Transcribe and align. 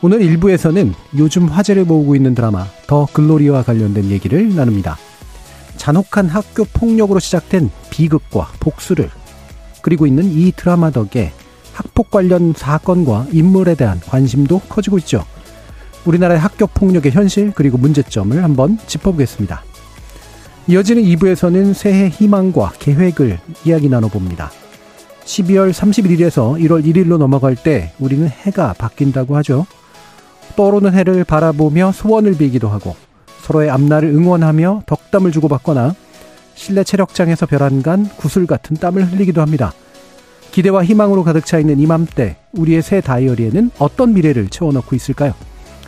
오늘 0.00 0.20
1부에서는 0.20 0.92
요즘 1.16 1.48
화제를 1.48 1.84
모으고 1.84 2.14
있는 2.14 2.32
드라마 2.32 2.66
더 2.86 3.06
글로리와 3.12 3.64
관련된 3.64 4.10
얘기를 4.10 4.54
나눕니다. 4.54 4.96
잔혹한 5.76 6.28
학교 6.28 6.64
폭력으로 6.64 7.18
시작된 7.18 7.68
비극과 7.90 8.52
복수를 8.60 9.10
그리고 9.82 10.06
있는 10.06 10.24
이 10.24 10.52
드라마 10.52 10.90
덕에 10.90 11.32
학폭 11.72 12.10
관련 12.12 12.52
사건과 12.56 13.26
인물에 13.32 13.74
대한 13.74 14.00
관심도 14.00 14.60
커지고 14.68 14.98
있죠. 14.98 15.24
우리나라의 16.04 16.38
학교 16.38 16.68
폭력의 16.68 17.10
현실 17.10 17.52
그리고 17.52 17.76
문제점을 17.76 18.42
한번 18.42 18.78
짚어보겠습니다. 18.86 19.64
이어지는 20.68 21.02
2부에서는 21.02 21.74
새해 21.74 22.08
희망과 22.08 22.72
계획을 22.78 23.40
이야기 23.64 23.88
나눠봅니다. 23.88 24.52
12월 25.24 25.72
31일에서 25.72 26.60
1월 26.60 26.84
1일로 26.84 27.18
넘어갈 27.18 27.56
때 27.56 27.92
우리는 27.98 28.28
해가 28.28 28.74
바뀐다고 28.74 29.36
하죠. 29.38 29.66
떠오르는 30.58 30.92
해를 30.92 31.22
바라보며 31.22 31.92
소원을 31.92 32.36
빌기도 32.36 32.68
하고 32.68 32.96
서로의 33.42 33.70
앞날을 33.70 34.08
응원하며 34.08 34.82
덕담을 34.86 35.30
주고받거나 35.30 35.94
실내 36.56 36.82
체력장에서 36.82 37.46
벼란간 37.46 38.08
구슬 38.16 38.44
같은 38.44 38.76
땀을 38.76 39.12
흘리기도 39.12 39.40
합니다. 39.40 39.72
기대와 40.50 40.82
희망으로 40.82 41.22
가득 41.22 41.46
차 41.46 41.60
있는 41.60 41.78
이맘때 41.78 42.38
우리의 42.54 42.82
새 42.82 43.00
다이어리에는 43.00 43.70
어떤 43.78 44.14
미래를 44.14 44.48
채워넣고 44.48 44.96
있을까요? 44.96 45.32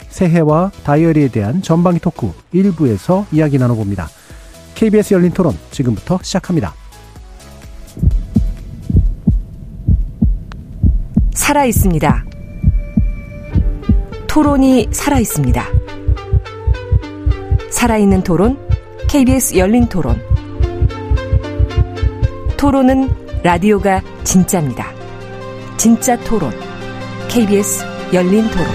새해와 0.08 0.70
다이어리에 0.84 1.28
대한 1.28 1.62
전방위 1.62 1.98
토크 1.98 2.32
1부에서 2.54 3.24
이야기 3.32 3.58
나눠봅니다. 3.58 4.08
KBS 4.76 5.14
열린 5.14 5.32
토론 5.32 5.56
지금부터 5.72 6.20
시작합니다. 6.22 6.74
살아 11.34 11.64
있습니다. 11.64 12.39
토론이 14.30 14.90
살아 14.92 15.18
있습니다. 15.18 15.66
살아있는 17.68 18.22
토론, 18.22 18.56
KBS 19.08 19.56
열린 19.56 19.88
토론. 19.88 20.22
토론은 22.56 23.08
라디오가 23.42 24.00
진짜입니다. 24.22 24.86
진짜 25.76 26.16
토론, 26.20 26.52
KBS 27.28 27.84
열린 28.12 28.48
토론. 28.50 28.66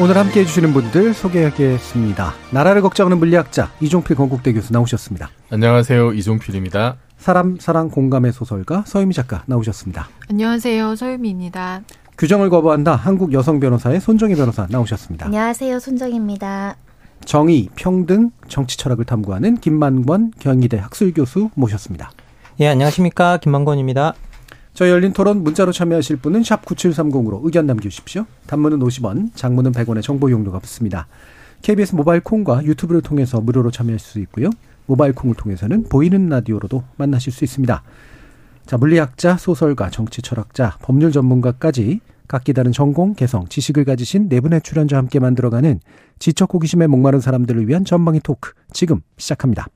오늘 0.00 0.16
함께 0.16 0.40
해주시는 0.40 0.72
분들 0.72 1.14
소개하겠습니다. 1.14 2.34
나라를 2.50 2.82
걱정하는 2.82 3.18
물리학자 3.18 3.70
이종필 3.80 4.16
건국대 4.16 4.52
교수 4.52 4.72
나오셨습니다. 4.72 5.30
안녕하세요. 5.48 6.12
이종필입니다. 6.14 6.96
사람, 7.22 7.56
사랑, 7.60 7.88
공감의 7.88 8.32
소설가 8.32 8.82
서유미 8.84 9.14
작가 9.14 9.44
나오셨습니다. 9.46 10.08
안녕하세요. 10.28 10.96
서유미입니다. 10.96 11.82
규정을 12.18 12.50
거부한다. 12.50 12.96
한국 12.96 13.32
여성 13.32 13.60
변호사의 13.60 14.00
손정희 14.00 14.34
변호사 14.34 14.66
나오셨습니다. 14.68 15.26
안녕하세요. 15.26 15.78
손정입니다. 15.78 16.74
정의, 17.24 17.68
평등, 17.76 18.32
정치 18.48 18.76
철학을 18.76 19.04
탐구하는 19.04 19.58
김만권 19.58 20.32
경희대 20.40 20.78
학술 20.78 21.14
교수 21.14 21.50
모셨습니다. 21.54 22.10
예, 22.58 22.66
안녕하십니까. 22.66 23.36
김만권입니다. 23.36 24.14
저희 24.74 24.90
열린 24.90 25.12
토론 25.12 25.44
문자로 25.44 25.70
참여하실 25.70 26.16
분은 26.16 26.42
샵 26.42 26.64
9730으로 26.64 27.40
의견 27.44 27.66
남겨주십시오. 27.66 28.26
단문은 28.48 28.80
50원, 28.80 29.28
장문은 29.36 29.70
100원의 29.70 30.02
정보 30.02 30.28
용도가 30.28 30.58
붙습니다. 30.58 31.06
KBS 31.62 31.94
모바일 31.94 32.20
콩과 32.20 32.64
유튜브를 32.64 33.00
통해서 33.00 33.40
무료로 33.40 33.70
참여할 33.70 34.00
수 34.00 34.18
있고요. 34.18 34.50
모바일 34.86 35.12
콩을 35.14 35.34
통해서는 35.34 35.84
보이는 35.84 36.28
라디오로도 36.28 36.82
만나실 36.96 37.32
수 37.32 37.44
있습니다. 37.44 37.82
자, 38.66 38.76
물리학자, 38.76 39.36
소설가, 39.36 39.90
정치 39.90 40.22
철학자, 40.22 40.76
법률 40.82 41.12
전문가까지 41.12 42.00
각기 42.28 42.52
다른 42.52 42.72
전공, 42.72 43.14
개성, 43.14 43.46
지식을 43.46 43.84
가지신 43.84 44.28
네 44.28 44.40
분의 44.40 44.62
출연자와 44.62 45.02
함께 45.02 45.18
만들어가는 45.18 45.80
지적 46.18 46.54
호기심에 46.54 46.86
목마른 46.86 47.20
사람들을 47.20 47.68
위한 47.68 47.84
전방위 47.84 48.20
토크 48.20 48.52
지금 48.72 49.00
시작합니다. 49.18 49.66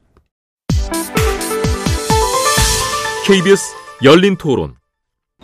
KBS 3.27 3.75
열린 4.05 4.37
토론 4.37 4.75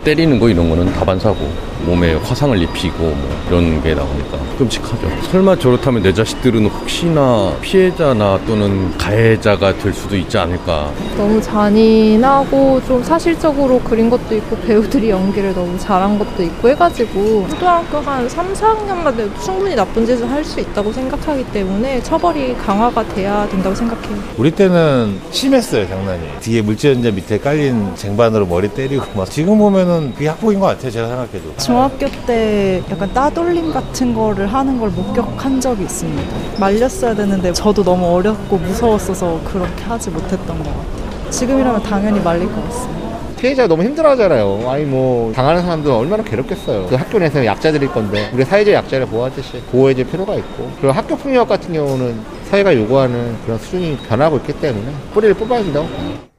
때리는 0.05 0.39
거 0.39 0.49
이런 0.49 0.69
거는 0.69 0.93
다반사고 0.93 1.72
몸에 1.85 2.15
화상을 2.15 2.61
입히고 2.63 2.99
뭐 2.99 3.43
이런 3.49 3.83
게 3.83 3.95
나오니까 3.95 4.39
끔찍하죠. 4.59 5.09
설마 5.31 5.57
저렇다면 5.59 6.03
내 6.03 6.13
자식들은 6.13 6.67
혹시나 6.67 7.53
피해자나 7.61 8.39
또는 8.47 8.97
가해자가 8.99 9.77
될 9.79 9.93
수도 9.93 10.17
있지 10.17 10.39
않을까. 10.39 10.91
너무 11.17 11.41
잔인하고 11.43 12.81
좀 12.87 13.03
사실적으로 13.03 13.81
그린 13.81 14.09
것도 14.11 14.35
있고 14.37 14.57
배우들이 14.59 15.11
연기를 15.11 15.55
너무 15.55 15.79
잘한 15.79 16.19
것도 16.19 16.43
있고 16.43 16.69
해가지고 16.71 17.47
초등학교 17.51 17.99
한 17.99 18.29
3, 18.29 18.53
4학년만 18.53 19.17
돼도 19.17 19.41
충분히 19.43 19.75
나쁜 19.75 20.07
짓을 20.07 20.31
할 20.31 20.43
수 20.43 20.59
있다고 20.59 20.93
생각하기 20.93 21.45
때문에 21.53 22.03
처벌이 22.03 22.57
강화가 22.57 23.07
돼야 23.15 23.49
된다고 23.49 23.73
생각해요. 23.77 24.17
우리 24.37 24.51
때는 24.51 25.21
심했어요 25.31 25.87
장난이. 25.89 26.21
뒤에 26.41 26.63
물지연자 26.63 27.13
밑에 27.13 27.39
깔린 27.39 27.95
쟁반으로 27.95 28.45
머리 28.47 28.67
때리고 28.69 29.05
막 29.15 29.31
지금 29.31 29.57
보면은 29.57 30.13
그게 30.15 30.27
학폭인 30.27 30.59
것 30.59 30.67
같아요 30.67 30.91
제가 30.91 31.07
생각해도. 31.07 31.55
중학교 31.73 32.07
때 32.27 32.83
약간 32.91 33.11
따돌림 33.15 33.73
같은 33.73 34.13
거를 34.13 34.47
하는 34.47 34.79
걸 34.79 34.91
목격한 34.91 35.59
적이 35.59 35.85
있습니다. 35.85 36.61
말렸어야 36.61 37.15
되는데 37.15 37.51
저도 37.55 37.83
너무 37.83 38.15
어렵고 38.15 38.59
무서웠어서 38.59 39.41
그렇게 39.43 39.83
하지 39.85 40.11
못했던 40.11 40.47
것 40.47 40.65
같아요. 40.65 41.31
지금이라면 41.31 41.83
당연히 41.83 42.21
말릴 42.21 42.47
것 42.53 42.63
같습니다. 42.67 43.17
피해자가 43.39 43.69
너무 43.69 43.85
힘들어하잖아요. 43.85 44.69
아니 44.69 44.85
뭐 44.85 45.33
당하는 45.33 45.63
사람들은 45.63 45.97
얼마나 45.97 46.23
괴롭겠어요. 46.23 46.89
그 46.89 46.95
학교 46.95 47.19
내에서 47.19 47.43
약자들일 47.43 47.89
건데 47.89 48.29
우리 48.35 48.45
사회적 48.45 48.75
약자를 48.75 49.07
보호하듯이 49.07 49.63
보호해줄 49.73 50.09
필요가 50.09 50.35
있고 50.35 50.71
그리고 50.77 50.93
학교 50.93 51.17
폭력 51.17 51.49
같은 51.49 51.73
경우는 51.73 52.21
사회가 52.51 52.77
요구하는 52.77 53.35
그런 53.47 53.57
수준이 53.59 53.97
변하고 54.07 54.37
있기 54.37 54.53
때문에 54.61 54.93
뿌리를 55.15 55.35
뽑아야 55.37 55.63
된다고 55.63 55.87
봐요. 55.87 56.32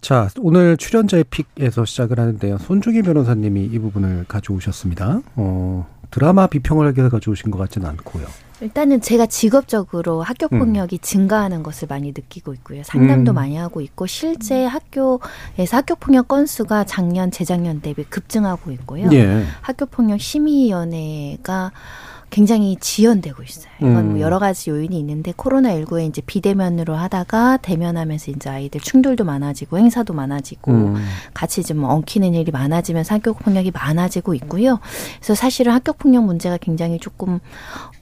자, 0.00 0.28
오늘 0.38 0.76
출연자의 0.76 1.24
픽에서 1.30 1.84
시작을 1.84 2.20
하는데요. 2.20 2.58
손중희 2.58 3.02
변호사님이 3.02 3.64
이 3.64 3.78
부분을 3.78 4.24
가져오셨습니다. 4.28 5.20
어, 5.36 5.86
드라마 6.10 6.46
비평을 6.46 6.86
하기 6.88 6.98
위해서 6.98 7.16
가져오신 7.16 7.50
것 7.50 7.58
같지는 7.58 7.88
않고요. 7.88 8.26
일단은 8.60 9.02
제가 9.02 9.26
직업적으로 9.26 10.22
학교 10.22 10.46
음. 10.52 10.58
폭력이 10.58 10.96
음. 10.96 10.98
증가하는 11.02 11.62
것을 11.62 11.88
많이 11.88 12.08
느끼고 12.08 12.54
있고요. 12.54 12.82
상담도 12.84 13.32
음. 13.32 13.34
많이 13.34 13.56
하고 13.56 13.80
있고 13.82 14.06
실제 14.06 14.64
학교에서 14.64 15.76
학교 15.76 15.94
폭력 15.94 16.28
건수가 16.28 16.84
작년 16.84 17.30
재작년 17.30 17.80
대비 17.80 18.04
급증하고 18.04 18.70
있고요. 18.72 19.10
예. 19.12 19.44
학교 19.60 19.84
폭력 19.84 20.20
심의위원회가 20.20 21.72
굉장히 22.36 22.76
지연되고 22.78 23.42
있어요. 23.42 23.72
이건 23.78 23.96
음. 23.96 24.10
뭐 24.10 24.20
여러 24.20 24.38
가지 24.38 24.68
요인이 24.68 24.98
있는데 25.00 25.32
코로나19에 25.32 26.06
이제 26.06 26.20
비대면으로 26.20 26.94
하다가 26.94 27.56
대면하면서 27.62 28.30
이제 28.32 28.50
아이들 28.50 28.78
충돌도 28.78 29.24
많아지고 29.24 29.78
행사도 29.78 30.12
많아지고 30.12 30.70
음. 30.70 30.96
같이 31.32 31.62
좀 31.62 31.82
엉키는 31.84 32.34
일이 32.34 32.52
많아지면서 32.52 33.14
학교 33.14 33.32
폭력이 33.32 33.70
많아지고 33.70 34.34
있고요. 34.34 34.80
그래서 35.16 35.34
사실은 35.34 35.72
학교 35.72 35.94
폭력 35.94 36.24
문제가 36.24 36.58
굉장히 36.58 36.98
조금 36.98 37.40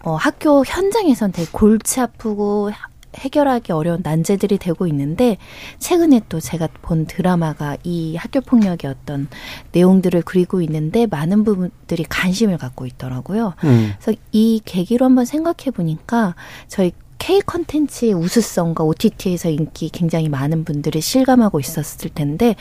어 0.02 0.16
학교 0.16 0.64
현장에선 0.64 1.30
되게 1.30 1.48
골치 1.52 2.00
아프고 2.00 2.72
해결하기 3.16 3.72
어려운 3.72 4.00
난제들이 4.02 4.58
되고 4.58 4.86
있는데 4.86 5.36
최근에 5.78 6.22
또 6.28 6.40
제가 6.40 6.68
본 6.82 7.06
드라마가 7.06 7.76
이 7.84 8.16
학교 8.16 8.40
폭력의 8.40 8.90
어떤 8.90 9.28
내용들을 9.72 10.22
그리고 10.22 10.60
있는데 10.62 11.06
많은 11.06 11.44
부분들이 11.44 12.04
관심을 12.04 12.58
갖고 12.58 12.86
있더라고요. 12.86 13.54
음. 13.64 13.92
그래서 13.98 14.18
이 14.32 14.60
계기로 14.64 15.04
한번 15.06 15.24
생각해 15.24 15.70
보니까 15.72 16.34
저희 16.68 16.92
K 17.18 17.40
컨텐츠의 17.40 18.12
우수성과 18.14 18.84
OTT에서 18.84 19.48
인기 19.48 19.88
굉장히 19.88 20.28
많은 20.28 20.64
분들이 20.64 21.00
실감하고 21.00 21.60
있었을 21.60 22.10
텐데 22.10 22.54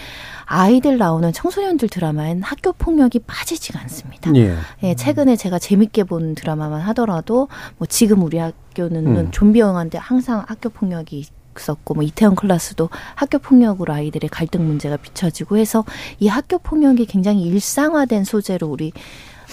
아이들 0.46 0.98
나오는 0.98 1.32
청소년들 1.32 1.90
드라마엔 1.90 2.44
학교 2.44 2.72
폭력이 2.74 3.20
빠지지가 3.20 3.80
않습니다. 3.82 4.34
예. 4.36 4.56
예, 4.84 4.96
최근에 4.96 5.36
제가 5.36 5.60
재밌게 5.60 6.04
본 6.06 6.36
드라마만 6.36 6.82
하더라도 6.82 7.48
뭐 7.78 7.88
지금 7.88 8.24
우리 8.24 8.38
학교는 8.38 9.08
음. 9.08 9.32
좀비 9.32 9.60
영화인데 9.60 9.98
항상 9.98 10.44
학교 10.48 10.70
폭력이 10.70 11.26
있었고 11.58 11.94
뭐 11.94 12.04
이태원 12.04 12.36
클라스도 12.36 12.90
학교 13.16 13.38
폭력으로 13.40 13.94
아이들의 13.94 14.30
갈등 14.30 14.66
문제가 14.66 14.98
비춰지고 14.98 15.58
해서 15.58 15.84
이 16.20 16.28
학교 16.28 16.58
폭력이 16.58 17.06
굉장히 17.06 17.44
일상화된 17.44 18.24
소재로 18.24 18.68
우리 18.68 18.92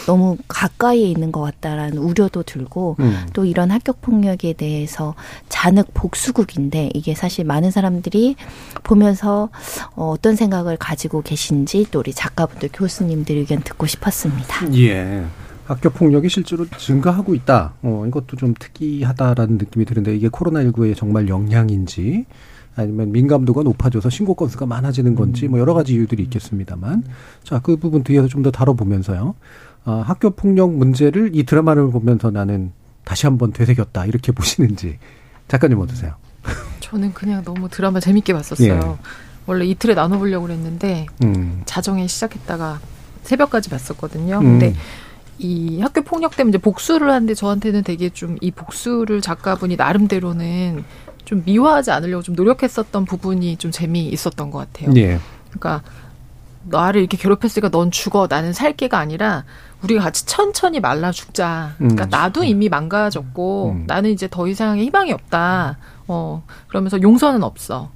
너무 0.06 0.36
가까이에 0.48 1.06
있는 1.06 1.32
것 1.32 1.40
같다라는 1.40 1.98
우려도 1.98 2.42
들고 2.42 2.96
음. 3.00 3.26
또 3.32 3.44
이런 3.44 3.70
학교 3.70 3.92
폭력에 3.92 4.52
대해서 4.54 5.14
잔혹 5.48 5.92
복수국인데 5.94 6.90
이게 6.94 7.14
사실 7.14 7.44
많은 7.44 7.70
사람들이 7.70 8.36
보면서 8.82 9.50
어, 9.94 10.10
어떤 10.10 10.36
생각을 10.36 10.76
가지고 10.76 11.22
계신지 11.22 11.86
또 11.90 12.00
우리 12.00 12.12
작가분들 12.12 12.70
교수님들 12.72 13.36
의견 13.36 13.60
듣고 13.60 13.86
싶었습니다. 13.86 14.74
예. 14.76 15.24
학교 15.66 15.88
폭력이 15.88 16.28
실제로 16.28 16.66
증가하고 16.68 17.34
있다. 17.36 17.74
어, 17.82 18.04
이것도 18.08 18.36
좀 18.36 18.54
특이하다라는 18.58 19.58
느낌이 19.58 19.84
드는데 19.84 20.16
이게 20.16 20.28
코로나19의 20.28 20.96
정말 20.96 21.28
영향인지 21.28 22.26
아니면 22.74 23.12
민감도가 23.12 23.62
높아져서 23.62 24.10
신고 24.10 24.34
건수가 24.34 24.66
많아지는 24.66 25.14
건지 25.14 25.48
뭐 25.48 25.58
여러 25.60 25.74
가지 25.74 25.94
이유들이 25.94 26.22
있겠습니다만 26.24 27.04
자, 27.44 27.60
그 27.60 27.76
부분 27.76 28.02
뒤에서 28.02 28.26
좀 28.26 28.42
더 28.42 28.50
다뤄보면서요. 28.50 29.34
아, 29.84 30.04
학교 30.06 30.30
폭력 30.30 30.72
문제를 30.74 31.30
이 31.34 31.44
드라마를 31.44 31.90
보면서 31.90 32.30
나는 32.30 32.72
다시 33.04 33.26
한번 33.26 33.52
되새겼다. 33.52 34.06
이렇게 34.06 34.30
보시는지. 34.32 34.98
작가님 35.48 35.78
어떠세요? 35.80 36.14
저는 36.80 37.12
그냥 37.12 37.42
너무 37.44 37.68
드라마 37.68 38.00
재밌게 38.00 38.32
봤었어요. 38.32 38.98
예. 39.02 39.10
원래 39.46 39.64
이틀에 39.64 39.94
나눠보려고 39.94 40.46
그랬는데 40.46 41.06
음. 41.24 41.62
자정에 41.64 42.06
시작했다가 42.06 42.78
새벽까지 43.22 43.70
봤었거든요. 43.70 44.38
음. 44.38 44.42
근데 44.58 44.74
이 45.38 45.80
학교 45.80 46.02
폭력 46.02 46.36
때문에 46.36 46.50
이제 46.50 46.58
복수를 46.58 47.10
하는데 47.10 47.32
저한테는 47.34 47.82
되게 47.82 48.10
좀 48.10 48.36
이 48.42 48.50
복수를 48.50 49.20
작가분이 49.22 49.76
나름대로는 49.76 50.84
좀 51.24 51.42
미화하지 51.44 51.90
않으려고 51.90 52.22
좀 52.22 52.34
노력했었던 52.34 53.04
부분이 53.06 53.56
좀 53.56 53.70
재미있었던 53.70 54.50
것 54.50 54.58
같아요. 54.58 54.92
예. 54.96 55.18
그러니까 55.50 55.82
나를 56.64 57.00
이렇게 57.00 57.16
괴롭혔으니까 57.16 57.70
넌 57.70 57.90
죽어 57.90 58.26
나는 58.28 58.52
살게가 58.52 58.98
아니라 58.98 59.44
우리가 59.82 60.02
같이 60.02 60.26
천천히 60.26 60.80
말라 60.80 61.12
죽자. 61.12 61.74
그러니까 61.78 62.04
음. 62.04 62.10
나도 62.10 62.44
이미 62.44 62.68
망가졌고 62.68 63.82
나는 63.86 64.10
이제 64.10 64.28
더 64.30 64.46
이상의 64.46 64.84
희망이 64.86 65.12
없다. 65.12 65.78
어 66.08 66.42
그러면서 66.68 67.00
용서는 67.00 67.42
없어. 67.42 67.90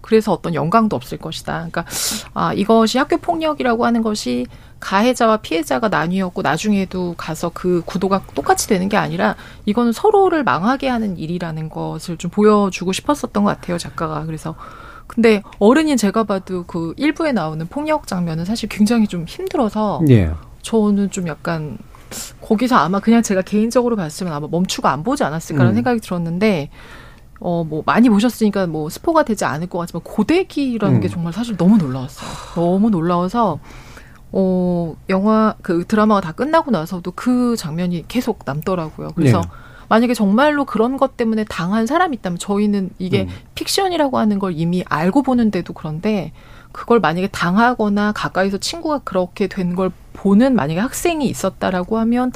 그래서 0.00 0.32
어떤 0.32 0.54
영광도 0.54 0.94
없을 0.94 1.18
것이다. 1.18 1.52
그러니까 1.52 1.84
아 2.32 2.52
이것이 2.52 2.98
학교 2.98 3.16
폭력이라고 3.18 3.84
하는 3.84 4.02
것이 4.02 4.46
가해자와 4.78 5.38
피해자가 5.38 5.88
나뉘었고 5.88 6.42
나중에도 6.42 7.14
가서 7.16 7.50
그 7.52 7.82
구도가 7.86 8.22
똑같이 8.34 8.68
되는 8.68 8.88
게 8.88 8.96
아니라 8.96 9.34
이거는 9.64 9.92
서로를 9.92 10.44
망하게 10.44 10.88
하는 10.88 11.16
일이라는 11.18 11.70
것을 11.70 12.18
좀 12.18 12.30
보여주고 12.30 12.92
싶었었던 12.92 13.42
것 13.42 13.50
같아요 13.50 13.78
작가가 13.78 14.26
그래서 14.26 14.54
근데 15.06 15.42
어른인 15.58 15.96
제가 15.96 16.24
봐도 16.24 16.64
그 16.66 16.92
일부에 16.96 17.32
나오는 17.32 17.66
폭력 17.66 18.06
장면은 18.06 18.44
사실 18.44 18.68
굉장히 18.68 19.06
좀 19.06 19.24
힘들어서 19.26 20.02
예. 20.10 20.30
저는 20.66 21.10
좀 21.12 21.28
약간 21.28 21.78
거기서 22.42 22.74
아마 22.74 22.98
그냥 22.98 23.22
제가 23.22 23.42
개인적으로 23.42 23.94
봤으면 23.94 24.32
아마 24.32 24.48
멈추고 24.50 24.88
안 24.88 25.04
보지 25.04 25.22
않았을까라는 25.22 25.72
음. 25.72 25.74
생각이 25.76 26.00
들었는데 26.00 26.70
어 27.38 27.62
뭐 27.64 27.84
많이 27.86 28.08
보셨으니까 28.08 28.66
뭐 28.66 28.88
스포가 28.88 29.22
되지 29.22 29.44
않을 29.44 29.68
것 29.68 29.78
같지만 29.78 30.02
고데기라는 30.02 30.96
음. 30.96 31.00
게 31.00 31.08
정말 31.08 31.32
사실 31.32 31.56
너무 31.56 31.76
놀라웠어요. 31.78 32.28
너무 32.56 32.90
놀라워서 32.90 33.60
어 34.32 34.96
영화 35.08 35.54
그 35.62 35.84
드라마가 35.86 36.20
다 36.20 36.32
끝나고 36.32 36.72
나서도 36.72 37.12
그 37.12 37.54
장면이 37.56 38.04
계속 38.08 38.40
남더라고요. 38.44 39.10
그래서 39.14 39.40
네. 39.40 39.48
만약에 39.88 40.14
정말로 40.14 40.64
그런 40.64 40.96
것 40.96 41.16
때문에 41.16 41.44
당한 41.44 41.86
사람이 41.86 42.16
있다면 42.16 42.38
저희는 42.40 42.90
이게 42.98 43.22
음. 43.22 43.28
픽션이라고 43.54 44.18
하는 44.18 44.40
걸 44.40 44.54
이미 44.56 44.82
알고 44.88 45.22
보는데도 45.22 45.74
그런데 45.74 46.32
그걸 46.76 47.00
만약에 47.00 47.28
당하거나 47.28 48.12
가까이서 48.12 48.58
친구가 48.58 48.98
그렇게 49.04 49.46
된 49.46 49.74
걸 49.74 49.90
보는 50.12 50.54
만약에 50.54 50.80
학생이 50.80 51.28
있었다라고 51.28 51.98
하면 51.98 52.32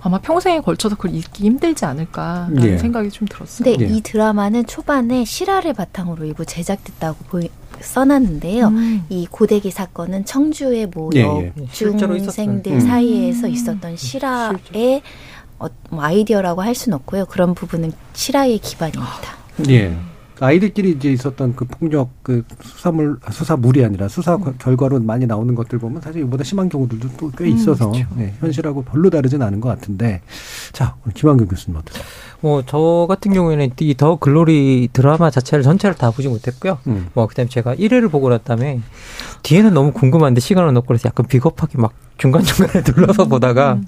아마 0.00 0.18
평생에 0.18 0.60
걸쳐서 0.60 0.94
그걸 0.96 1.14
잊기 1.16 1.44
힘들지 1.44 1.84
않을까라는 1.84 2.62
예. 2.64 2.78
생각이 2.78 3.10
좀 3.10 3.26
들었어요. 3.26 3.64
근데 3.76 3.86
이 3.86 4.00
드라마는 4.02 4.66
초반에 4.66 5.24
실화를 5.24 5.72
바탕으로 5.74 6.24
일부 6.24 6.44
제작됐다고 6.46 7.24
보이, 7.28 7.48
써놨는데요. 7.80 8.68
음. 8.68 9.04
이 9.08 9.26
고데기 9.28 9.72
사건은 9.72 10.24
청주의 10.24 10.86
뭐 10.86 11.10
예, 11.16 11.22
예. 11.22 11.52
여중생들 11.58 12.72
있었던. 12.72 12.72
음. 12.74 12.80
사이에서 12.80 13.48
있었던 13.48 13.96
실화의 13.96 15.02
어, 15.58 15.66
뭐 15.90 16.02
아이디어라고 16.04 16.62
할 16.62 16.74
수는 16.76 16.96
없고요. 16.98 17.26
그런 17.26 17.54
부분은 17.54 17.92
실화의 18.12 18.58
기반입니다. 18.58 19.36
예. 19.70 19.96
아이들끼리 20.40 20.90
이제 20.92 21.12
있었던 21.12 21.54
그 21.54 21.64
폭력 21.64 22.10
그 22.22 22.42
수사물 22.62 23.18
수사물이 23.30 23.84
아니라 23.84 24.08
수사 24.08 24.36
과- 24.36 24.52
결과로 24.58 24.98
많이 25.00 25.26
나오는 25.26 25.54
것들 25.54 25.78
보면 25.78 26.00
사실 26.02 26.22
이보다 26.22 26.42
심한 26.42 26.68
경우들도 26.68 27.08
또꽤 27.16 27.44
음, 27.44 27.48
있어서 27.50 27.90
그렇죠. 27.92 28.08
예, 28.18 28.34
현실하고 28.40 28.82
별로 28.82 29.10
다르진 29.10 29.42
않은 29.42 29.60
것 29.60 29.68
같은데 29.68 30.22
자 30.72 30.96
김한근 31.14 31.46
교수님 31.46 31.78
어떠세요? 31.78 32.04
뭐저 32.40 33.06
같은 33.08 33.32
경우에는 33.32 33.70
이 33.80 33.94
더 33.94 34.16
글로리 34.16 34.88
드라마 34.92 35.30
자체를 35.30 35.62
전체를 35.62 35.94
다 35.96 36.10
보지 36.10 36.28
못했고요. 36.28 36.78
음. 36.88 37.06
뭐 37.14 37.26
그다음에 37.28 37.48
제가 37.48 37.76
1회를 37.76 38.10
보고 38.10 38.28
났다음에 38.28 38.80
뒤에는 39.44 39.72
너무 39.72 39.92
궁금한데 39.92 40.40
시간은 40.40 40.76
없고 40.76 40.88
그래서 40.88 41.08
약간 41.08 41.26
비겁하게 41.26 41.78
막 41.78 41.92
중간중간에 42.18 42.82
눌러서 42.90 43.26
보다가 43.28 43.80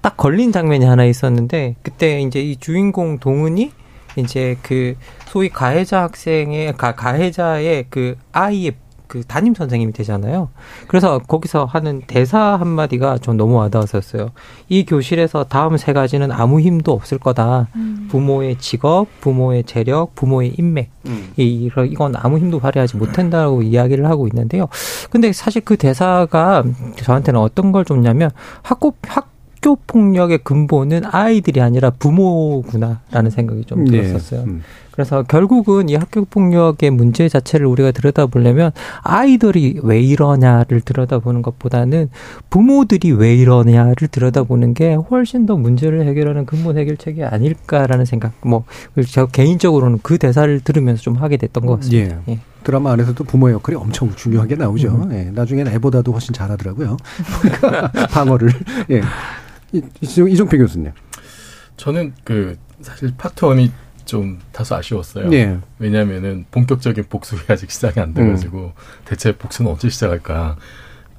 딱 0.00 0.16
걸린 0.16 0.52
장면이 0.52 0.84
하나 0.84 1.04
있었는데 1.04 1.74
그때 1.82 2.20
이제 2.22 2.40
이 2.40 2.56
주인공 2.56 3.18
동은이 3.18 3.72
이제 4.16 4.56
그 4.62 4.94
소위 5.28 5.48
가해자 5.48 6.02
학생의 6.02 6.74
가, 6.76 6.94
가해자의 6.94 7.86
그 7.90 8.16
아이의 8.32 8.72
그 9.06 9.22
담임 9.26 9.54
선생님이 9.54 9.94
되잖아요. 9.94 10.50
그래서 10.86 11.18
거기서 11.18 11.64
하는 11.64 12.02
대사 12.06 12.56
한마디가 12.56 13.16
전 13.18 13.38
너무 13.38 13.54
와닿았었어요. 13.54 14.32
이 14.68 14.84
교실에서 14.84 15.44
다음 15.44 15.78
세 15.78 15.94
가지는 15.94 16.30
아무 16.30 16.60
힘도 16.60 16.92
없을 16.92 17.16
거다. 17.18 17.68
부모의 18.10 18.56
직업, 18.58 19.06
부모의 19.22 19.64
재력, 19.64 20.14
부모의 20.14 20.54
인맥. 20.58 20.90
이, 21.38 21.42
이런- 21.42 21.86
이건 21.90 22.16
아무 22.16 22.36
힘도 22.38 22.58
발휘하지 22.60 22.98
못한다고 22.98 23.62
이야기를 23.62 24.04
하고 24.06 24.26
있는데요. 24.28 24.68
근데 25.08 25.32
사실 25.32 25.62
그 25.64 25.78
대사가 25.78 26.62
저한테는 26.96 27.40
어떤 27.40 27.72
걸 27.72 27.86
줬냐면 27.86 28.30
학교, 28.62 28.92
학 29.06 29.30
교 29.60 29.76
폭력의 29.86 30.38
근본은 30.44 31.02
아이들이 31.04 31.60
아니라 31.60 31.90
부모구나라는 31.90 33.30
생각이 33.30 33.64
좀 33.64 33.84
네. 33.84 34.02
들었었어요. 34.02 34.44
그래서 34.98 35.22
결국은 35.22 35.88
이 35.88 35.94
학교 35.94 36.24
폭력의 36.24 36.90
문제 36.90 37.28
자체를 37.28 37.66
우리가 37.66 37.92
들여다보려면 37.92 38.72
아이들이 39.02 39.78
왜 39.84 40.00
이러냐를 40.00 40.80
들여다보는 40.80 41.42
것보다는 41.42 42.10
부모들이 42.50 43.12
왜 43.12 43.36
이러냐를 43.36 44.08
들여다보는 44.08 44.74
게 44.74 44.94
훨씬 44.94 45.46
더 45.46 45.54
문제를 45.54 46.04
해결하는 46.04 46.46
근본 46.46 46.78
해결책이 46.78 47.22
아닐까라는 47.22 48.06
생각. 48.06 48.32
뭐, 48.42 48.64
저 49.08 49.26
개인적으로는 49.26 50.00
그 50.02 50.18
대사를 50.18 50.58
들으면서 50.58 51.00
좀 51.00 51.14
하게 51.14 51.36
됐던 51.36 51.64
것 51.64 51.76
같습니다. 51.76 52.18
예. 52.28 52.40
드라마 52.64 52.90
안에서도 52.90 53.22
부모의 53.22 53.54
역할이 53.54 53.76
엄청 53.76 54.12
중요하게 54.16 54.56
나오죠. 54.56 54.88
음. 54.88 55.12
예. 55.12 55.30
나중에는 55.32 55.72
애보다도 55.74 56.10
훨씬 56.10 56.34
잘하더라고요. 56.34 56.96
방어를. 58.10 58.50
예. 58.90 59.02
이- 59.72 59.82
이종필 60.00 60.58
교수님. 60.58 60.92
저는 61.76 62.14
그 62.24 62.56
사실 62.80 63.12
파트 63.16 63.44
원이 63.44 63.70
좀 64.04 64.38
다소 64.52 64.74
아쉬웠어요. 64.74 65.30
예. 65.32 65.58
왜냐하면은 65.78 66.46
본격적인 66.50 67.04
복수가 67.08 67.42
아직 67.52 67.70
시작이 67.70 68.00
안 68.00 68.14
돼가지고 68.14 68.72
대체 69.04 69.36
복수는 69.36 69.70
언제 69.70 69.88
시작할까 69.88 70.56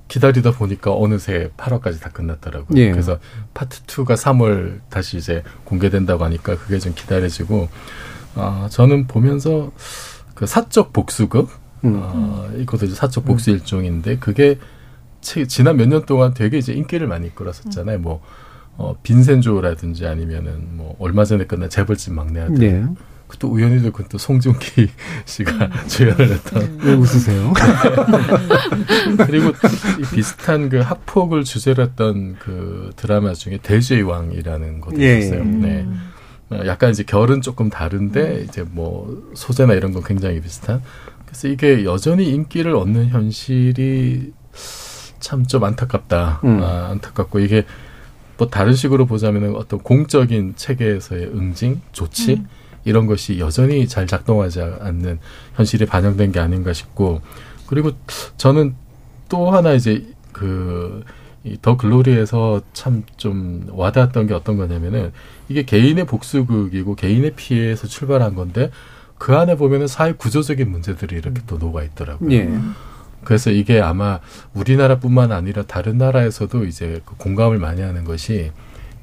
기다리다 0.07 0.51
보니까 0.51 0.91
어느새 0.95 1.51
8화까지 1.55 2.01
다 2.01 2.09
끝났더라고요. 2.09 2.77
예. 2.79 2.89
그래서 2.91 3.19
파트 3.53 3.83
2가 3.83 4.15
3월 4.15 4.79
다시 4.89 5.17
이제 5.17 5.43
공개된다고 5.65 6.23
하니까 6.23 6.57
그게 6.57 6.79
좀 6.79 6.93
기다려지고 6.95 7.69
아 8.35 8.67
저는 8.71 9.05
보면서 9.07 9.71
그 10.33 10.47
사적 10.47 10.91
복수극 10.93 11.49
음. 11.85 11.99
아, 12.03 12.49
이것도 12.57 12.87
이제 12.87 12.95
사적 12.95 13.23
복수 13.25 13.51
일종인데 13.51 14.17
그게 14.17 14.57
채- 15.21 15.45
지난 15.47 15.77
몇 15.77 15.87
년 15.87 16.05
동안 16.05 16.33
되게 16.33 16.57
이제 16.57 16.73
인기를 16.73 17.07
많이 17.07 17.27
이끌었었잖아요. 17.27 17.99
뭐 17.99 18.21
어, 18.77 18.95
빈센조라든지 19.03 20.05
아니면은 20.07 20.77
뭐 20.77 20.95
얼마 20.99 21.25
전에 21.25 21.45
끝난 21.45 21.69
재벌집 21.69 22.13
막내 22.13 22.39
아들. 22.41 22.55
네. 22.55 22.85
그또 23.27 23.47
우연히도 23.49 23.91
그또 23.91 24.17
송중기 24.17 24.87
씨가 25.25 25.69
주연을 25.87 26.29
했던. 26.31 26.79
왜 26.81 26.93
웃으세요? 26.93 27.53
그리고 29.27 29.49
이 29.49 30.15
비슷한 30.15 30.69
그 30.69 30.77
학폭을 30.79 31.43
주제로 31.43 31.83
했던 31.83 32.35
그 32.39 32.91
드라마 32.95 33.33
중에 33.33 33.59
대죄의 33.61 34.03
왕이라는 34.03 34.81
것도 34.81 34.99
예, 35.01 35.19
있어요. 35.19 35.39
예. 35.41 35.43
네. 35.43 35.87
어, 36.51 36.61
약간 36.65 36.89
이제 36.91 37.03
결은 37.03 37.41
조금 37.41 37.69
다른데 37.69 38.45
이제 38.47 38.63
뭐 38.67 39.29
소재나 39.35 39.73
이런 39.73 39.91
건 39.93 40.03
굉장히 40.03 40.41
비슷한. 40.41 40.81
그래서 41.25 41.47
이게 41.47 41.83
여전히 41.85 42.29
인기를 42.29 42.75
얻는 42.75 43.09
현실이 43.09 44.33
참 45.19 45.45
좀 45.47 45.63
안타깝다. 45.63 46.41
음. 46.43 46.61
아, 46.63 46.89
안타깝고 46.91 47.39
이게 47.39 47.65
뭐 48.37 48.47
다른 48.47 48.73
식으로 48.73 49.05
보자면은 49.05 49.55
어떤 49.55 49.79
공적인 49.79 50.53
체계에서의 50.55 51.25
응징, 51.35 51.81
조치 51.91 52.33
음. 52.33 52.47
이런 52.85 53.05
것이 53.07 53.39
여전히 53.39 53.87
잘 53.87 54.07
작동하지 54.07 54.61
않는 54.61 55.19
현실이 55.55 55.85
반영된 55.85 56.31
게 56.31 56.39
아닌가 56.39 56.71
싶고 56.73 57.21
그리고 57.67 57.91
저는 58.37 58.75
또 59.27 59.51
하나 59.51 59.73
이제 59.73 60.05
그이더 61.43 61.77
글로리에서 61.77 62.61
참 62.73 63.03
좀 63.17 63.67
와닿았던 63.71 64.27
게 64.27 64.33
어떤 64.33 64.55
거냐면은 64.57 65.11
이게 65.49 65.63
개인의 65.63 66.05
복수극이고 66.05 66.95
개인의 66.95 67.33
피해에서 67.35 67.87
출발한 67.87 68.35
건데 68.35 68.71
그 69.17 69.35
안에 69.35 69.55
보면은 69.57 69.87
사회 69.87 70.13
구조적인 70.13 70.71
문제들이 70.71 71.17
이렇게 71.17 71.41
또 71.45 71.57
녹아 71.57 71.83
있더라고요. 71.83 72.31
예. 72.31 72.49
그래서 73.29 73.51
이게 73.51 73.79
아마 73.79 74.19
우리나라뿐만 74.55 75.31
아니라 75.31 75.61
다른 75.61 75.99
나라에서도 75.99 76.65
이제 76.65 76.99
그 77.05 77.13
공감을 77.17 77.59
많이 77.59 77.79
하는 77.83 78.03
것이 78.03 78.49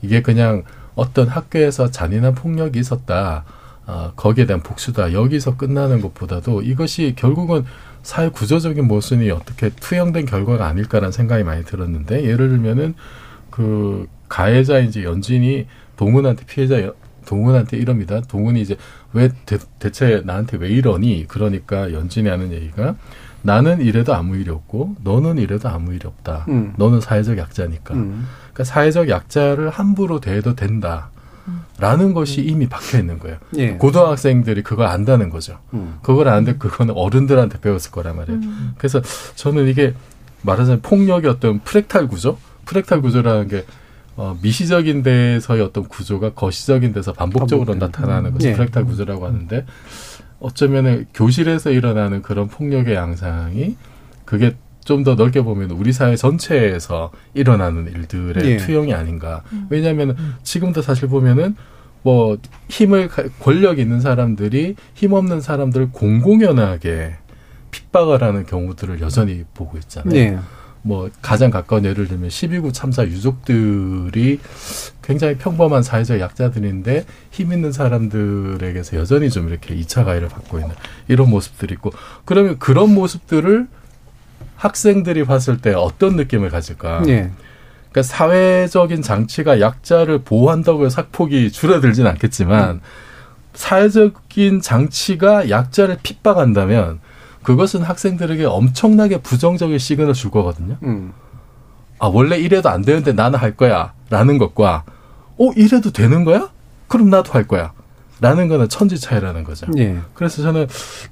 이게 0.03 0.21
그냥 0.21 0.65
어떤 0.97 1.29
학교에서 1.29 1.93
잔인한 1.93 2.35
폭력이 2.35 2.77
있었다. 2.77 3.45
아, 3.87 4.13
거기에 4.17 4.47
대한 4.47 4.65
복수다. 4.65 5.13
여기서 5.13 5.57
끝나는 5.57 6.01
것보다도 6.01 6.63
이것이 6.63 7.13
결국은 7.17 7.65
사회 8.03 8.29
구조적인 8.29 8.89
모순이 8.89 9.31
어떻게 9.31 9.69
투영된 9.69 10.27
결과가 10.27 10.67
아닐까라는 10.67 11.13
생각이 11.13 11.45
많이 11.45 11.65
들었는데 11.65 12.25
예를 12.25 12.49
들면은 12.49 12.97
그 13.51 14.09
가해자 14.29 14.81
이제 14.81 15.05
연진이 15.05 15.69
동훈한테 15.97 16.47
피해자 16.47 16.83
여- 16.83 16.95
동훈한테 17.27 17.77
이럽니다. 17.77 18.21
동훈이 18.23 18.61
이제 18.61 18.77
왜 19.13 19.29
대, 19.47 19.59
대체 19.79 20.21
나한테 20.25 20.57
왜 20.57 20.69
이러니? 20.69 21.27
그러니까 21.29 21.93
연진이 21.93 22.29
하는 22.29 22.53
얘기가 22.53 22.97
나는 23.47 23.81
이래도 23.81 24.13
아무 24.15 24.37
일이 24.37 24.51
없고 24.51 24.97
너는 25.05 25.39
이래도 25.39 25.69
아무 25.69 25.95
일이 25.95 26.07
없다. 26.07 26.47
음. 26.49 26.75
너는 26.77 27.01
사회적 27.01 27.39
약자니까. 27.39 27.95
음. 27.95 28.27
그러니까 28.53 28.65
사회적 28.65 29.09
약자를 29.09 29.71
함부로 29.71 30.21
대해도 30.21 30.55
된다. 30.57 31.11
라는 31.79 32.13
것이 32.13 32.41
이미 32.43 32.69
박혀 32.69 32.99
있는 32.99 33.21
거예요. 33.21 33.37
예. 33.57 33.73
고등학생들이 33.75 34.63
그걸 34.65 34.87
안다는 34.89 35.31
거죠. 35.31 35.59
음. 35.75 35.99
그걸 36.03 36.27
아는데 36.27 36.57
그거는 36.59 36.95
어른들한테 36.97 37.61
배웠을 37.61 37.93
거란 37.93 38.17
말이에요. 38.17 38.41
음. 38.41 38.73
그래서 38.79 39.01
저는 39.37 39.69
이게 39.69 39.95
말하자면 40.43 40.83
폭력의 40.83 41.31
어떤 41.31 41.61
프랙탈 41.61 42.09
구조? 42.09 42.39
프랙탈 42.65 43.01
구조라는 43.01 43.47
게 43.47 43.65
어, 44.17 44.37
미시적인 44.43 45.05
데서의 45.05 45.63
어떤 45.63 45.85
구조가 45.87 46.33
거시적인 46.33 46.93
데서 46.93 47.13
반복적으로 47.13 47.67
반복되는. 47.67 47.93
나타나는 47.93 48.33
것이 48.33 48.49
예. 48.49 48.53
프랙탈 48.55 48.85
구조라고 48.85 49.27
하는데 49.27 49.67
어쩌면은 50.41 51.07
교실에서 51.15 51.71
일어나는 51.71 52.23
그런 52.23 52.49
폭력의 52.49 52.95
양상이 52.95 53.77
그게 54.25 54.55
좀 54.85 55.03
더 55.03 55.17
넓게 55.17 55.43
보면 55.43 55.73
우리 55.73 55.93
사회 55.93 56.15
전체에서 56.15 57.11
일어나는 57.35 57.91
일들의 57.91 58.45
예. 58.53 58.57
투영이 58.59 58.95
아닌가. 58.95 59.43
왜냐하면 59.69 60.17
지금도 60.45 60.81
사실 60.81 61.09
보면은 61.09 61.57
뭐 62.03 62.39
힘을 62.69 63.09
가- 63.09 63.25
권력 63.41 63.81
있는 63.81 64.01
사람들이 64.01 64.77
힘 64.95 65.13
없는 65.13 65.41
사람들을 65.41 65.91
공공연하게 65.91 67.17
핍박을 67.73 68.23
하는 68.23 68.47
경우들을 68.47 69.01
여전히 69.01 69.45
보고 69.55 69.77
있잖아요. 69.79 70.15
예. 70.17 70.39
뭐 70.87 71.11
가장 71.21 71.51
가까운 71.51 71.85
예를 71.85 72.07
들면 72.07 72.29
12구 72.29 72.73
참사 72.73 73.05
유족들이 73.05 74.39
굉장히 75.03 75.37
평범한 75.37 75.83
사회적 75.83 76.21
약자들인데 76.21 77.05
힘 77.33 77.53
있는 77.53 77.73
사람들에게서 77.73 78.97
여전히 78.97 79.29
좀 79.29 79.49
이렇게 79.49 79.75
2차 79.75 80.05
가해를 80.05 80.29
받고 80.29 80.61
있는 80.61 80.75
이런 81.09 81.29
모습들이 81.29 81.75
있고 81.75 81.91
그러면 82.25 82.61
그런 82.61 82.95
모습들을 82.95 83.67
학생들이 84.55 85.25
봤을 85.25 85.59
때 85.59 85.75
어떤 85.75 86.15
느낌을 86.15 86.51
가질까? 86.51 87.03
예. 87.09 87.33
그러니까 87.91 88.03
사회적인 88.03 89.03
장치가 89.03 89.61
약자를 89.61 90.21
보호한다고 90.21 90.87
해서 90.87 91.03
학폭이 91.03 91.51
줄어들진 91.51 92.07
않겠지만 92.07 92.81
사회적인 93.55 94.61
장치가 94.61 95.51
약자를 95.51 95.99
핍박한다면 96.03 97.01
그것은 97.47 97.83
학생들에게 97.83 98.45
엄청나게 98.45 99.19
부정적인 99.19 99.79
시그널을 99.79 100.15
줄 100.15 100.33
거거든요. 100.33 100.79
음. 100.83 101.13
아 102.01 102.09
원래 102.09 102.37
이래도 102.39 102.69
안 102.71 102.83
되는데 102.83 103.13
나는 103.13 103.39
할 103.39 103.57
거야라는 103.57 104.39
것과 104.39 104.83
어 105.39 105.53
이래도 105.55 105.93
되는 105.93 106.25
거야? 106.25 106.51
그럼 106.89 107.09
나도 107.09 107.33
할 107.33 107.47
거야. 107.47 107.73
라는 108.21 108.49
거는 108.49 108.69
천지 108.69 108.99
차이라는 108.99 109.45
거죠. 109.45 109.69
예. 109.79 109.99
그래서 110.15 110.43
저는 110.43 110.67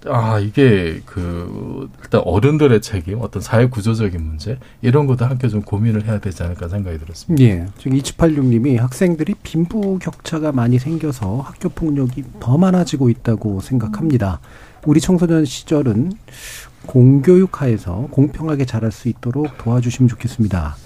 아 0.07 0.41
이게 0.41 1.03
그 1.05 1.89
일단 2.03 2.23
어른들의 2.25 2.81
책임, 2.81 3.21
어떤 3.21 3.41
사회 3.41 3.67
구조적인 3.67 4.21
문제 4.21 4.59
이런 4.83 5.07
것도 5.07 5.27
함께 5.27 5.47
좀 5.47 5.63
고민을 5.63 6.05
해야 6.07 6.19
되지 6.19 6.43
않을까 6.43 6.67
생각이 6.67 6.99
들었습니다. 6.99 7.45
예. 7.45 7.67
지금 7.79 7.97
2786님이 7.97 8.81
학생들이 8.81 9.35
빈부 9.45 10.01
격차가 10.01 10.51
많이 10.51 10.81
생겨서 10.81 11.43
학교 11.43 11.69
폭력이 11.69 12.25
더 12.41 12.59
많아지고 12.59 13.09
있다고 13.09 13.61
생각합니다. 13.61 14.41
우리 14.87 15.01
청소년 15.01 15.45
시절은 15.45 16.13
공교육 16.87 17.63
하에서 17.63 18.07
공평하게 18.11 18.67
자랄 18.67 18.93
수 18.93 19.09
있도록 19.09 19.57
도와주시면 19.59 20.09
좋겠습니다. 20.09 20.77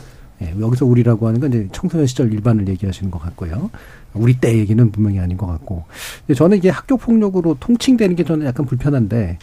예, 0.43 0.55
여기서 0.61 0.87
우리라고 0.87 1.27
하는 1.27 1.41
건 1.41 1.51
이제 1.51 1.69
청소년 1.73 2.07
시절 2.07 2.33
일반을 2.33 2.69
얘기하시는 2.69 3.11
것 3.11 3.19
같고요. 3.21 3.71
우리 4.15 4.39
때 4.39 4.57
얘기는 4.57 4.91
분명히 4.93 5.19
아닌 5.19 5.37
것 5.37 5.47
같고. 5.47 5.85
저는 6.35 6.59
이게 6.59 6.71
학교 6.71 6.97
폭력으로 6.97 7.57
통칭되는 7.59 8.15
게 8.15 8.25
저는 8.25 8.47
약간 8.47 8.65
불편한데, 8.65 9.39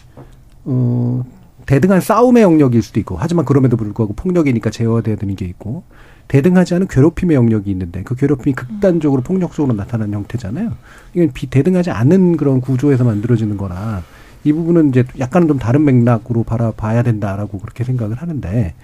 어, 0.63 1.23
대등한 1.65 1.99
싸움의 1.99 2.43
영역일 2.43 2.81
수도 2.81 3.01
있고, 3.01 3.17
하지만 3.19 3.43
그럼에도 3.43 3.75
불구하고 3.75 4.13
폭력이니까 4.13 4.69
제어돼야 4.69 5.17
되는 5.17 5.35
게 5.35 5.45
있고, 5.45 5.83
대등하지 6.29 6.75
않은 6.75 6.87
괴롭힘의 6.87 7.35
영역이 7.35 7.69
있는데, 7.71 8.03
그 8.03 8.15
괴롭힘이 8.15 8.53
극단적으로 8.55 9.21
폭력적으로 9.21 9.75
나타나는 9.75 10.13
형태잖아요. 10.13 10.71
이건 11.13 11.31
비, 11.33 11.47
대등하지 11.49 11.91
않은 11.91 12.37
그런 12.37 12.61
구조에서 12.61 13.03
만들어지는 13.03 13.57
거라, 13.57 14.01
이 14.45 14.53
부분은 14.53 14.89
이제 14.89 15.03
약간은 15.19 15.47
좀 15.47 15.59
다른 15.59 15.83
맥락으로 15.83 16.43
바라봐야 16.43 17.01
된다라고 17.01 17.59
그렇게 17.59 17.83
생각을 17.83 18.15
하는데, 18.17 18.75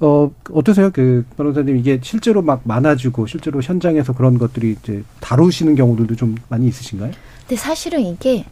어, 0.00 0.30
어떠세요? 0.50 0.90
그, 0.92 1.24
변호사님, 1.36 1.76
이게 1.76 2.00
실제로 2.02 2.42
막 2.42 2.62
많아지고, 2.64 3.26
실제로 3.26 3.62
현장에서 3.62 4.12
그런 4.12 4.36
것들이 4.36 4.76
이제 4.82 5.04
다루시는 5.20 5.76
경우들도 5.76 6.16
좀 6.16 6.34
많이 6.48 6.66
있으신가요? 6.66 7.12
근데 7.40 7.56
사실은 7.56 8.00
이게 8.00 8.44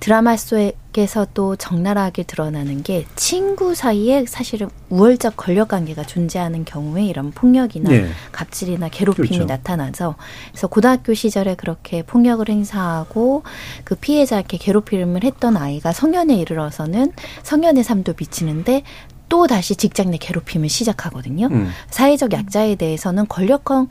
드라마 0.00 0.36
속에서도 0.36 1.56
적나라하게 1.56 2.22
드러나는 2.22 2.82
게 2.82 3.04
친구 3.16 3.74
사이에 3.74 4.24
사실은 4.26 4.70
우월적 4.90 5.36
권력 5.36 5.68
관계가 5.68 6.04
존재하는 6.04 6.64
경우에 6.64 7.04
이런 7.04 7.32
폭력이나 7.32 7.90
네. 7.90 8.08
갑질이나 8.30 8.88
괴롭힘이 8.88 9.28
그렇죠. 9.28 9.44
나타나서 9.44 10.14
그래서 10.50 10.66
고등학교 10.68 11.14
시절에 11.14 11.56
그렇게 11.56 12.02
폭력을 12.02 12.48
행사하고 12.48 13.42
그 13.84 13.96
피해자에게 13.96 14.58
괴롭힘을 14.58 15.24
했던 15.24 15.56
아이가 15.56 15.92
성년에 15.92 16.36
이르러서는 16.36 17.12
성년의 17.42 17.82
삶도 17.82 18.14
미치는데 18.18 18.84
또 19.28 19.46
다시 19.46 19.76
직장 19.76 20.10
내 20.10 20.16
괴롭힘을 20.16 20.68
시작하거든요. 20.68 21.48
음. 21.50 21.68
사회적 21.90 22.32
약자에 22.32 22.76
대해서는 22.76 23.26
권력형 23.28 23.88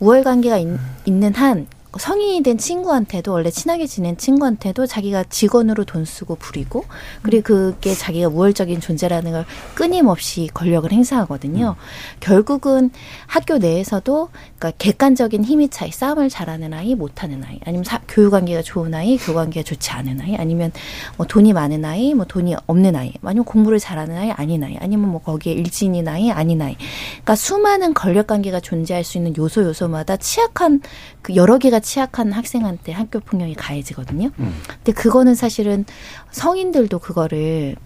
우월 0.00 0.24
관계가 0.24 0.58
있, 0.58 0.66
있는 1.04 1.34
한 1.34 1.66
성인이 1.98 2.42
된 2.42 2.56
친구한테도 2.56 3.32
원래 3.32 3.50
친하게 3.50 3.86
지낸 3.86 4.16
친구한테도 4.16 4.86
자기가 4.86 5.24
직원으로 5.24 5.84
돈 5.84 6.04
쓰고 6.04 6.36
부리고 6.36 6.84
그리고 7.22 7.42
그게 7.42 7.94
자기가 7.94 8.28
우월적인 8.28 8.80
존재라는 8.80 9.32
걸 9.32 9.44
끊임없이 9.74 10.48
권력을 10.54 10.90
행사하거든요. 10.90 11.74
결국은 12.20 12.90
학교 13.26 13.58
내에서도 13.58 14.28
그러니까 14.58 14.70
객관적인 14.78 15.44
힘의 15.44 15.68
차이, 15.70 15.90
싸움을 15.90 16.28
잘하는 16.28 16.72
아이, 16.72 16.94
못하는 16.94 17.42
아이, 17.44 17.58
아니면 17.64 17.82
사, 17.84 18.00
교육 18.06 18.30
관계가 18.30 18.62
좋은 18.62 18.94
아이, 18.94 19.16
교육 19.16 19.36
관계가 19.36 19.64
좋지 19.64 19.90
않은 19.90 20.20
아이, 20.20 20.36
아니면 20.36 20.70
뭐 21.16 21.26
돈이 21.26 21.52
많은 21.52 21.84
아이, 21.84 22.14
뭐 22.14 22.24
돈이 22.24 22.54
없는 22.66 22.94
아이, 22.94 23.12
아니면 23.22 23.44
공부를 23.44 23.80
잘하는 23.80 24.16
아이, 24.16 24.30
아닌 24.30 24.62
아이, 24.62 24.76
아니면 24.78 25.10
뭐 25.10 25.20
거기에 25.20 25.54
일진인 25.54 26.06
아이, 26.06 26.30
아닌 26.30 26.62
아이. 26.62 26.76
그러니까 27.10 27.34
수많은 27.34 27.94
권력 27.94 28.28
관계가 28.28 28.60
존재할 28.60 29.02
수 29.02 29.18
있는 29.18 29.36
요소 29.36 29.64
요소마다 29.64 30.16
취약한 30.16 30.80
그 31.22 31.34
여러 31.34 31.58
개가 31.58 31.79
취약한 31.80 32.32
학생한테 32.32 32.92
학교 32.92 33.20
폭력이 33.20 33.54
가해지거든요. 33.54 34.30
근데 34.36 34.92
그거는 34.92 35.34
사실은 35.34 35.84
성인들도 36.30 36.98
그거를 36.98 37.76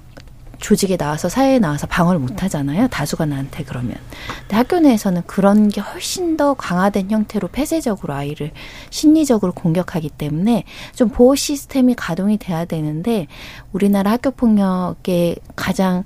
조직에 0.60 0.96
나와서 0.96 1.28
사회에 1.28 1.58
나와서 1.58 1.86
방어를 1.86 2.18
못 2.18 2.42
하잖아요. 2.42 2.88
다수가 2.88 3.26
나한테 3.26 3.64
그러면. 3.64 3.96
근데 4.40 4.56
학교 4.56 4.78
내에서는 4.78 5.22
그런 5.26 5.68
게 5.68 5.82
훨씬 5.82 6.38
더 6.38 6.54
강화된 6.54 7.10
형태로 7.10 7.48
폐쇄적으로 7.48 8.14
아이를 8.14 8.50
심리적으로 8.88 9.52
공격하기 9.52 10.08
때문에 10.10 10.64
좀 10.94 11.10
보호 11.10 11.34
시스템이 11.34 11.94
가동이 11.96 12.38
돼야 12.38 12.64
되는데 12.64 13.26
우리나라 13.72 14.12
학교 14.12 14.30
폭력의 14.30 15.36
가장 15.54 16.04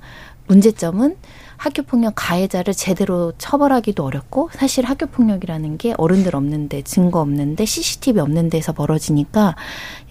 문제점은 0.49 1.17
학교 1.59 1.83
폭력 1.83 2.13
가해자를 2.15 2.73
제대로 2.73 3.33
처벌하기도 3.37 4.05
어렵고 4.05 4.49
사실 4.53 4.85
학교 4.85 5.07
폭력이라는 5.07 5.77
게 5.77 5.93
어른들 5.99 6.37
없는데 6.37 6.83
증거 6.83 7.21
없는데 7.21 7.67
CCTV 7.67 8.21
없는 8.21 8.49
데서 8.49 8.73
벌어지니까 8.73 9.57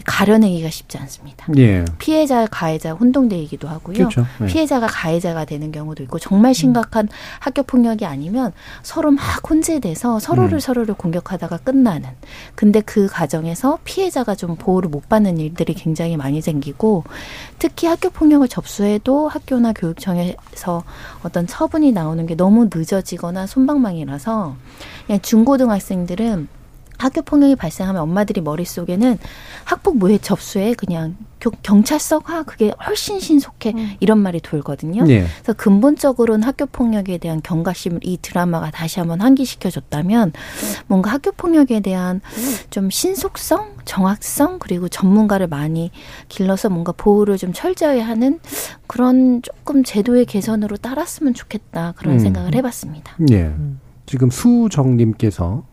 가려내기가 0.08 0.70
쉽지 0.70 0.98
않습니다. 0.98 1.48
예. 1.58 1.86
피해자 2.00 2.46
가해자 2.48 2.94
혼동되기도 2.94 3.68
하고요. 3.68 3.94
그렇죠. 3.94 4.26
네. 4.40 4.48
피해자가 4.48 4.88
가해자가 4.88 5.46
되는 5.46 5.72
경우도 5.72 6.04
있고 6.04 6.20
정말 6.20 6.54
심각한 6.54 7.08
학교 7.40 7.64
폭력이 7.64 8.06
아니면 8.06 8.52
서로 8.84 9.12
막 9.12 9.50
혼재돼서 9.50 10.20
서로를 10.20 10.56
음. 10.56 10.60
서로를 10.60 10.96
공격하다가 10.96 11.58
끝나는. 11.58 12.10
근데 12.56 12.82
그 12.82 13.08
과정에서 13.08 13.80
피해자가 13.86 14.36
좀 14.36 14.56
보호를 14.56 14.90
못 14.90 15.08
받는 15.08 15.38
일들이 15.38 15.74
굉장히 15.74 16.18
많이 16.18 16.42
생기고 16.42 17.04
특히 17.60 17.88
학교 17.88 18.10
폭력을 18.10 18.46
접수해도 18.48 19.30
학교나 19.30 19.74
교육청에서 19.74 20.84
어떤 21.24 21.38
어떤 21.38 21.46
처분이 21.46 21.92
나오는 21.92 22.26
게 22.26 22.36
너무 22.36 22.68
늦어지거나 22.74 23.46
손방망이라서 23.46 24.56
그냥 25.06 25.22
중고등학생들은 25.22 26.48
학교 26.98 27.22
폭력이 27.22 27.56
발생하면 27.56 28.02
엄마들이 28.02 28.42
머릿속에는 28.42 29.18
학폭 29.66 29.98
무해 29.98 30.18
접수에 30.18 30.74
그냥 30.74 31.16
교- 31.40 31.52
경찰서 31.62 32.20
가 32.20 32.42
그게 32.44 32.72
훨씬 32.86 33.20
신속해 33.20 33.74
이런 34.00 34.18
말이 34.18 34.40
돌거든요. 34.42 35.04
예. 35.08 35.26
그래서 35.44 35.54
근본적으로는 35.54 36.44
학교 36.44 36.66
폭력에 36.66 37.20
대한 37.20 37.42
경각심을 37.44 38.00
이 38.04 38.18
드라마가 38.22 38.72
다시 38.72 39.00
한번 39.00 39.22
환기시켜 39.22 39.70
줬다면 39.70 40.34
뭔가 40.88 41.12
학교 41.12 41.32
폭력에 41.32 41.80
대한 41.82 42.22
좀 42.72 42.90
신속성, 42.90 43.76
정확성 43.86 44.58
그리고 44.60 44.90
전문가를 44.90 45.48
많이 45.48 45.92
길러서 46.30 46.70
뭔가 46.70 46.92
보호를 46.92 47.38
좀 47.38 47.54
철저히 47.54 48.00
하는 48.02 48.40
그런 48.88 49.42
조금 49.44 49.84
제도의 49.84 50.26
개선으로 50.26 50.78
따랐으면 50.78 51.36
좋겠다 51.36 51.94
그런 51.98 52.16
음. 52.16 52.20
생각을 52.20 52.56
해봤습니다. 52.56 53.16
예. 53.32 53.54
지금 54.08 54.30
수정님께서 54.32 55.64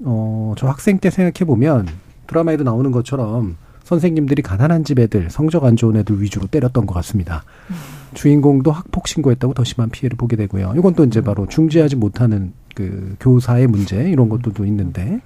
어, 0.00 0.54
저 0.56 0.68
학생 0.68 0.98
때 0.98 1.10
생각해 1.10 1.46
보면 1.46 1.86
드라마에도 2.26 2.64
나오는 2.64 2.90
것처럼 2.90 3.56
선생님들이 3.84 4.42
가난한 4.42 4.82
집 4.84 4.98
애들, 4.98 5.30
성적 5.30 5.64
안 5.64 5.76
좋은 5.76 5.96
애들 5.96 6.20
위주로 6.20 6.46
때렸던 6.48 6.86
것 6.86 6.94
같습니다. 6.94 7.44
주인공도 8.14 8.72
학폭 8.72 9.06
신고했다고 9.06 9.54
더 9.54 9.62
심한 9.62 9.90
피해를 9.90 10.16
보게 10.16 10.34
되고요. 10.34 10.74
이건 10.76 10.94
또 10.94 11.04
이제 11.04 11.20
바로 11.20 11.46
중재하지 11.46 11.96
못하는 11.96 12.52
그 12.74 13.14
교사의 13.20 13.68
문제 13.68 14.10
이런 14.10 14.28
것들도 14.28 14.64
있는데 14.66 15.20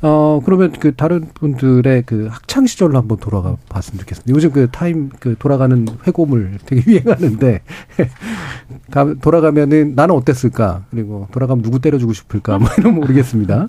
어 0.00 0.40
그러면 0.44 0.72
그 0.78 0.94
다른 0.94 1.26
분들의 1.34 2.04
그 2.06 2.28
학창 2.30 2.66
시절로 2.66 2.96
한번 2.98 3.18
돌아가 3.18 3.56
봤으면 3.68 3.98
좋겠습니다. 4.00 4.32
요즘 4.32 4.52
그 4.52 4.68
타임 4.70 5.10
그 5.18 5.34
돌아가는 5.38 5.86
회고물 6.06 6.58
되게 6.66 6.82
유행하는데 6.90 7.60
가- 8.92 9.14
돌아가면은 9.20 9.94
나는 9.96 10.14
어땠을까 10.14 10.84
그리고 10.90 11.26
돌아가면 11.32 11.62
누구 11.62 11.80
때려주고 11.80 12.12
싶을까 12.12 12.58
뭐 12.60 12.68
이런 12.78 12.94
거 12.94 13.00
모르겠습니다. 13.00 13.68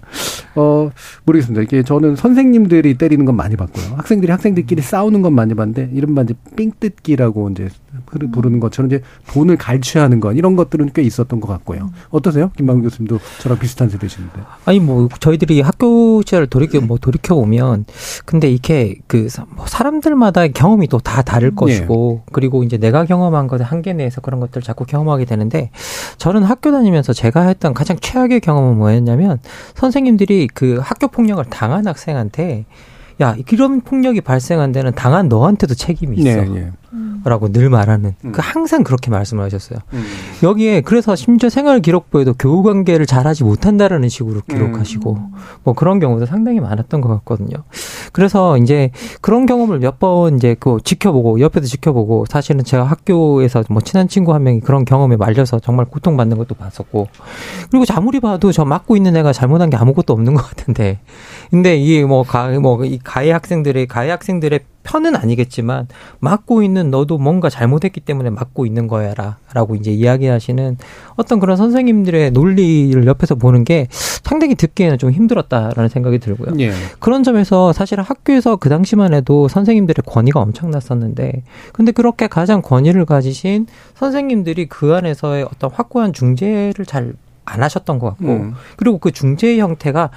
어 0.55 0.91
모르겠습니다. 1.25 1.63
이게 1.63 1.81
저는 1.81 2.15
선생님들이 2.15 2.95
때리는 2.99 3.25
건 3.25 3.35
많이 3.35 3.55
봤고요. 3.55 3.95
학생들이 3.97 4.31
학생들끼리 4.31 4.83
싸우는 4.83 5.23
건 5.23 5.33
많이 5.33 5.55
봤는데 5.55 5.89
이른바 5.93 6.21
이제 6.21 6.35
삥뜯기라고 6.55 7.49
이제 7.49 7.69
부르는 8.31 8.59
것처럼 8.59 8.91
이제 8.91 9.01
돈을 9.31 9.57
갈취하는 9.57 10.19
건 10.19 10.35
이런 10.37 10.55
것들은 10.55 10.91
꽤 10.93 11.01
있었던 11.01 11.39
것 11.39 11.47
같고요. 11.47 11.91
어떠세요, 12.09 12.51
김만근 12.57 12.83
교수님도 12.83 13.19
저랑 13.39 13.59
비슷한 13.59 13.89
세대신데. 13.89 14.39
아니 14.65 14.79
뭐 14.79 15.07
저희들이 15.19 15.61
학교 15.61 16.21
시절 16.21 16.47
돌이켜 16.47 16.81
뭐 16.81 16.97
돌이켜 16.97 17.35
보면 17.35 17.85
근데 18.25 18.49
이렇게 18.49 18.95
그 19.07 19.29
사- 19.29 19.45
뭐 19.55 19.65
사람들마다 19.67 20.47
경험이 20.47 20.87
또 20.87 20.99
다 20.99 21.21
다를 21.21 21.55
것이고 21.55 22.23
그리고 22.31 22.63
이제 22.63 22.77
내가 22.77 23.05
경험한 23.05 23.47
것의 23.47 23.63
한계 23.63 23.93
내에서 23.93 24.21
그런 24.21 24.39
것들 24.39 24.59
을 24.59 24.63
자꾸 24.63 24.85
경험하게 24.85 25.25
되는데 25.25 25.71
저는 26.17 26.43
학교 26.43 26.71
다니면서 26.71 27.13
제가 27.13 27.43
했던 27.47 27.73
가장 27.73 27.97
최악의 27.99 28.41
경험은 28.41 28.77
뭐였냐면 28.77 29.39
선생님들이 29.75 30.47
그 30.53 30.79
학교 30.81 31.07
폭력을 31.07 31.43
당한 31.45 31.87
학생한테 31.87 32.65
야 33.21 33.35
이런 33.51 33.81
폭력이 33.81 34.21
발생한 34.21 34.71
데는 34.71 34.93
당한 34.93 35.27
너한테도 35.27 35.73
책임이 35.73 36.17
있어. 36.17 36.41
네, 36.41 36.55
예. 36.55 36.71
라고 37.23 37.51
늘 37.51 37.69
말하는 37.69 38.15
그 38.31 38.41
항상 38.41 38.83
그렇게 38.83 39.11
말씀을 39.11 39.43
하셨어요. 39.43 39.79
여기에 40.43 40.81
그래서 40.81 41.15
심지어 41.15 41.49
생활 41.49 41.81
기록부에도 41.81 42.33
교우 42.33 42.63
관계를 42.63 43.05
잘하지 43.05 43.43
못한다라는 43.43 44.09
식으로 44.09 44.41
기록하시고 44.49 45.17
뭐 45.63 45.73
그런 45.73 45.99
경우도 45.99 46.25
상당히 46.25 46.59
많았던 46.59 47.01
것 47.01 47.09
같거든요. 47.09 47.57
그래서 48.11 48.57
이제 48.57 48.91
그런 49.21 49.45
경험을 49.45 49.79
몇 49.79 49.99
번 49.99 50.37
이제 50.37 50.55
그 50.57 50.77
지켜보고 50.81 51.41
옆에서 51.41 51.67
지켜보고 51.67 52.25
사실은 52.29 52.63
제가 52.63 52.85
학교에서 52.85 53.63
뭐 53.69 53.81
친한 53.81 54.07
친구 54.07 54.33
한 54.33 54.43
명이 54.43 54.61
그런 54.61 54.85
경험에 54.85 55.17
말려서 55.17 55.59
정말 55.59 55.85
고통받는 55.87 56.37
것도 56.37 56.55
봤었고 56.55 57.09
그리고 57.69 57.83
아무리 57.89 58.21
봐도 58.21 58.53
저 58.53 58.63
맡고 58.63 58.95
있는 58.95 59.17
애가 59.17 59.33
잘못한 59.33 59.69
게 59.69 59.75
아무것도 59.75 60.13
없는 60.13 60.35
것 60.35 60.47
같은데 60.47 60.99
근데 61.49 61.75
이게 61.75 62.05
뭐 62.05 62.19
뭐가뭐이 62.19 62.99
가해 63.03 63.31
학생들의 63.31 63.87
가해 63.87 64.09
학생들의 64.11 64.59
편은 64.83 65.15
아니겠지만 65.15 65.87
맡고 66.19 66.63
있는 66.63 66.89
너도 66.89 67.17
뭔가 67.17 67.49
잘못했기 67.49 67.99
때문에 68.01 68.29
맡고 68.29 68.65
있는 68.65 68.87
거야라라고 68.87 69.75
이제 69.75 69.91
이야기하시는 69.91 70.77
어떤 71.15 71.39
그런 71.39 71.57
선생님들의 71.57 72.31
논리를 72.31 73.05
옆에서 73.05 73.35
보는 73.35 73.63
게 73.63 73.87
상당히 73.91 74.55
듣기에는 74.55 74.97
좀 74.97 75.11
힘들었다라는 75.11 75.89
생각이 75.89 76.19
들고요. 76.19 76.53
예. 76.59 76.71
그런 76.99 77.23
점에서 77.23 77.73
사실 77.73 77.99
학교에서 78.01 78.55
그 78.55 78.69
당시만 78.69 79.13
해도 79.13 79.47
선생님들의 79.47 80.03
권위가 80.05 80.39
엄청났었는데 80.39 81.43
근데 81.73 81.91
그렇게 81.91 82.27
가장 82.27 82.61
권위를 82.61 83.05
가지신 83.05 83.67
선생님들이 83.95 84.67
그 84.67 84.93
안에서의 84.95 85.43
어떤 85.43 85.71
확고한 85.71 86.13
중재를 86.13 86.85
잘 86.85 87.13
안 87.49 87.63
하셨던 87.63 87.99
것 87.99 88.09
같고 88.11 88.25
음. 88.25 88.55
그리고 88.75 88.99
그 88.99 89.11
중재 89.11 89.57
형태가 89.57 90.11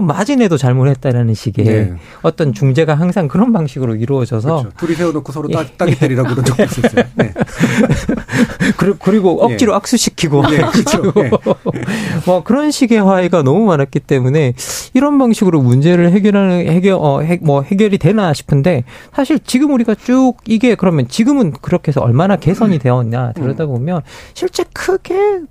맞은 0.00 0.42
애도 0.42 0.56
잘못했다는 0.56 1.34
식의 1.34 1.64
네. 1.64 1.92
어떤 2.22 2.52
중재가 2.52 2.94
항상 2.94 3.28
그런 3.28 3.52
방식으로 3.52 3.96
이루어져서 3.96 4.62
그렇죠. 4.62 4.76
둘이 4.76 4.94
세워놓고 4.94 5.32
서로 5.32 5.48
예. 5.50 5.54
따, 5.54 5.64
따기 5.76 5.98
때리라고 5.98 6.30
그런 6.30 6.44
적도 6.44 6.62
있었어요. 6.62 7.04
네. 7.14 7.32
그리고, 8.76 8.96
그리고 8.98 9.44
억지로 9.44 9.72
예. 9.72 9.76
악수시키고 9.76 10.42
네, 10.48 10.56
그렇죠. 10.56 11.12
예. 11.16 11.30
뭐 12.26 12.42
그런 12.42 12.70
식의 12.70 13.02
화해가 13.02 13.42
너무 13.42 13.66
많았기 13.66 14.00
때문에 14.00 14.54
이런 14.94 15.18
방식으로 15.18 15.60
문제를 15.60 16.12
해결하는 16.12 16.66
해결 16.68 16.94
어, 16.94 17.20
해, 17.20 17.38
뭐 17.42 17.62
해결이 17.62 17.98
되나 17.98 18.32
싶은데 18.32 18.84
사실 19.12 19.38
지금 19.38 19.72
우리가 19.72 19.94
쭉 19.94 20.36
이게 20.46 20.74
그러면 20.74 21.08
지금은 21.08 21.52
그렇게 21.52 21.88
해서 21.88 22.00
얼마나 22.00 22.36
개선이 22.36 22.78
되었냐 22.78 23.32
들여다 23.32 23.66
보면 23.66 24.02
실제 24.34 24.64
크게 24.72 25.42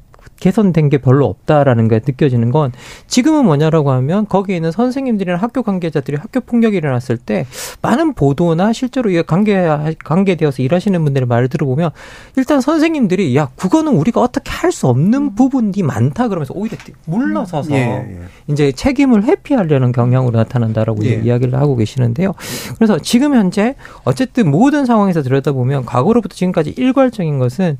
개선된 0.43 0.89
게 0.89 0.97
별로 0.97 1.25
없다라는 1.27 1.87
게 1.87 2.01
느껴지는 2.05 2.51
건 2.51 2.73
지금은 3.07 3.45
뭐냐라고 3.45 3.91
하면 3.91 4.27
거기에 4.27 4.57
있는 4.57 4.71
선생님들이나 4.71 5.37
학교 5.37 5.63
관계자들이 5.63 6.17
학교 6.17 6.41
폭력이 6.41 6.75
일어났을 6.75 7.15
때 7.15 7.45
많은 7.81 8.13
보도나 8.13 8.73
실제로 8.73 9.09
이 9.09 9.23
관계 9.23 9.65
관계되어서 10.03 10.61
일하시는 10.61 11.01
분들의 11.01 11.27
말을 11.27 11.47
들어보면 11.47 11.91
일단 12.35 12.59
선생님들이 12.59 13.33
야 13.37 13.49
그거는 13.55 13.93
우리가 13.93 14.19
어떻게 14.19 14.51
할 14.51 14.73
수 14.73 14.87
없는 14.87 15.35
부분이 15.35 15.83
많다 15.83 16.27
그러면서 16.27 16.53
오히려 16.55 16.77
물러서서 17.05 17.71
예, 17.73 17.77
예. 17.77 18.19
이제 18.47 18.71
책임을 18.71 19.23
회피하려는 19.23 19.91
경향으로 19.91 20.35
나타난다라고 20.37 21.05
예. 21.05 21.21
이야기를 21.23 21.53
하고 21.59 21.75
계시는데요. 21.75 22.33
그래서 22.75 22.97
지금 22.97 23.35
현재 23.35 23.75
어쨌든 24.03 24.49
모든 24.49 24.85
상황에서 24.85 25.21
들여다보면 25.21 25.85
과거로부터 25.85 26.35
지금까지 26.35 26.73
일괄적인 26.75 27.37
것은 27.37 27.77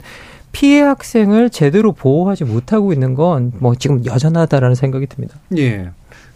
피해 0.53 0.81
학생을 0.81 1.49
제대로 1.49 1.91
보호하지 1.91 2.45
못하고 2.45 2.93
있는 2.93 3.15
건 3.15 3.51
뭐 3.59 3.75
지금 3.75 4.05
여전하다라는 4.05 4.75
생각이 4.75 5.07
듭니다. 5.07 5.37
예. 5.57 5.89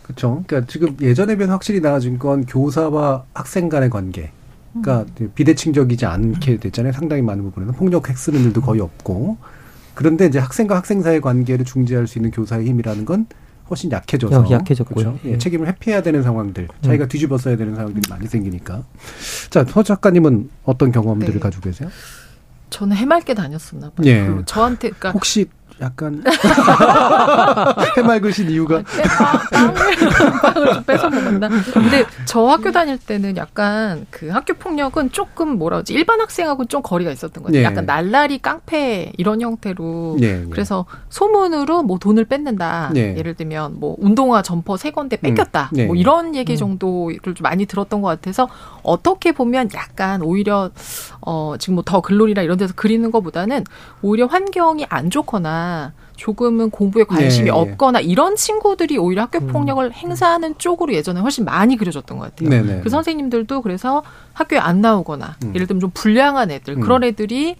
그렇죠. 0.03 0.43
그러니까 0.47 0.69
지금 0.71 0.97
예전에 1.01 1.35
비해서 1.35 1.53
확실히 1.53 1.79
나아진 1.79 2.17
건 2.19 2.45
교사와 2.45 3.23
학생 3.33 3.69
간의 3.69 3.89
관계. 3.89 4.31
그러니까 4.73 5.05
비대칭적이지 5.35 6.05
않게 6.05 6.57
됐잖아요. 6.57 6.93
상당히 6.93 7.21
많은 7.21 7.43
부분에서 7.45 7.71
폭력 7.73 8.09
핵 8.09 8.17
쓰는 8.17 8.41
일도 8.43 8.61
거의 8.61 8.81
없고. 8.81 9.37
그런데 9.93 10.25
이제 10.27 10.39
학생과 10.39 10.75
학생 10.75 11.01
사이의 11.01 11.21
관계를 11.21 11.65
중재할 11.65 12.07
수 12.07 12.19
있는 12.19 12.31
교사의 12.31 12.67
힘이라는 12.67 13.05
건 13.05 13.25
훨씬 13.69 13.91
약해져서 13.91 14.45
야, 14.51 14.57
약해졌고요. 14.59 15.05
그렇죠? 15.05 15.19
예, 15.25 15.31
예. 15.33 15.37
책임을 15.37 15.67
회피해야 15.67 16.01
되는 16.01 16.23
상황들, 16.23 16.67
자기가 16.81 17.07
뒤집어 17.07 17.37
써야 17.37 17.57
되는 17.57 17.75
상황들이 17.75 18.03
많이 18.09 18.27
생기니까. 18.27 18.83
자, 19.49 19.65
서 19.65 19.83
작가님은 19.83 20.49
어떤 20.63 20.91
경험들을 20.91 21.33
네. 21.33 21.39
가지고 21.39 21.63
계세요? 21.63 21.89
저는 22.69 22.95
해맑게 22.97 23.33
다녔었나 23.33 23.91
봐요. 23.91 24.07
예. 24.07 24.27
저한테 24.45 24.89
그러니까 24.89 25.11
혹시 25.11 25.47
약간 25.81 26.23
해맑으신 27.97 28.49
이유가 28.49 28.81
빵을 30.41 30.73
좀 30.73 30.83
뺏어 30.83 31.09
먹었나? 31.09 31.49
근데 31.73 32.05
저 32.25 32.45
학교 32.45 32.71
다닐 32.71 32.97
때는 32.97 33.37
약간 33.37 34.05
그 34.09 34.29
학교 34.29 34.53
폭력은 34.53 35.11
조금 35.11 35.57
뭐라 35.57 35.77
그러지 35.77 35.93
일반 35.93 36.21
학생하고 36.21 36.65
좀 36.65 36.81
거리가 36.81 37.11
있었던 37.11 37.43
것 37.43 37.47
같아요. 37.47 37.61
예. 37.61 37.65
약간 37.65 37.85
날라리 37.85 38.39
깡패 38.39 39.11
이런 39.17 39.41
형태로 39.41 40.17
예, 40.21 40.41
예. 40.43 40.45
그래서 40.49 40.85
소문으로 41.09 41.83
뭐 41.83 41.97
돈을 41.99 42.25
뺏는다. 42.25 42.91
예. 42.95 43.15
예를 43.17 43.33
들면 43.35 43.79
뭐 43.79 43.95
운동화 43.99 44.41
점퍼 44.41 44.77
세 44.77 44.91
건데 44.91 45.17
뺏겼다. 45.17 45.71
음. 45.73 45.77
예. 45.77 45.85
뭐 45.85 45.95
이런 45.95 46.35
얘기 46.35 46.57
정도를 46.57 47.19
좀 47.23 47.35
많이 47.41 47.65
들었던 47.65 48.01
것 48.01 48.07
같아서 48.07 48.47
어떻게 48.83 49.31
보면 49.31 49.69
약간 49.75 50.21
오히려 50.21 50.71
어 51.21 51.55
지금 51.59 51.75
뭐 51.75 51.83
더 51.87 52.01
글로리나 52.01 52.41
이런 52.41 52.57
데서 52.57 52.73
그리는 52.75 53.09
것보다는 53.11 53.63
오히려 54.01 54.25
환경이 54.25 54.85
안 54.89 55.09
좋거나 55.09 55.66
조금은 56.15 56.71
공부에 56.71 57.03
관심이 57.03 57.47
예, 57.47 57.47
예. 57.47 57.51
없거나 57.51 57.99
이런 57.99 58.35
친구들이 58.35 58.97
오히려 58.97 59.21
학교 59.23 59.39
폭력을 59.39 59.93
행사하는 59.93 60.57
쪽으로 60.57 60.93
예전에 60.93 61.19
훨씬 61.19 61.45
많이 61.45 61.77
그려졌던 61.77 62.17
것 62.17 62.25
같아요. 62.25 62.49
네네. 62.49 62.81
그 62.81 62.89
선생님들도 62.89 63.61
그래서 63.61 64.03
학교에 64.33 64.57
안 64.57 64.81
나오거나 64.81 65.37
음. 65.43 65.55
예를 65.55 65.67
들면 65.67 65.79
좀 65.79 65.91
불량한 65.93 66.51
애들 66.51 66.75
음. 66.75 66.81
그런 66.81 67.03
애들이 67.03 67.55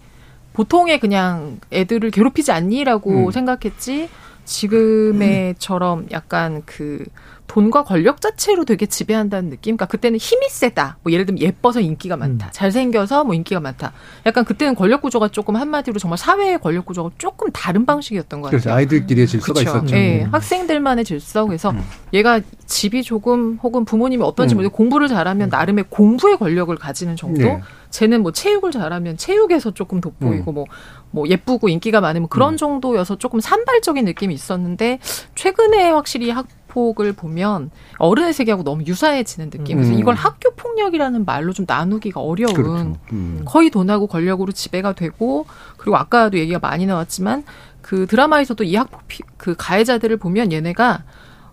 보통의 0.52 0.98
그냥 0.98 1.60
애들을 1.72 2.10
괴롭히지 2.10 2.50
않니라고 2.50 3.26
음. 3.26 3.30
생각했지 3.30 4.08
지금의처럼 4.44 6.08
약간 6.12 6.62
그 6.66 7.04
돈과 7.48 7.82
권력 7.84 8.20
자체로 8.20 8.64
되게 8.64 8.86
지배한다는 8.86 9.50
느낌. 9.50 9.76
그러니까 9.76 9.86
그때는 9.86 10.18
힘이 10.18 10.48
세다. 10.50 10.98
뭐 11.02 11.12
예를 11.12 11.26
들면 11.26 11.40
예뻐서 11.40 11.80
인기가 11.80 12.16
많다. 12.16 12.50
잘생겨서 12.52 13.24
뭐 13.24 13.34
인기가 13.34 13.58
많다. 13.58 13.92
약간 14.26 14.44
그때는 14.44 14.74
권력 14.74 15.02
구조가 15.02 15.28
조금 15.28 15.56
한마디로 15.56 15.98
정말 15.98 16.18
사회의 16.18 16.58
권력 16.60 16.84
구조가 16.84 17.10
조금 17.18 17.50
다른 17.50 17.86
방식이었던 17.86 18.42
것 18.42 18.48
같아요. 18.48 18.60
그래서 18.60 18.76
아이들끼리의 18.76 19.26
질서가 19.26 19.60
그쵸. 19.60 19.70
있었죠. 19.70 19.96
예, 19.96 20.24
음. 20.24 20.28
학생들만의 20.32 21.04
질서. 21.04 21.46
그래서 21.46 21.74
얘가 22.12 22.40
집이 22.66 23.02
조금 23.02 23.58
혹은 23.62 23.86
부모님이 23.86 24.22
어떤지 24.22 24.54
음. 24.54 24.58
모르겠고 24.58 24.76
공부를 24.76 25.08
잘하면 25.08 25.48
나름의 25.48 25.86
공부의 25.88 26.36
권력을 26.36 26.74
가지는 26.76 27.16
정도. 27.16 27.42
네. 27.42 27.60
쟤는 27.90 28.22
뭐 28.22 28.32
체육을 28.32 28.70
잘하면 28.70 29.16
체육에서 29.16 29.70
조금 29.70 30.02
돋보이고 30.02 30.52
음. 30.52 30.54
뭐, 30.54 30.66
뭐 31.10 31.26
예쁘고 31.26 31.70
인기가 31.70 32.02
많으면 32.02 32.28
그런 32.28 32.58
정도여서 32.58 33.16
조금 33.16 33.40
산발적인 33.40 34.04
느낌이 34.04 34.34
있었는데 34.34 34.98
최근에 35.34 35.90
확실히 35.90 36.28
학 36.28 36.46
폭을 36.78 37.12
보면 37.12 37.70
어른의 37.98 38.32
세계하고 38.32 38.62
너무 38.62 38.84
유사해지는 38.86 39.50
느낌. 39.50 39.78
그래서 39.78 39.92
음. 39.92 39.98
이걸 39.98 40.14
학교 40.14 40.52
폭력이라는 40.54 41.24
말로 41.24 41.52
좀 41.52 41.64
나누기가 41.68 42.20
어려운 42.20 42.54
그렇죠. 42.54 42.96
음. 43.12 43.42
거의 43.44 43.70
돈하고 43.70 44.06
권력으로 44.06 44.52
지배가 44.52 44.92
되고 44.92 45.46
그리고 45.76 45.96
아까도 45.96 46.38
얘기가 46.38 46.60
많이 46.60 46.86
나왔지만 46.86 47.44
그 47.82 48.06
드라마에서도 48.06 48.62
이 48.64 48.76
학폭 48.76 49.00
피- 49.08 49.22
그 49.36 49.54
가해자들을 49.58 50.16
보면 50.18 50.52
얘네가 50.52 51.02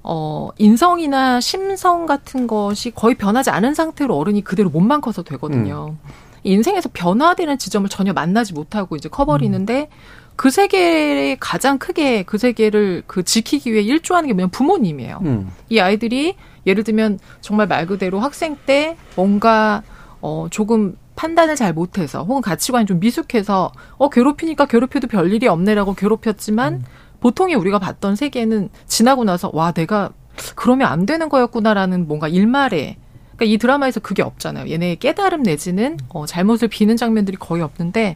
어 0.04 0.50
인성이나 0.60 1.42
심성 1.42 2.06
같은 2.06 2.46
것이 2.46 2.92
거의 2.92 3.16
변하지 3.16 3.50
않은 3.50 3.74
상태로 3.74 4.16
어른이 4.16 4.44
그대로 4.44 4.70
몸만 4.70 5.02
커서 5.02 5.24
되거든요. 5.24 5.96
인생에서 6.44 6.90
변화되는 6.94 7.58
지점을 7.58 7.90
전혀 7.90 8.14
만나지 8.14 8.54
못하고 8.54 8.96
이제 8.96 9.10
커버리는데 9.10 9.90
그 10.36 10.50
세계에 10.50 11.38
가장 11.40 11.78
크게 11.78 12.24
그 12.24 12.38
세계를 12.38 13.04
그 13.08 13.24
지키기 13.24 13.72
위해 13.72 13.82
일조하는 13.84 14.28
게 14.28 14.34
뭐냐면 14.34 14.52
부모님이에요. 14.52 15.20
음. 15.24 15.52
이 15.70 15.80
아이들이 15.80 16.36
예를 16.66 16.84
들면 16.84 17.20
정말 17.42 17.68
말 17.68 17.86
그대로 17.86 18.20
학생 18.20 18.58
때 18.66 18.98
뭔가 19.16 19.84
어 20.22 20.48
조금 20.50 20.98
판단을 21.16 21.56
잘 21.56 21.74
못해서 21.74 22.24
혹은 22.24 22.42
가치관이 22.42 22.86
좀 22.86 23.00
미숙해서 23.00 23.72
어 23.98 24.10
괴롭히니까 24.10 24.66
괴롭혀도 24.66 25.08
별 25.08 25.32
일이 25.32 25.48
없네라고 25.48 25.94
괴롭혔지만 25.94 26.84
보통의 27.22 27.56
우리가 27.56 27.80
봤던 27.80 28.16
세계는 28.16 28.70
지나고 28.88 29.24
나서 29.24 29.50
와 29.54 29.72
내가 29.72 30.12
그러면 30.56 30.90
안 30.90 31.06
되는 31.06 31.30
거였구나라는 31.30 32.08
뭔가 32.08 32.28
일말에 32.28 32.98
그러니까 33.36 33.54
이 33.54 33.58
드라마에서 33.58 34.00
그게 34.00 34.24
없잖아요. 34.24 34.70
얘네의 34.72 34.98
깨달음 34.98 35.44
내지는 35.44 35.98
어, 36.10 36.26
잘못을 36.26 36.68
비는 36.70 36.98
장면들이 36.98 37.38
거의 37.38 37.62
없는데 37.64 38.16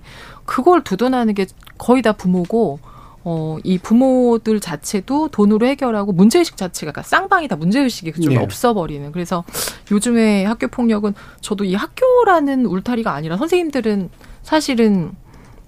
그걸 0.50 0.84
두둔하는 0.84 1.36
게 1.36 1.46
거의 1.78 2.02
다 2.02 2.12
부모고 2.12 2.80
어, 3.24 3.58
이 3.64 3.78
부모들 3.78 4.60
자체도 4.60 5.28
돈으로 5.28 5.68
해결하고 5.68 6.12
문제의식 6.12 6.58
자체가 6.58 6.92
그러니까 6.92 7.08
쌍방이 7.08 7.48
다 7.48 7.56
문제의식이 7.56 8.12
그쪽에 8.14 8.36
네. 8.36 8.42
없어버리는. 8.42 9.12
그래서 9.12 9.44
요즘에 9.92 10.46
학교 10.46 10.68
폭력은 10.68 11.14
저도 11.42 11.66
이 11.66 11.76
학교라는 11.76 12.66
울타리가 12.66 13.14
아니라 13.14 13.38
선생님들은 13.38 14.10
사실은 14.42 15.12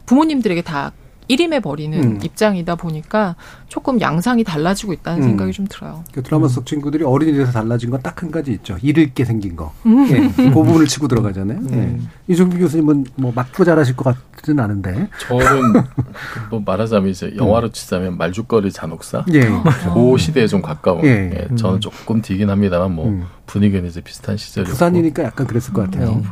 부모님들에게 0.08 0.64
다 0.64 0.94
일임해 1.32 1.62
버리는 1.62 1.98
음. 2.04 2.20
입장이다 2.22 2.76
보니까 2.76 3.36
조금 3.70 4.02
양상이 4.02 4.44
달라지고 4.44 4.92
있다는 4.92 5.24
음. 5.24 5.28
생각이 5.30 5.52
좀 5.54 5.66
들어요. 5.70 6.04
그 6.14 6.22
드라마 6.22 6.48
속 6.50 6.66
친구들이 6.66 7.06
어른이 7.06 7.32
돼서 7.34 7.52
달라진 7.54 7.90
건 7.90 8.02
딱 8.02 8.22
한 8.22 8.30
가지 8.32 8.52
있죠. 8.52 8.78
잃을 8.82 9.14
게 9.14 9.24
생긴 9.26 9.56
거. 9.56 9.72
음. 9.86 10.08
예, 10.12 10.30
그 10.36 10.52
부분을 10.52 10.86
치고 10.88 11.08
들어가잖아요. 11.08 11.60
예. 11.72 11.76
음. 11.76 12.10
이종필 12.28 12.60
교수님은 12.60 13.06
뭐 13.16 13.32
맞고 13.34 13.64
잘하실 13.64 13.96
것 13.96 14.16
같지는 14.36 14.62
않은데. 14.64 15.08
저는 15.28 15.84
뭐 16.50 16.62
말하자면 16.66 17.10
이제 17.10 17.34
영화로 17.38 17.70
치자면 17.72 18.18
말죽거리 18.18 18.72
잔혹사 18.72 19.26
예. 19.34 19.42
그 19.94 20.18
시대에 20.18 20.48
좀 20.48 20.62
가까운 20.62 21.04
예. 21.06 21.32
예, 21.50 21.56
저는 21.56 21.80
조금 21.80 22.22
뒤긴 22.22 22.50
합니다만 22.50 22.92
뭐 22.94 23.08
음. 23.08 23.26
분위기는 23.46 23.88
이제 23.88 24.02
비슷한 24.02 24.38
시절이고 24.38 24.72
부산이니까 24.72 25.24
약간 25.24 25.46
그랬을 25.46 25.74
것 25.74 25.90
같아요. 25.90 26.24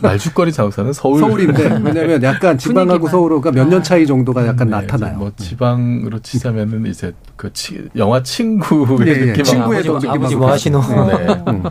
말죽거리 0.00 0.52
잔혹사는 0.52 0.92
서울 0.92 1.20
서울인데 1.20 1.64
왜냐면 1.84 2.22
약간 2.22 2.56
지방하고. 2.56 3.08
서울가 3.08 3.52
몇년 3.52 3.82
차이 3.82 4.06
정도가 4.06 4.46
약간 4.46 4.68
나타나요. 4.68 5.18
뭐 5.18 5.32
지방으로 5.36 6.20
치자면은 6.20 6.86
이제 6.86 7.14
그 7.36 7.52
치, 7.52 7.88
영화 7.96 8.22
친구의 8.22 9.08
예, 9.08 9.12
예. 9.12 9.26
느낌 9.26 9.44
친구의 9.44 9.80
아버지, 9.80 10.08
아버지 10.08 10.36
뭐 10.36 10.50
하시노? 10.50 10.80
네. 10.80 11.26
음. 11.48 11.62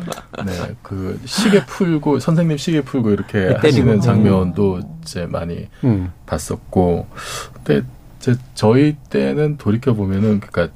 네, 0.46 0.76
그 0.84 1.20
시계 1.26 1.66
풀고 1.66 2.20
선생님 2.20 2.58
시계 2.58 2.82
풀고 2.82 3.12
이렇게. 3.12 3.56
하시는 3.58 4.00
장면도 4.00 4.82
이제 5.02 5.26
많이 5.26 5.68
음. 5.84 6.12
봤었고, 6.26 7.08
근데 7.54 7.82
이제 8.20 8.36
저희 8.54 8.96
때는 9.10 9.58
돌이켜 9.58 9.94
보면은 9.94 10.40
그러니까 10.40 10.70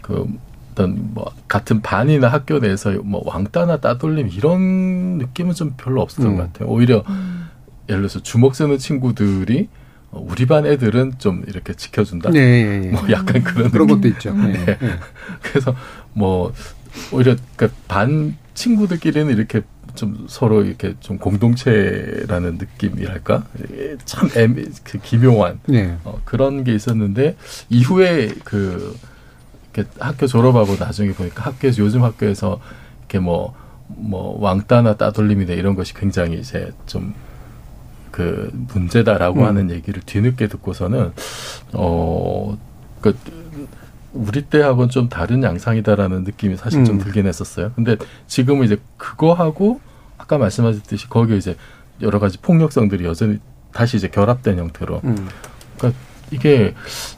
그 0.00 0.26
어떤 0.72 1.14
뭐 1.14 1.30
같은 1.48 1.82
반이나 1.82 2.28
학교 2.28 2.58
내에서 2.58 2.92
뭐 3.04 3.22
왕따나 3.24 3.78
따돌림 3.78 4.28
이런 4.28 5.18
느낌은 5.18 5.54
좀 5.54 5.74
별로 5.76 6.00
없었던 6.02 6.32
음. 6.32 6.36
것 6.36 6.52
같아요. 6.52 6.68
오히려 6.68 7.04
예를 7.88 8.02
들어서 8.02 8.22
주먹 8.22 8.54
쓰는 8.54 8.78
친구들이 8.78 9.68
어, 10.10 10.26
우리 10.28 10.46
반 10.46 10.66
애들은 10.66 11.14
좀 11.18 11.44
이렇게 11.46 11.74
지켜준다. 11.74 12.30
예, 12.34 12.38
예, 12.38 12.84
예. 12.86 12.90
뭐 12.90 13.02
약간 13.10 13.42
그런 13.42 13.70
그런 13.70 13.86
느낌. 13.86 14.00
것도 14.00 14.08
있죠. 14.08 14.34
예, 14.48 14.76
예. 14.82 14.98
그래서 15.42 15.74
뭐 16.12 16.52
오히려 17.12 17.36
그반 17.56 18.36
친구들끼리는 18.54 19.34
이렇게 19.34 19.62
좀 19.94 20.26
서로 20.28 20.64
이렇게 20.64 20.94
좀 21.00 21.18
공동체라는 21.18 22.58
느낌이랄까 22.58 23.44
예, 23.74 23.96
참 24.04 24.30
애매, 24.36 24.64
그 24.84 24.98
기묘한 24.98 25.60
예. 25.70 25.96
어, 26.04 26.20
그런 26.24 26.64
게 26.64 26.74
있었는데 26.74 27.36
이후에 27.68 28.32
그 28.44 28.96
이렇게 29.74 29.90
학교 29.98 30.26
졸업하고 30.26 30.76
나중에 30.78 31.12
보니까 31.12 31.44
학교에서 31.44 31.82
요즘 31.82 32.02
학교에서 32.02 32.60
이렇게 33.00 33.18
뭐뭐 33.18 34.40
왕따나 34.40 34.96
따돌림이나 34.96 35.52
이런 35.54 35.74
것이 35.74 35.94
굉장히 35.94 36.40
이제 36.40 36.72
좀 36.86 37.14
그 38.12 38.50
문제다라고 38.72 39.40
음. 39.40 39.46
하는 39.46 39.70
얘기를 39.70 40.00
뒤늦게 40.04 40.46
듣고서는 40.46 41.12
어그 41.72 43.16
우리 44.12 44.42
때하고는 44.42 44.90
좀 44.90 45.08
다른 45.08 45.42
양상이다라는 45.42 46.22
느낌이 46.24 46.56
사실 46.56 46.84
좀 46.84 46.96
음. 46.96 47.00
들긴 47.00 47.26
했었어요. 47.26 47.72
근데 47.74 47.96
지금은 48.26 48.66
이제 48.66 48.78
그거하고 48.98 49.80
아까 50.18 50.38
말씀하셨듯이 50.38 51.08
거기에 51.08 51.38
이제 51.38 51.56
여러 52.02 52.20
가지 52.20 52.38
폭력성들이 52.38 53.04
여전히 53.04 53.40
다시 53.72 53.96
이제 53.96 54.08
결합된 54.08 54.58
형태로 54.58 55.00
음. 55.04 55.28
그러니까 55.78 55.98
이게 56.30 56.74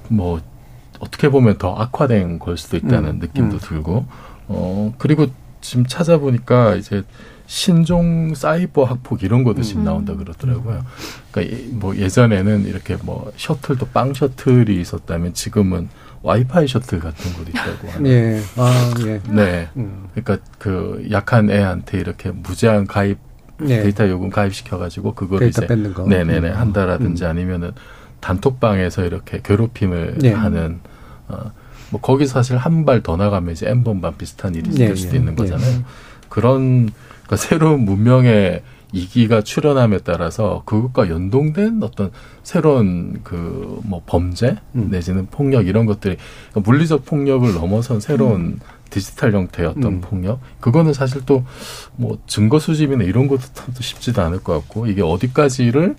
뭐 0.08 0.40
어떻게 1.00 1.28
보면 1.28 1.58
더 1.58 1.74
악화된 1.74 2.38
걸 2.38 2.56
수도 2.56 2.76
있다는 2.76 3.10
음, 3.10 3.18
느낌도 3.18 3.56
음. 3.56 3.60
들고 3.60 4.06
어 4.48 4.94
그리고 4.98 5.26
지금 5.60 5.86
찾아보니까 5.86 6.76
이제 6.76 7.02
신종 7.46 8.34
사이버 8.34 8.84
학폭 8.84 9.22
이런 9.22 9.44
것도 9.44 9.62
지금 9.62 9.82
음. 9.82 9.84
나온다 9.84 10.14
그러더라고요. 10.16 10.84
그러니까 11.30 11.56
이- 11.56 11.68
뭐 11.72 11.94
예전에는 11.96 12.66
이렇게 12.66 12.96
뭐 13.02 13.30
셔틀도 13.36 13.88
빵 13.88 14.14
셔틀이 14.14 14.80
있었다면 14.80 15.34
지금은 15.34 15.88
와이파이 16.22 16.66
셔틀 16.66 17.00
같은 17.00 17.32
것도 17.34 17.50
있다고 17.50 17.88
하는. 17.88 18.10
예. 18.10 18.40
아, 18.56 18.94
예. 19.04 19.20
네. 19.28 19.68
음. 19.76 20.08
그러니까 20.14 20.38
그 20.58 21.06
약한 21.10 21.50
애한테 21.50 21.98
이렇게 21.98 22.30
무제한 22.30 22.86
가입 22.86 23.18
예. 23.68 23.82
데이터 23.82 24.08
요금 24.08 24.30
가입시켜 24.30 24.78
가지고 24.78 25.14
데이터 25.38 25.44
이제 25.60 25.66
뺏는 25.66 25.92
거. 25.92 26.04
네네네 26.06 26.48
음. 26.50 26.56
한다라든지 26.56 27.26
아니면은 27.26 27.72
단톡방에서 28.24 29.04
이렇게 29.04 29.40
괴롭힘을 29.42 30.18
예. 30.24 30.32
하는 30.32 30.80
어, 31.28 31.52
뭐 31.90 32.00
거기 32.00 32.26
사실 32.26 32.56
한 32.56 32.84
발 32.86 33.02
더 33.02 33.16
나가면 33.16 33.52
이제 33.52 33.68
N번방 33.68 34.16
비슷한 34.16 34.54
일이 34.54 34.70
예, 34.78 34.86
될 34.88 34.96
수도 34.96 35.14
예, 35.14 35.18
있는 35.18 35.32
예. 35.32 35.36
거잖아요. 35.36 35.84
그런 36.30 36.88
그러니까 37.24 37.36
새로운 37.36 37.84
문명의 37.84 38.62
이기가 38.92 39.42
출현함에 39.42 39.98
따라서 40.04 40.62
그것과 40.66 41.08
연동된 41.10 41.82
어떤 41.82 42.10
새로운 42.42 43.20
그 43.24 43.80
뭐 43.84 44.02
범죄 44.06 44.56
음. 44.76 44.88
내지는 44.90 45.26
폭력 45.26 45.66
이런 45.66 45.84
것들이 45.84 46.16
그러니까 46.50 46.70
물리적 46.70 47.04
폭력을 47.04 47.52
넘어선 47.52 48.00
새로운 48.00 48.58
디지털 48.88 49.32
형태의 49.34 49.68
어떤 49.68 49.84
음. 49.84 50.00
폭력 50.00 50.40
그거는 50.60 50.92
사실 50.94 51.24
또 51.26 51.44
뭐 51.96 52.18
증거 52.26 52.58
수집이나 52.58 53.04
이런 53.04 53.28
것도 53.28 53.42
또 53.54 53.72
쉽지도 53.82 54.22
않을 54.22 54.42
것 54.42 54.54
같고 54.54 54.86
이게 54.86 55.02
어디까지를 55.02 55.96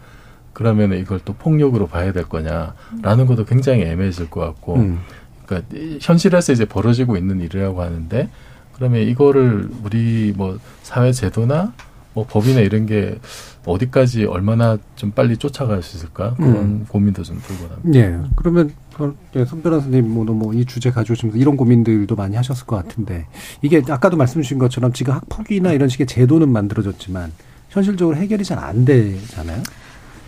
그러면 0.56 0.94
이걸 0.94 1.20
또 1.26 1.34
폭력으로 1.34 1.86
봐야 1.88 2.14
될 2.14 2.24
거냐라는 2.24 3.26
것도 3.28 3.44
굉장히 3.44 3.84
애매해질 3.84 4.30
것 4.30 4.40
같고 4.40 4.76
음. 4.76 5.00
그러니까 5.46 5.76
이 5.76 6.00
현실에서 6.02 6.54
이제 6.54 6.64
벌어지고 6.64 7.18
있는 7.18 7.42
일이라고 7.42 7.82
하는데 7.82 8.30
그러면 8.74 9.02
이거를 9.02 9.70
우리 9.84 10.34
뭐 10.36 10.58
사회 10.82 11.12
제도나 11.12 11.74
뭐 12.14 12.26
법이나 12.26 12.62
이런 12.62 12.86
게 12.86 13.20
어디까지 13.66 14.26
얼마나 14.26 14.78
좀 14.96 15.12
빨리 15.12 15.36
쫓아갈 15.36 15.84
수 15.84 15.98
있을까 15.98 16.36
그런 16.36 16.56
음. 16.56 16.86
고민도 16.88 17.24
좀 17.24 17.42
들고 17.46 17.74
합니다. 17.74 18.00
예. 18.00 18.18
그러면 18.38 18.72
어, 18.98 19.14
예, 19.36 19.44
손 19.44 19.62
변호사님 19.62 20.10
뭐이 20.10 20.64
주제 20.64 20.90
가져오시면서 20.90 21.38
이런 21.38 21.58
고민들도 21.58 22.16
많이 22.16 22.38
하셨을 22.38 22.66
것 22.66 22.78
같은데 22.78 23.28
이게 23.62 23.82
아까도 23.90 24.16
말씀 24.16 24.42
주신 24.42 24.58
것처럼 24.58 24.94
지금 24.94 25.14
학폭이나 25.16 25.74
이런 25.74 25.90
식의 25.90 26.08
제도는 26.08 26.48
만들어졌지만 26.48 27.34
현실적으로 27.70 28.16
해결이 28.16 28.46
잘 28.46 28.58
안 28.58 28.86
되잖아요. 28.86 29.62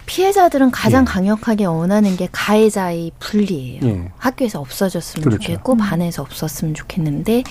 피해자들은 0.07 0.71
가장 0.71 1.03
예. 1.03 1.05
강력하게 1.05 1.65
원하는 1.65 2.17
게 2.17 2.27
가해자의 2.31 3.11
분리예요. 3.19 3.81
예. 3.83 4.11
학교에서 4.17 4.59
없어졌으면 4.59 5.23
그렇죠. 5.23 5.43
좋겠고 5.43 5.75
반에서 5.77 6.23
없었으면 6.23 6.73
좋겠는데 6.73 7.43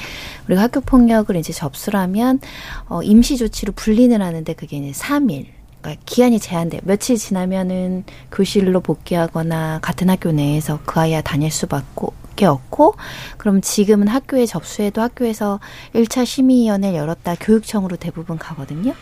우리가 0.49 0.63
학교 0.63 0.81
폭력을 0.81 1.35
이제 1.37 1.53
접수를 1.53 2.01
하면 2.01 2.41
어, 2.89 3.03
임시 3.03 3.37
조치로 3.37 3.75
분리는 3.77 4.21
하는데 4.21 4.53
그게 4.55 4.79
이제 4.79 4.99
3일. 4.99 5.47
그러니까 5.81 6.03
기한이 6.07 6.41
제한돼요. 6.41 6.81
며칠 6.85 7.17
지나면은 7.17 8.05
교실로 8.33 8.81
복귀하거나 8.81 9.79
같은 9.83 10.11
학교 10.11 10.33
내에서 10.33 10.81
그 10.85 10.99
아이와 10.99 11.21
다닐 11.21 11.51
수밖에 11.53 12.07
없고 12.45 12.95
그럼 13.39 13.61
지금은 13.63 14.09
학교에 14.09 14.45
접수해도 14.45 15.01
학교에서 15.01 15.61
1차 15.95 16.27
심의위원회를 16.27 16.99
열었다 16.99 17.37
교육청으로 17.41 17.97
대부분 17.97 18.37
가거든요. 18.37 18.93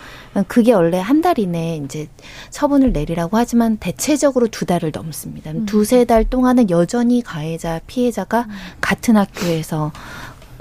그게 0.46 0.72
원래 0.72 1.00
한 1.00 1.24
달 1.24 1.38
이내에 1.38 1.76
이제 1.78 2.06
처분을 2.50 2.92
내리라고 2.92 3.38
하지만 3.38 3.78
대체적으로 3.78 4.46
두 4.48 4.66
달을 4.66 4.92
넘습니다. 4.94 5.52
두세 5.64 6.04
달 6.04 6.24
동안은 6.24 6.68
여전히 6.68 7.22
가해자, 7.22 7.80
피해자가 7.86 8.46
같은 8.82 9.16
학교에서 9.16 9.90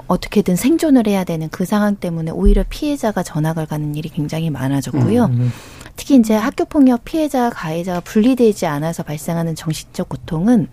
어떻게든 0.06 0.56
생존을 0.56 1.06
해야 1.06 1.24
되는 1.24 1.48
그 1.50 1.66
상황 1.66 1.96
때문에 1.96 2.30
오히려 2.30 2.64
피해자가 2.68 3.22
전학을 3.22 3.66
가는 3.66 3.94
일이 3.94 4.08
굉장히 4.08 4.48
많아졌고요. 4.48 5.24
음. 5.26 5.52
특히 5.96 6.16
이제 6.16 6.34
학교 6.34 6.64
폭력 6.64 7.04
피해자 7.04 7.50
가해자가 7.50 8.00
분리되지 8.00 8.64
않아서 8.66 9.02
발생하는 9.02 9.54
정신적 9.54 10.08
고통은 10.08 10.68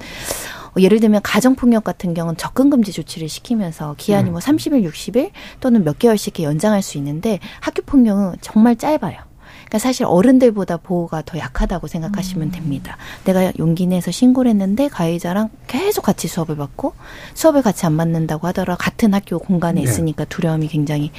어, 0.61 0.61
예를 0.77 0.99
들면 0.99 1.21
가정 1.23 1.55
폭력 1.55 1.84
같은 1.84 2.13
경우는 2.13 2.38
접근 2.38 2.69
금지 2.69 2.91
조치를 2.91 3.29
시키면서 3.29 3.95
기한이 3.97 4.29
뭐 4.29 4.39
30일, 4.39 4.88
60일 4.89 5.31
또는 5.60 5.84
몇 5.84 5.99
개월씩 5.99 6.39
이렇게 6.39 6.43
연장할 6.43 6.81
수 6.81 6.97
있는데 6.97 7.39
학교 7.60 7.81
폭력은 7.84 8.38
정말 8.41 8.75
짧아요. 8.75 9.31
그러니까 9.71 9.79
사실 9.79 10.05
어른들보다 10.05 10.75
보호가 10.75 11.23
더 11.25 11.38
약하다고 11.38 11.88
생각하시면 11.88 12.51
됩니다. 12.51 12.97
내가 13.23 13.53
용기 13.57 13.88
내서 13.88 14.12
신고를 14.12 14.51
했는데 14.51 14.89
가해자랑 14.89 15.49
계속 15.67 16.01
같이 16.01 16.27
수업을 16.27 16.57
받고 16.57 16.93
수업을 17.36 17.62
같이 17.62 17.86
안 17.86 17.95
받는다고 17.95 18.47
하더라도 18.47 18.77
같은 18.77 19.13
학교 19.13 19.39
공간에 19.39 19.79
네. 19.79 19.89
있으니까 19.89 20.25
두려움이 20.25 20.67
굉장히 20.67 21.12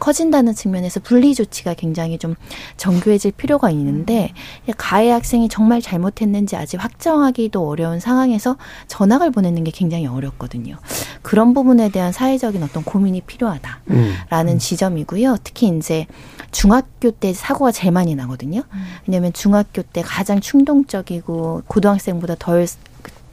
커진다는 0.00 0.54
측면에서 0.54 0.98
분리 0.98 1.36
조치가 1.36 1.74
굉장히 1.74 2.18
좀 2.18 2.34
정교해질 2.76 3.30
필요가 3.30 3.70
있는데 3.70 4.32
가해 4.76 5.10
학생이 5.10 5.48
정말 5.48 5.80
잘못했는지 5.80 6.56
아직 6.56 6.82
확정하기도 6.82 7.68
어려운 7.68 8.00
상황에서 8.00 8.56
전학을 8.88 9.30
보내는 9.30 9.62
게 9.62 9.70
굉장히 9.70 10.08
어렵거든요. 10.08 10.78
그런 11.22 11.54
부분에 11.54 11.90
대한 11.90 12.10
사회적인 12.10 12.60
어떤 12.64 12.82
고민이 12.82 13.20
필요하다. 13.20 13.82
음. 13.90 14.14
라는 14.30 14.58
지점이고요. 14.58 15.36
특히 15.44 15.68
이제 15.68 16.08
중학교 16.50 17.12
때 17.12 17.32
사고가 17.32 17.70
제일 17.70 17.92
많이 17.92 17.99
나거든요. 18.14 18.62
왜냐하면 19.06 19.32
중학교 19.32 19.82
때 19.82 20.02
가장 20.02 20.40
충동적이고 20.40 21.62
고등학생보다 21.66 22.36
덜 22.38 22.66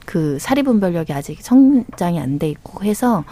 그 0.08 0.38
사리 0.40 0.62
분별력이 0.62 1.12
아직 1.12 1.42
성장이 1.42 2.18
안 2.18 2.38
돼 2.38 2.48
있고 2.48 2.82
해서 2.82 3.24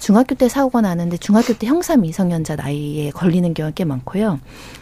중학교 0.00 0.34
때 0.34 0.48
사고가 0.48 0.80
나는데 0.80 1.16
중학교 1.18 1.52
때 1.52 1.68
형사 1.68 1.96
미성년자 1.96 2.56
나이에 2.56 3.10
걸리는 3.10 3.54
경우가 3.54 3.72
꽤 3.76 3.84
많고요. 3.84 4.40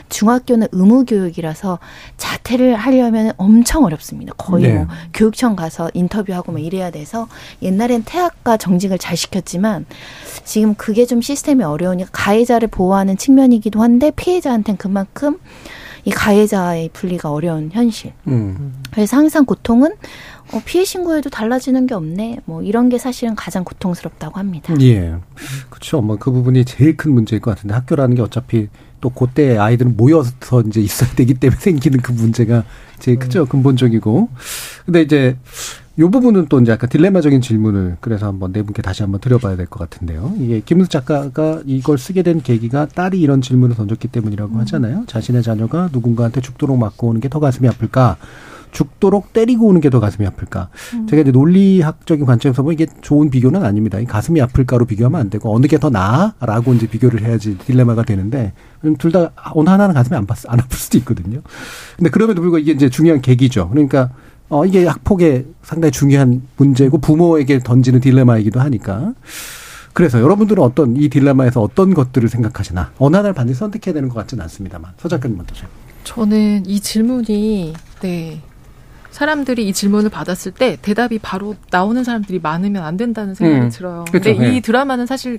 중학교는 0.08 0.68
의무 0.72 1.04
교육이라서 1.04 1.78
자퇴를 2.16 2.76
하려면 2.76 3.32
엄청 3.36 3.84
어렵습니다. 3.84 4.32
거의 4.38 4.64
네. 4.64 4.74
뭐 4.76 4.86
교육청 5.12 5.54
가서 5.54 5.90
인터뷰하고 5.92 6.52
막 6.52 6.60
이래야 6.60 6.90
돼서 6.90 7.28
옛날엔 7.60 8.04
퇴학과 8.06 8.56
정직을 8.56 8.98
잘 8.98 9.14
시켰지만 9.14 9.84
지금 10.44 10.74
그게 10.74 11.04
좀 11.04 11.20
시스템이 11.20 11.64
어려우니까 11.64 12.08
가해자를 12.12 12.68
보호하는 12.68 13.18
측면이기도 13.18 13.82
한데 13.82 14.10
피해자한테는 14.10 14.78
그만큼 14.78 15.38
이 16.04 16.10
가해자의 16.10 16.90
분리가 16.92 17.30
어려운 17.30 17.70
현실. 17.72 18.12
음. 18.26 18.82
그래서 18.90 19.16
항상 19.16 19.44
고통은 19.44 19.92
어, 20.52 20.60
피해 20.64 20.84
신고에도 20.84 21.30
달라지는 21.30 21.86
게 21.86 21.94
없네. 21.94 22.40
뭐 22.44 22.62
이런 22.62 22.88
게 22.88 22.98
사실은 22.98 23.34
가장 23.34 23.64
고통스럽다고 23.64 24.38
합니다. 24.38 24.74
예. 24.80 25.14
그렇죠. 25.70 26.00
뭐 26.00 26.16
그 26.18 26.30
부분이 26.30 26.64
제일 26.64 26.96
큰 26.96 27.12
문제일 27.12 27.40
것 27.40 27.52
같은데 27.54 27.74
학교라는 27.74 28.16
게 28.16 28.22
어차피 28.22 28.68
또 29.00 29.10
그때 29.10 29.56
아이들은 29.58 29.96
모여서 29.96 30.62
이제 30.66 30.80
있어야 30.80 31.10
되기 31.14 31.34
때문에 31.34 31.58
생기는 31.60 32.00
그 32.00 32.12
문제가 32.12 32.64
제일 32.98 33.18
크죠. 33.18 33.46
근본적이고. 33.46 34.28
근데 34.84 35.02
이제 35.02 35.36
요 35.98 36.10
부분은 36.10 36.46
또 36.48 36.58
이제 36.60 36.72
약간 36.72 36.88
딜레마적인 36.88 37.42
질문을 37.42 37.98
그래서 38.00 38.26
한번 38.26 38.52
네 38.52 38.62
분께 38.62 38.80
다시 38.80 39.02
한번 39.02 39.20
드려봐야 39.20 39.56
될 39.56 39.66
것 39.66 39.78
같은데요. 39.78 40.32
이게 40.38 40.60
김은수 40.64 40.90
작가가 40.90 41.60
이걸 41.66 41.98
쓰게 41.98 42.22
된 42.22 42.40
계기가 42.40 42.86
딸이 42.86 43.20
이런 43.20 43.42
질문을 43.42 43.76
던졌기 43.76 44.08
때문이라고 44.08 44.56
하잖아요. 44.60 45.04
자신의 45.06 45.42
자녀가 45.42 45.90
누군가한테 45.92 46.40
죽도록 46.40 46.78
맞고 46.78 47.08
오는 47.08 47.20
게 47.20 47.28
더 47.28 47.40
가슴이 47.40 47.68
아플까? 47.68 48.16
죽도록 48.70 49.34
때리고 49.34 49.66
오는 49.66 49.82
게 49.82 49.90
더 49.90 50.00
가슴이 50.00 50.26
아플까? 50.26 50.70
제가 51.10 51.20
이제 51.22 51.30
논리학적인 51.30 52.24
관점에서 52.24 52.62
보면 52.62 52.72
이게 52.72 52.86
좋은 53.02 53.28
비교는 53.28 53.62
아닙니다. 53.62 53.98
이 53.98 54.06
가슴이 54.06 54.40
아플까로 54.40 54.86
비교하면 54.86 55.20
안 55.20 55.28
되고 55.30 55.54
어느 55.54 55.66
게 55.66 55.76
더 55.76 55.90
나아라고 55.90 56.72
이제 56.72 56.86
비교를 56.86 57.22
해야지 57.22 57.58
딜레마가 57.58 58.04
되는데 58.04 58.54
둘 58.98 59.12
다 59.12 59.30
어느 59.54 59.68
하나는 59.68 59.94
가슴이 59.94 60.16
안, 60.16 60.26
아팠, 60.26 60.48
안 60.48 60.58
아플 60.58 60.78
수도 60.78 60.96
있거든요. 60.98 61.42
근데 61.98 62.08
그럼에도 62.08 62.40
불구하고 62.40 62.62
이게 62.62 62.72
이제 62.72 62.88
중요한 62.88 63.20
계기죠. 63.20 63.68
그러니까 63.68 64.08
어 64.52 64.66
이게 64.66 64.86
학폭의 64.86 65.46
상당히 65.62 65.90
중요한 65.90 66.42
문제고 66.58 66.98
부모에게 66.98 67.60
던지는 67.60 68.00
딜레마이기도 68.00 68.60
하니까. 68.60 69.14
그래서 69.94 70.20
여러분들은 70.20 70.62
어떤 70.62 70.94
이 70.94 71.08
딜레마에서 71.08 71.62
어떤 71.62 71.94
것들을 71.94 72.28
생각하시나 72.28 72.92
어느 72.98 73.16
하나를 73.16 73.32
반드시 73.34 73.58
선택해야 73.58 73.94
되는 73.94 74.10
것 74.10 74.16
같지는 74.16 74.42
않습니다만 74.42 74.92
서 74.98 75.08
작가님 75.08 75.40
어떠세요? 75.40 75.68
저는 76.04 76.66
이 76.66 76.80
질문이 76.80 77.72
네 78.02 78.42
사람들이 79.10 79.66
이 79.66 79.72
질문을 79.72 80.10
받았을 80.10 80.52
때 80.52 80.76
대답이 80.82 81.18
바로 81.20 81.54
나오는 81.70 82.04
사람들이 82.04 82.38
많으면 82.42 82.82
안 82.82 82.98
된다는 82.98 83.34
생각이 83.34 83.60
음, 83.62 83.70
들어요. 83.70 84.04
그렇죠. 84.10 84.34
근데 84.34 84.50
네. 84.50 84.56
이 84.56 84.60
드라마는 84.60 85.06
사실 85.06 85.38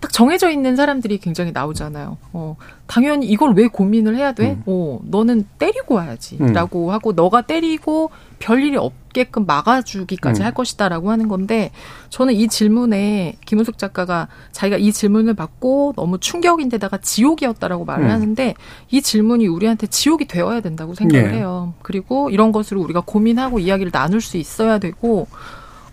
딱 0.00 0.12
정해져 0.12 0.48
있는 0.50 0.76
사람들이 0.76 1.18
굉장히 1.18 1.50
나오잖아요. 1.50 2.18
어, 2.32 2.56
당연히 2.86 3.26
이걸 3.26 3.54
왜 3.54 3.66
고민을 3.66 4.16
해야 4.16 4.32
돼? 4.32 4.52
음. 4.52 4.62
어, 4.66 5.00
너는 5.02 5.44
때리고 5.58 5.96
와야지라고 5.96 6.92
하고 6.92 7.12
너가 7.12 7.42
때리고 7.42 8.10
별일이 8.38 8.76
없게끔 8.76 9.44
막아주기까지 9.46 10.42
음. 10.42 10.44
할 10.44 10.54
것이다 10.54 10.88
라고 10.88 11.10
하는 11.10 11.26
건데 11.26 11.72
저는 12.10 12.34
이 12.34 12.46
질문에 12.46 13.36
김은숙 13.44 13.76
작가가 13.76 14.28
자기가 14.52 14.76
이 14.76 14.92
질문을 14.92 15.34
받고 15.34 15.94
너무 15.96 16.18
충격인데다가 16.20 16.98
지옥이었다라고 16.98 17.84
말을 17.84 18.04
음. 18.04 18.10
하는데 18.10 18.54
이 18.90 19.02
질문이 19.02 19.48
우리한테 19.48 19.88
지옥이 19.88 20.26
되어야 20.28 20.60
된다고 20.60 20.94
생각을 20.94 21.32
예. 21.32 21.38
해요. 21.38 21.74
그리고 21.82 22.30
이런 22.30 22.52
것으로 22.52 22.80
우리가 22.82 23.02
고민하고 23.04 23.58
이야기를 23.58 23.90
나눌 23.90 24.20
수 24.20 24.36
있어야 24.36 24.78
되고 24.78 25.26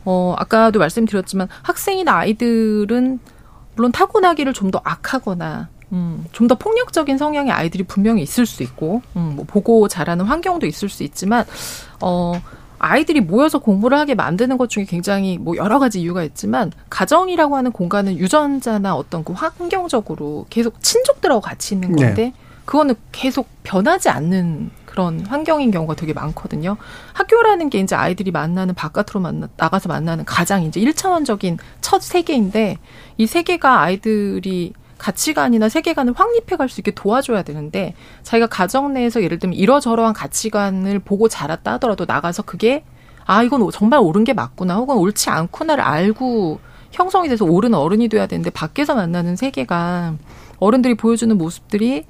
어 0.05 0.35
아까도 0.37 0.77
말씀드렸지만 0.77 1.47
학생이나 1.63 2.17
아이들은 2.17 3.19
물론 3.75 3.91
타고나기를 3.91 4.53
좀 4.53 4.71
더 4.71 4.81
악하거나 4.83 5.69
음, 5.91 6.25
좀 6.31 6.47
더 6.47 6.55
폭력적인 6.55 7.17
성향의 7.17 7.51
아이들이 7.51 7.83
분명히 7.83 8.23
있을 8.23 8.45
수 8.45 8.63
있고, 8.63 9.01
음, 9.15 9.33
뭐 9.35 9.45
보고 9.45 9.87
자라는 9.87 10.25
환경도 10.25 10.65
있을 10.65 10.89
수 10.89 11.03
있지만, 11.03 11.45
어, 12.01 12.33
아이들이 12.79 13.21
모여서 13.21 13.59
공부를 13.59 13.97
하게 13.97 14.15
만드는 14.15 14.57
것 14.57 14.69
중에 14.69 14.85
굉장히 14.85 15.37
뭐 15.37 15.55
여러 15.57 15.79
가지 15.79 16.01
이유가 16.01 16.23
있지만, 16.23 16.71
가정이라고 16.89 17.55
하는 17.55 17.71
공간은 17.71 18.17
유전자나 18.17 18.95
어떤 18.95 19.23
그 19.23 19.33
환경적으로 19.33 20.45
계속 20.49 20.81
친족들하고 20.81 21.39
같이 21.41 21.75
있는 21.75 21.95
건데, 21.95 22.13
네. 22.15 22.33
그거는 22.65 22.95
계속 23.11 23.47
변하지 23.63 24.09
않는 24.09 24.71
그런 24.95 25.25
환경인 25.25 25.71
경우가 25.71 25.95
되게 25.95 26.13
많거든요. 26.13 26.77
학교라는 27.11 27.69
게 27.69 27.79
이제 27.79 27.95
아이들이 27.95 28.31
만나는 28.31 28.73
바깥으로 28.75 29.19
만나, 29.19 29.49
나가서 29.57 29.89
만나는 29.89 30.23
가장 30.23 30.63
이제 30.63 30.79
일차원적인첫 30.79 32.01
세계인데 32.01 32.77
이 33.17 33.27
세계가 33.27 33.81
아이들이 33.81 34.71
가치관이나 34.97 35.67
세계관을 35.67 36.13
확립해 36.15 36.55
갈 36.55 36.69
수 36.69 36.79
있게 36.79 36.91
도와줘야 36.91 37.43
되는데 37.43 37.93
자기가 38.23 38.47
가정 38.47 38.93
내에서 38.93 39.21
예를 39.21 39.37
들면 39.37 39.57
이러저러한 39.57 40.13
가치관을 40.13 40.99
보고 40.99 41.27
자랐다 41.27 41.73
하더라도 41.73 42.05
나가서 42.05 42.43
그게 42.43 42.85
아 43.25 43.43
이건 43.43 43.69
정말 43.71 43.99
옳은 43.99 44.23
게 44.23 44.31
맞구나 44.31 44.75
혹은 44.77 44.95
옳지 44.95 45.29
않구나를 45.29 45.83
알고 45.83 46.61
형성이 46.91 47.27
돼서 47.27 47.43
옳은 47.43 47.73
어른이 47.73 48.07
돼야 48.07 48.27
되는데 48.27 48.49
밖에서 48.49 48.95
만나는 48.95 49.35
세계가 49.35 50.15
어른들이 50.59 50.95
보여주는 50.95 51.37
모습들이 51.37 52.05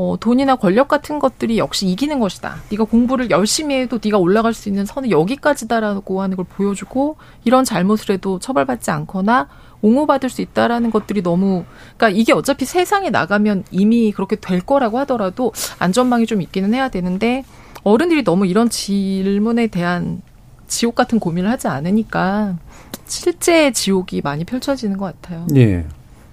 어, 0.00 0.16
돈이나 0.18 0.56
권력 0.56 0.88
같은 0.88 1.18
것들이 1.18 1.58
역시 1.58 1.86
이기는 1.86 2.18
것이다. 2.20 2.56
네가 2.70 2.84
공부를 2.84 3.28
열심히 3.28 3.74
해도 3.74 3.98
네가 4.02 4.16
올라갈 4.16 4.54
수 4.54 4.70
있는 4.70 4.86
선은 4.86 5.10
여기까지다라고 5.10 6.22
하는 6.22 6.38
걸 6.38 6.46
보여주고 6.48 7.16
이런 7.44 7.64
잘못을 7.64 8.14
해도 8.14 8.38
처벌받지 8.38 8.90
않거나 8.90 9.48
옹호받을 9.82 10.30
수 10.30 10.40
있다라는 10.40 10.90
것들이 10.90 11.22
너무 11.22 11.64
그러니까 11.98 12.18
이게 12.18 12.32
어차피 12.32 12.64
세상에 12.64 13.10
나가면 13.10 13.64
이미 13.70 14.10
그렇게 14.12 14.36
될 14.36 14.60
거라고 14.60 14.98
하더라도 15.00 15.52
안전망이 15.78 16.24
좀 16.24 16.40
있기는 16.40 16.72
해야 16.72 16.88
되는데 16.88 17.44
어른들이 17.82 18.24
너무 18.24 18.46
이런 18.46 18.70
질문에 18.70 19.66
대한 19.66 20.22
지옥 20.66 20.94
같은 20.94 21.18
고민을 21.18 21.50
하지 21.50 21.68
않으니까 21.68 22.56
실제 23.04 23.70
지옥이 23.70 24.22
많이 24.22 24.44
펼쳐지는 24.44 24.96
것 24.96 25.20
같아요. 25.20 25.46
예. 25.56 25.84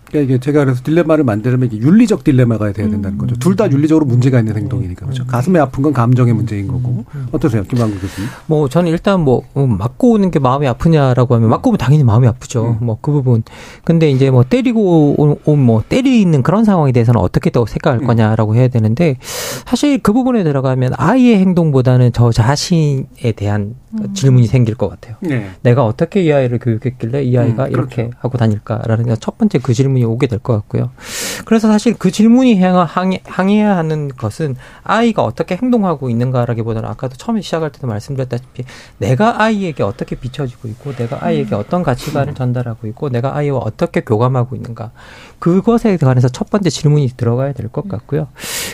그러니까 0.07 0.33
이게 0.33 0.39
제가 0.39 0.63
그래서 0.63 0.81
딜레마를 0.83 1.23
만들면 1.23 1.69
이게 1.71 1.77
윤리적 1.85 2.23
딜레마가 2.23 2.71
돼야 2.71 2.87
된다는 2.89 3.17
거죠. 3.17 3.35
둘 3.35 3.57
다 3.57 3.69
윤리적으로 3.71 4.05
문제가 4.05 4.37
있는 4.39 4.55
행동이니까 4.55 5.05
그렇죠. 5.07 5.25
가슴에 5.25 5.59
아픈 5.59 5.81
건 5.81 5.91
감정의 5.91 6.33
문제인 6.33 6.67
거고 6.67 7.05
어떠세요, 7.31 7.63
김한국 7.63 7.99
교수님? 8.01 8.29
뭐 8.45 8.69
저는 8.69 8.91
일단 8.91 9.21
뭐 9.21 9.41
음, 9.57 9.77
맞고 9.77 10.11
오는 10.11 10.29
게 10.29 10.37
마음이 10.39 10.67
아프냐라고 10.67 11.33
하면 11.35 11.49
맞고 11.49 11.71
오면 11.71 11.77
당연히 11.79 12.03
마음이 12.03 12.27
아프죠. 12.27 12.77
뭐그 12.81 13.11
부분. 13.11 13.43
근데 13.83 14.11
이제 14.11 14.29
뭐 14.29 14.43
때리고 14.43 15.37
온뭐 15.45 15.83
때리는 15.89 16.43
그런 16.43 16.63
상황에 16.65 16.91
대해서는 16.91 17.19
어떻게 17.19 17.49
또 17.49 17.65
생각할 17.65 18.01
거냐라고 18.01 18.55
해야 18.55 18.67
되는데 18.67 19.17
사실 19.65 19.97
그 20.03 20.13
부분에 20.13 20.43
들어가면 20.43 20.93
아이의 20.97 21.37
행동보다는 21.39 22.11
저 22.13 22.31
자신에 22.31 23.31
대한 23.35 23.75
질문이 24.13 24.45
생길 24.47 24.75
것 24.75 24.89
같아요. 24.89 25.15
네. 25.21 25.49
내가 25.63 25.83
어떻게 25.85 26.21
이 26.23 26.31
아이를 26.31 26.59
교육했길래 26.59 27.23
이 27.23 27.35
아이가 27.37 27.65
음, 27.65 27.71
이렇게 27.71 28.11
하고 28.19 28.37
다닐까라는 28.37 29.15
첫 29.19 29.37
번째 29.39 29.57
그 29.59 29.73
질문 29.73 29.96
이 29.97 30.03
오게 30.03 30.27
될 30.27 30.39
것 30.39 30.53
같고요. 30.53 30.91
그래서 31.45 31.67
사실 31.67 31.93
그 31.97 32.11
질문이 32.11 32.59
향- 32.61 32.77
항해, 32.87 33.21
항해야 33.25 33.75
하는 33.77 34.07
것은 34.09 34.55
아이가 34.83 35.23
어떻게 35.23 35.55
행동하고 35.55 36.09
있는가라기보다는 36.09 36.87
아까도 36.89 37.15
처음에 37.15 37.41
시작할 37.41 37.71
때도 37.71 37.87
말씀드렸다시피 37.87 38.63
내가 38.97 39.41
아이에게 39.41 39.83
어떻게 39.83 40.15
비춰지고 40.15 40.67
있고 40.69 40.93
내가 40.93 41.23
아이에게 41.23 41.55
어떤 41.55 41.83
가치관을 41.83 42.35
전달하고 42.35 42.87
있고 42.87 43.09
내가 43.09 43.35
아이와 43.35 43.59
어떻게 43.59 44.01
교감하고 44.01 44.55
있는가 44.55 44.91
그것에 45.39 45.97
관해서 45.97 46.27
첫 46.29 46.49
번째 46.49 46.69
질문이 46.69 47.09
들어가야 47.17 47.53
될 47.53 47.67
것 47.69 47.87
같고요. 47.89 48.27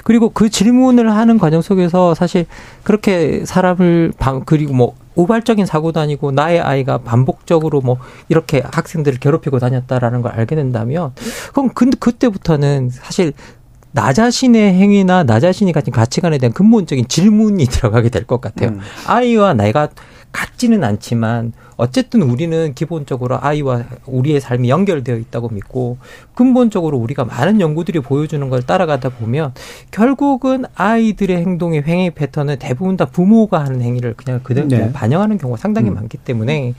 그리고 0.03 0.29
그 0.29 0.49
질문을 0.49 1.11
하는 1.11 1.37
과정 1.39 1.61
속에서 1.61 2.13
사실 2.13 2.45
그렇게 2.83 3.43
사람을 3.45 4.13
방 4.19 4.43
그리고 4.45 4.73
뭐 4.73 4.95
우발적인 5.15 5.65
사고도 5.65 5.99
아니고 5.99 6.31
나의 6.31 6.59
아이가 6.59 6.97
반복적으로 6.99 7.81
뭐 7.81 7.97
이렇게 8.29 8.63
학생들을 8.71 9.19
괴롭히고 9.19 9.59
다녔다라는 9.59 10.21
걸 10.21 10.31
알게 10.33 10.55
된다면 10.55 11.13
그럼 11.51 11.69
그, 11.73 11.89
그때부터는 11.89 12.89
사실 12.89 13.33
나 13.91 14.11
자신의 14.11 14.73
행위나 14.73 15.23
나 15.23 15.39
자신이 15.39 15.71
가진 15.71 15.93
가치관에 15.93 16.39
대한 16.39 16.51
근본적인 16.53 17.07
질문이 17.07 17.65
들어가게 17.69 18.09
될 18.09 18.25
것 18.25 18.41
같아요. 18.41 18.69
음. 18.69 18.79
아이와 19.05 19.53
내가 19.53 19.89
같지는 20.33 20.83
않지만 20.83 21.53
어쨌든 21.77 22.23
우리는 22.23 22.73
기본적으로 22.73 23.37
아이와 23.39 23.83
우리의 24.05 24.41
삶이 24.41 24.69
연결되어 24.69 25.15
있다고 25.15 25.49
믿고 25.49 25.97
근본적으로 26.35 26.97
우리가 26.97 27.23
많은 27.23 27.61
연구들이 27.61 27.99
보여주는 28.01 28.47
걸 28.49 28.61
따라가다 28.63 29.09
보면 29.09 29.53
결국은 29.91 30.65
아이들의 30.75 31.37
행동의 31.37 31.83
행위 31.83 32.09
패턴은 32.09 32.59
대부분 32.59 32.97
다 32.97 33.05
부모가 33.05 33.63
하는 33.63 33.81
행위를 33.81 34.15
그냥 34.15 34.41
그대로 34.43 34.67
네. 34.67 34.91
반영하는 34.91 35.37
경우가 35.37 35.57
상당히 35.57 35.89
음. 35.89 35.95
많기 35.95 36.17
때문에 36.17 36.73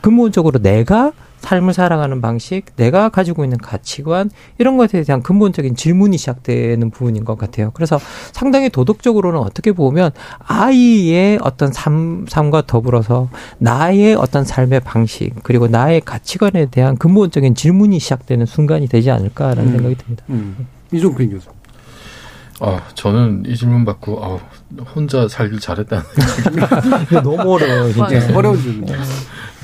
근본적으로 0.00 0.60
내가 0.60 1.12
삶을 1.46 1.74
살아가는 1.74 2.20
방식, 2.20 2.74
내가 2.74 3.08
가지고 3.08 3.44
있는 3.44 3.56
가치관 3.58 4.30
이런 4.58 4.76
것에 4.76 5.04
대한 5.04 5.22
근본적인 5.22 5.76
질문이 5.76 6.18
시작되는 6.18 6.90
부분인 6.90 7.24
것 7.24 7.38
같아요. 7.38 7.70
그래서 7.72 8.00
상당히 8.32 8.68
도덕적으로는 8.68 9.38
어떻게 9.38 9.70
보면 9.70 10.10
아이의 10.40 11.38
어떤 11.42 11.72
삶, 11.72 12.26
삶과 12.28 12.64
더불어서 12.66 13.28
나의 13.58 14.16
어떤 14.16 14.44
삶의 14.44 14.80
방식 14.80 15.34
그리고 15.44 15.68
나의 15.68 16.00
가치관에 16.00 16.66
대한 16.66 16.96
근본적인 16.96 17.54
질문이 17.54 18.00
시작되는 18.00 18.44
순간이 18.44 18.88
되지 18.88 19.12
않을까라는 19.12 19.68
음. 19.68 19.72
생각이 19.72 19.94
듭니다. 19.94 20.24
음. 20.30 20.66
이종필 20.92 21.30
교수. 21.30 21.48
아, 22.60 22.80
저는 22.94 23.44
이 23.46 23.54
질문 23.56 23.84
받고 23.84 24.24
아, 24.24 24.38
혼자 24.94 25.28
살길 25.28 25.60
잘했다는 25.60 26.04
이거 27.10 27.20
너무 27.22 27.54
어려워요, 27.54 27.92
진짜. 27.92 28.08
네, 28.08 28.34
어려운 28.34 28.60
질문. 28.60 28.88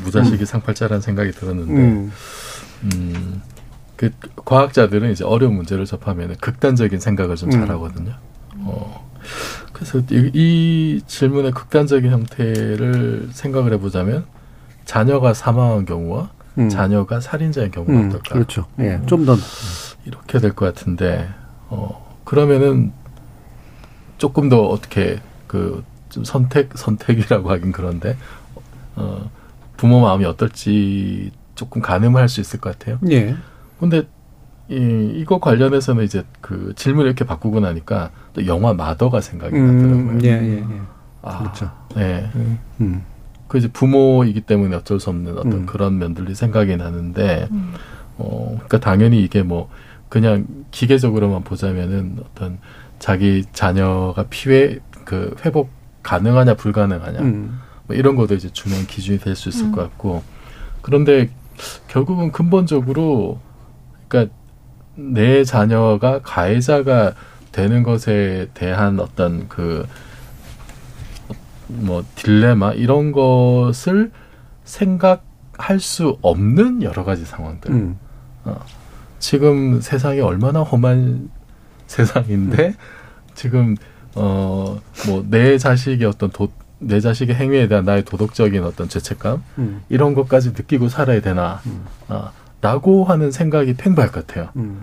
무자식이 0.04 0.44
상팔자라는 0.44 1.00
생각이 1.00 1.30
들었는데 1.32 1.72
음. 1.72 2.12
음, 2.84 3.42
그 3.96 4.10
과학자들은 4.44 5.10
이제 5.12 5.24
어려운 5.24 5.54
문제를 5.54 5.86
접하면 5.86 6.36
극단적인 6.40 6.98
생각을 7.00 7.36
좀 7.36 7.48
음. 7.52 7.60
잘하거든요. 7.60 8.12
어, 8.58 9.10
그래서 9.72 9.98
이, 10.10 10.30
이 10.34 11.00
질문의 11.06 11.52
극단적인 11.52 12.10
형태를 12.10 13.28
생각을 13.32 13.72
해보자면 13.74 14.24
자녀가 14.84 15.32
사망한 15.32 15.86
경우와 15.86 16.30
음. 16.58 16.68
자녀가 16.68 17.20
살인자인 17.20 17.70
경우가 17.70 17.92
음, 17.92 18.08
어떨까? 18.08 18.34
그렇죠. 18.34 18.66
예, 18.80 19.00
좀 19.06 19.24
더. 19.24 19.36
이렇게 20.04 20.40
될 20.40 20.52
것 20.52 20.66
같은데, 20.74 21.28
어, 21.68 22.11
그러면은 22.32 22.92
조금 24.18 24.48
더 24.48 24.66
어떻게 24.66 25.20
그 25.46 25.84
좀 26.12 26.24
선택 26.24 26.70
선택이라고 26.74 27.50
하긴 27.50 27.72
그런데 27.72 28.16
어, 28.94 29.30
부모 29.78 30.00
마음이 30.00 30.26
어떨지 30.26 31.32
조금 31.54 31.80
가늠할 31.80 32.28
수 32.28 32.40
있을 32.40 32.60
것 32.60 32.78
같아요. 32.78 32.98
예. 33.10 33.34
근데 33.80 34.02
이 34.68 35.12
이거 35.16 35.40
관련해서는 35.40 36.04
이제 36.04 36.24
그 36.42 36.74
질문을 36.76 37.06
이렇게 37.06 37.24
바꾸고 37.24 37.60
나니까 37.60 38.10
또 38.34 38.46
영화 38.46 38.74
마더가 38.74 39.22
생각이 39.22 39.58
나더라고요. 39.58 39.94
음, 39.94 40.20
예, 40.22 40.28
예, 40.28 40.58
예. 40.58 40.80
아, 41.22 41.38
그렇죠. 41.38 41.70
네. 41.96 42.30
음. 42.80 43.02
그 43.48 43.58
이제 43.58 43.68
부모이기 43.68 44.42
때문에 44.42 44.76
어쩔 44.76 45.00
수 45.00 45.10
없는 45.10 45.38
어떤 45.38 45.52
음. 45.52 45.66
그런 45.66 45.98
면들이 45.98 46.34
생각이 46.34 46.76
나는데, 46.76 47.48
어, 48.16 48.46
그러니까 48.54 48.80
당연히 48.80 49.22
이게 49.22 49.42
뭐 49.42 49.68
그냥 50.12 50.46
기계적으로만 50.70 51.42
보자면은 51.42 52.18
어떤 52.20 52.58
자기 52.98 53.46
자녀가 53.54 54.26
피해 54.28 54.78
그 55.06 55.34
회복 55.42 55.70
가능하냐 56.02 56.54
불가능하냐 56.54 57.20
음. 57.20 57.60
뭐 57.86 57.96
이런 57.96 58.14
것도 58.16 58.34
이제 58.34 58.50
중요한 58.52 58.86
기준이 58.86 59.18
될 59.18 59.34
수 59.34 59.48
있을 59.48 59.66
음. 59.66 59.72
것 59.72 59.80
같고 59.80 60.22
그런데 60.82 61.30
결국은 61.88 62.30
근본적으로 62.30 63.40
그러니까 64.08 64.34
내 64.96 65.44
자녀가 65.44 66.20
가해자가 66.20 67.14
되는 67.50 67.82
것에 67.82 68.50
대한 68.52 69.00
어떤 69.00 69.48
그 69.48 69.86
뭐 71.72 72.04
딜레마 72.14 72.72
이런 72.72 73.12
것을 73.12 74.12
생각할 74.64 75.80
수 75.80 76.18
없는 76.22 76.82
여러 76.82 77.04
가지 77.04 77.24
상황들. 77.24 77.70
음. 77.70 77.98
어, 78.44 78.60
지금 79.22 79.80
세상이 79.80 80.18
얼마나 80.20 80.62
험한 80.62 81.30
세상인데 81.86 82.74
지금 83.36 83.76
어 84.16 84.78
뭐 85.06 85.22
내 85.30 85.56
자식의 85.58 86.06
어떤 86.08 86.30
도, 86.30 86.48
내 86.80 87.00
자식의 87.00 87.36
행위에 87.36 87.68
대한 87.68 87.84
나의 87.84 88.04
도덕적인 88.04 88.64
어떤 88.64 88.88
죄책감 88.88 89.42
음. 89.58 89.82
이런 89.88 90.14
것까지 90.14 90.50
느끼고 90.50 90.88
살아야 90.88 91.20
되나 91.20 91.60
아, 92.08 92.32
라고 92.60 93.04
하는 93.04 93.30
생각이 93.30 93.74
팽배할 93.74 94.10
것 94.10 94.26
같아요. 94.26 94.48
음. 94.56 94.82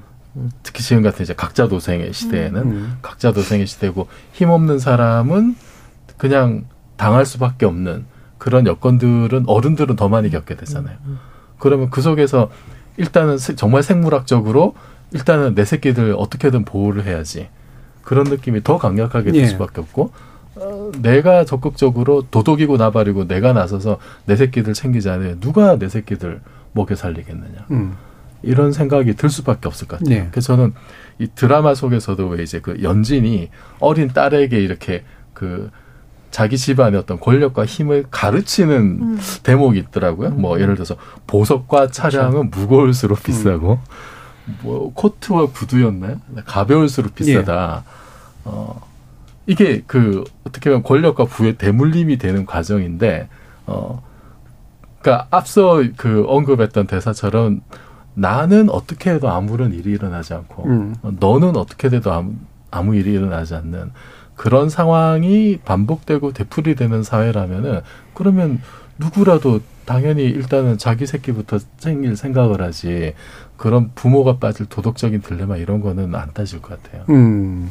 특히 0.64 0.84
지금 0.84 1.04
같은 1.04 1.24
이제 1.24 1.34
각자 1.36 1.68
도생의 1.68 2.14
시대에는 2.14 2.62
음. 2.62 2.98
각자 3.02 3.34
도생의 3.34 3.68
시대고 3.68 4.08
힘없는 4.32 4.80
사람은 4.80 5.56
그냥 6.18 6.64
당할 6.96 7.26
수밖에 7.26 7.66
없는 7.66 8.06
그런 8.38 8.66
여건들은 8.68 9.44
어른들은 9.48 9.98
더 9.98 10.08
많이 10.08 10.30
겪게 10.30 10.56
되잖아요. 10.56 10.96
그러면 11.60 11.90
그 11.90 12.02
속에서 12.02 12.50
일단은 13.00 13.38
세- 13.38 13.56
정말 13.56 13.82
생물학적으로 13.82 14.76
일단은 15.12 15.56
내 15.56 15.66
새끼들 15.66 16.14
어떻게든 16.18 16.66
보호를 16.66 17.06
해야지 17.06 17.48
그런 18.04 18.26
느낌이 18.26 18.64
더 18.64 18.78
강력하게 18.78 19.32
될 19.32 19.42
예. 19.42 19.48
수밖에 19.48 19.82
없고 19.82 20.12
어, 20.56 20.92
내가 21.02 21.46
적극적으로 21.46 22.24
도덕이고 22.30 22.78
나발이고 22.78 23.28
내가 23.28 23.54
나서서 23.54 23.98
내 24.26 24.36
새끼들 24.36 24.76
않으면 25.10 25.40
누가 25.40 25.78
내 25.80 25.88
새끼들 25.90 26.42
먹여 26.74 26.96
살리겠느냐 26.96 27.66
음. 27.72 27.96
이런 28.42 28.72
생각이 28.72 29.16
들 29.16 29.30
수밖에 29.30 29.68
없을 29.68 29.88
것 29.88 30.00
같아요. 30.00 30.20
네. 30.24 30.28
그래서 30.32 30.56
저는 30.56 30.74
이 31.20 31.28
드라마 31.36 31.74
속에서도 31.76 32.28
왜 32.28 32.44
이제 32.44 32.60
그 32.62 32.82
연진이 32.84 33.50
어린 33.80 34.10
딸에게 34.10 34.60
이렇게 34.62 35.04
그 35.34 35.70
자기 36.32 36.58
집안의 36.58 37.00
어떤 37.00 37.20
권력과 37.20 37.66
힘을 37.66 38.06
가르치는 38.12 39.18
대목이 39.44 39.80
있더라고요. 39.80 40.32
뭐 40.32 40.60
예를 40.60 40.76
들어서 40.76 40.96
보석과 41.28 41.88
차량은 41.88 42.52
무거울수록 42.52 43.24
비싸고 43.24 43.80
뭐 44.62 44.94
코트와 44.94 45.48
구두였나요? 45.48 46.20
가벼울수록 46.46 47.16
비싸다. 47.16 47.84
어 48.46 48.82
이게 49.48 49.84
그 49.88 50.24
어떻게 50.44 50.70
보면 50.70 50.84
권력과 50.84 51.26
부의 51.26 51.58
대물림이 51.58 52.18
되는 52.18 52.46
과정인데 52.46 53.28
어 53.66 54.04
그러니까 55.02 55.28
앞서 55.32 55.84
그 55.98 56.26
언급했던 56.28 56.88
대사처럼 56.88 57.62
나는 58.14 58.70
어떻게 58.70 59.12
해도 59.12 59.30
아무런 59.30 59.74
일이 59.74 59.92
일어나지 59.92 60.34
않고 60.34 60.66
음. 60.66 60.96
어, 61.02 61.12
너는 61.20 61.56
어떻게 61.56 61.90
돼도 61.90 62.12
아무, 62.12 62.34
아무 62.70 62.96
일이 62.96 63.14
일어나지 63.14 63.56
않는 63.56 63.92
그런 64.40 64.70
상황이 64.70 65.60
반복되고 65.66 66.32
되풀이되는 66.32 67.04
사회라면은 67.04 67.82
그러면 68.14 68.62
누구라도 68.98 69.60
당연히 69.84 70.24
일단은 70.24 70.78
자기 70.78 71.06
새끼부터 71.06 71.60
챙길 71.78 72.16
생각을 72.16 72.62
하지 72.62 73.16
그런 73.58 73.92
부모가 73.96 74.38
빠질 74.38 74.66
도덕적인 74.68 75.24
딜레마 75.24 75.58
이런 75.58 75.82
거는 75.82 76.16
안 76.16 76.32
따질 76.34 76.62
것 76.62 76.82
같아요. 76.82 77.04
음. 77.10 77.70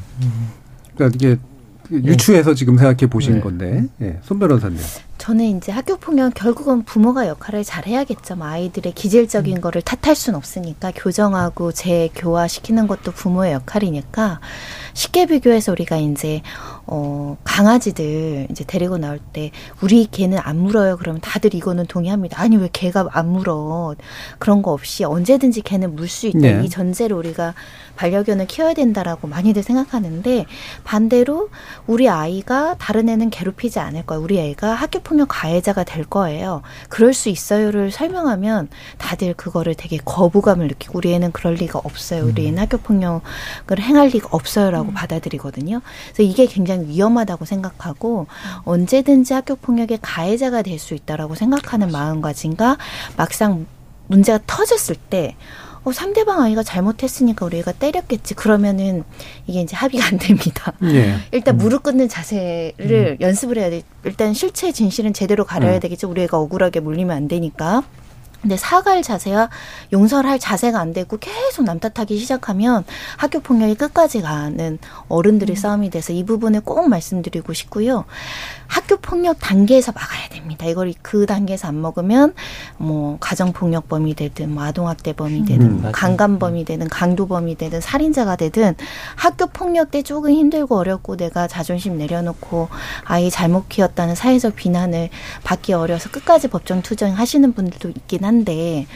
그러니까 0.95 1.16
이게 1.16 1.39
그 1.85 2.03
유추해서 2.05 2.53
지금 2.53 2.77
생각해 2.77 3.09
보신 3.09 3.37
네. 3.37 3.41
건데, 3.41 3.85
예, 4.03 4.19
손 4.21 4.39
변호사님. 4.39 4.77
저는 5.19 5.59
이제 5.59 5.73
학교 5.73 5.97
폭력 5.97 6.33
결국은 6.35 6.85
부모가 6.85 7.27
역할을 7.27 7.64
잘 7.64 7.87
해야겠죠. 7.87 8.37
뭐 8.37 8.47
아이들의 8.47 8.93
기질적인 8.95 9.61
거를 9.61 9.83
탓할 9.83 10.14
수는 10.14 10.37
없으니까 10.37 10.93
교정하고 10.95 11.73
재교화시키는 11.73 12.87
것도 12.87 13.12
부모의 13.12 13.53
역할이니까 13.53 14.41
쉽게 14.95 15.27
비교해서 15.27 15.73
우리가 15.73 15.97
이제 15.97 16.43
어 16.87 17.37
강아지들 17.45 18.47
이제 18.51 18.64
데리고 18.64 18.97
나올 18.97 19.19
때 19.19 19.51
우리 19.83 20.07
개는 20.07 20.39
안 20.39 20.57
물어요. 20.59 20.97
그러면 20.97 21.21
다들 21.21 21.55
이거는 21.55 21.87
동의합니다. 21.87 22.41
아니 22.41 22.57
왜 22.57 22.69
개가 22.73 23.09
안 23.11 23.29
물어? 23.29 23.97
그런 24.39 24.62
거 24.62 24.73
없이 24.73 25.05
언제든지 25.05 25.62
개는 25.62 25.97
물 25.97 26.09
수 26.09 26.27
있다. 26.29 26.39
네. 26.39 26.62
이 26.64 26.69
전제로 26.71 27.19
우리가 27.19 27.55
반려견을 27.97 28.47
키워야 28.47 28.73
된다라고 28.75 29.27
많이들 29.29 29.62
생각하는데 29.62 30.47
반대로 30.85 31.51
우리 31.87 32.09
아이가 32.09 32.77
다른 32.79 33.09
애는 33.09 33.29
괴롭히지 33.31 33.79
않을 33.81 34.07
거예요. 34.07 34.23
우리 34.23 34.39
애가 34.39 34.73
학교 34.73 35.01
폭력 35.09 35.29
가해자가 35.29 35.85
될 35.85 36.05
거예요. 36.05 36.63
그럴 36.89 37.15
수 37.15 37.29
있어요를 37.31 37.91
설명하면 37.91 38.69
다들 38.99 39.35
그거를 39.35 39.75
되게 39.75 39.99
거부감을 40.05 40.69
느끼고 40.69 40.99
우리 40.99 41.13
애는 41.15 41.33
그럴 41.33 41.55
리가 41.55 41.81
없어요. 41.83 42.27
우리 42.27 42.47
애는 42.47 42.59
학교 42.59 42.77
폭력을 42.77 43.23
행할 43.79 44.09
리가 44.09 44.29
없어요라고 44.33 44.93
받아들이거든요. 44.93 45.81
그래서 46.13 46.23
이게 46.23 46.47
굉장히 46.47 46.87
위험하다고 46.89 47.45
생각하고 47.47 48.27
언제든지 48.65 49.33
학교 49.33 49.57
폭력의 49.57 49.99
가해자가 50.03 50.63
될 50.63 50.79
수 50.79 50.95
있다라고 50.95 51.35
생각하는 51.35 51.91
마음가짐과 51.91 52.79
막상 53.17 53.67
문제가 54.07 54.39
터졌을 54.47 54.95
때 54.95 55.35
어, 55.89 55.93
상대방 55.93 56.43
아이가 56.43 56.62
잘못했으니까 56.62 57.47
우리 57.47 57.59
애가 57.59 57.72
때렸겠지. 57.72 58.34
그러면은 58.34 59.05
이게 59.47 59.62
이제 59.62 59.74
합의가 59.74 60.07
안 60.07 60.18
됩니다. 60.18 60.72
예. 60.84 61.16
일단 61.32 61.57
무릎 61.57 61.82
꿇는 61.82 62.09
자세를 62.09 63.18
연습을 63.20 63.59
해야 63.59 63.70
돼. 63.70 63.82
일단 64.05 64.34
실체 64.34 64.70
진실은 64.70 65.14
제대로 65.14 65.45
가려야 65.45 65.76
음. 65.76 65.80
되겠죠. 65.80 66.09
우리 66.11 66.22
애가 66.22 66.39
억울하게 66.39 66.80
물리면 66.80 67.16
안 67.16 67.28
되니까. 67.28 67.82
근데 68.43 68.57
사과할 68.57 69.03
자세와 69.03 69.51
용서할 69.93 70.39
자세가 70.39 70.78
안 70.78 70.93
되고 70.93 71.16
계속 71.16 71.64
남 71.64 71.80
탓하기 71.80 72.16
시작하면 72.18 72.84
학교 73.16 73.41
폭력이 73.41 73.74
끝까지 73.74 74.20
가는 74.20 74.78
어른들의 75.09 75.57
싸움이 75.57 75.91
돼서 75.91 76.12
이 76.12 76.24
부분을 76.24 76.61
꼭 76.61 76.89
말씀드리고 76.89 77.53
싶고요. 77.53 78.05
학교 78.69 78.97
폭력 78.99 79.39
단계에서 79.41 79.93
막아야 79.93 80.29
됩니다. 80.29 80.66
이걸 80.66 80.93
그 81.03 81.27
단계에서 81.27 81.69
안 81.69 81.81
먹으면 81.81 82.35
뭐 82.77 83.16
가정 83.19 83.53
폭력범이 83.53 84.14
되든 84.14 84.55
뭐 84.55 84.62
아동학대범이 84.62 85.45
되든 85.47 85.85
음. 85.85 85.93
강간범이 85.93 86.64
되든 86.66 86.89
강도범이 86.89 87.57
되든 87.57 87.81
살인자가 87.81 88.37
되든 88.37 88.77
학교 89.16 89.47
폭력 89.47 89.91
때 89.91 90.03
조금 90.03 90.31
힘들고 90.31 90.77
어렵고 90.77 91.16
내가 91.16 91.49
자존심 91.49 91.97
내려놓고 91.97 92.69
아이 93.05 93.31
잘못 93.31 93.69
키웠다는 93.69 94.14
사회적 94.14 94.55
비난을 94.55 95.09
받기 95.45 95.73
어려서 95.73 96.11
끝까지 96.11 96.49
법정 96.49 96.83
투쟁하시는 96.83 97.53
분들도 97.55 97.89
있긴 97.89 98.25
한데 98.25 98.87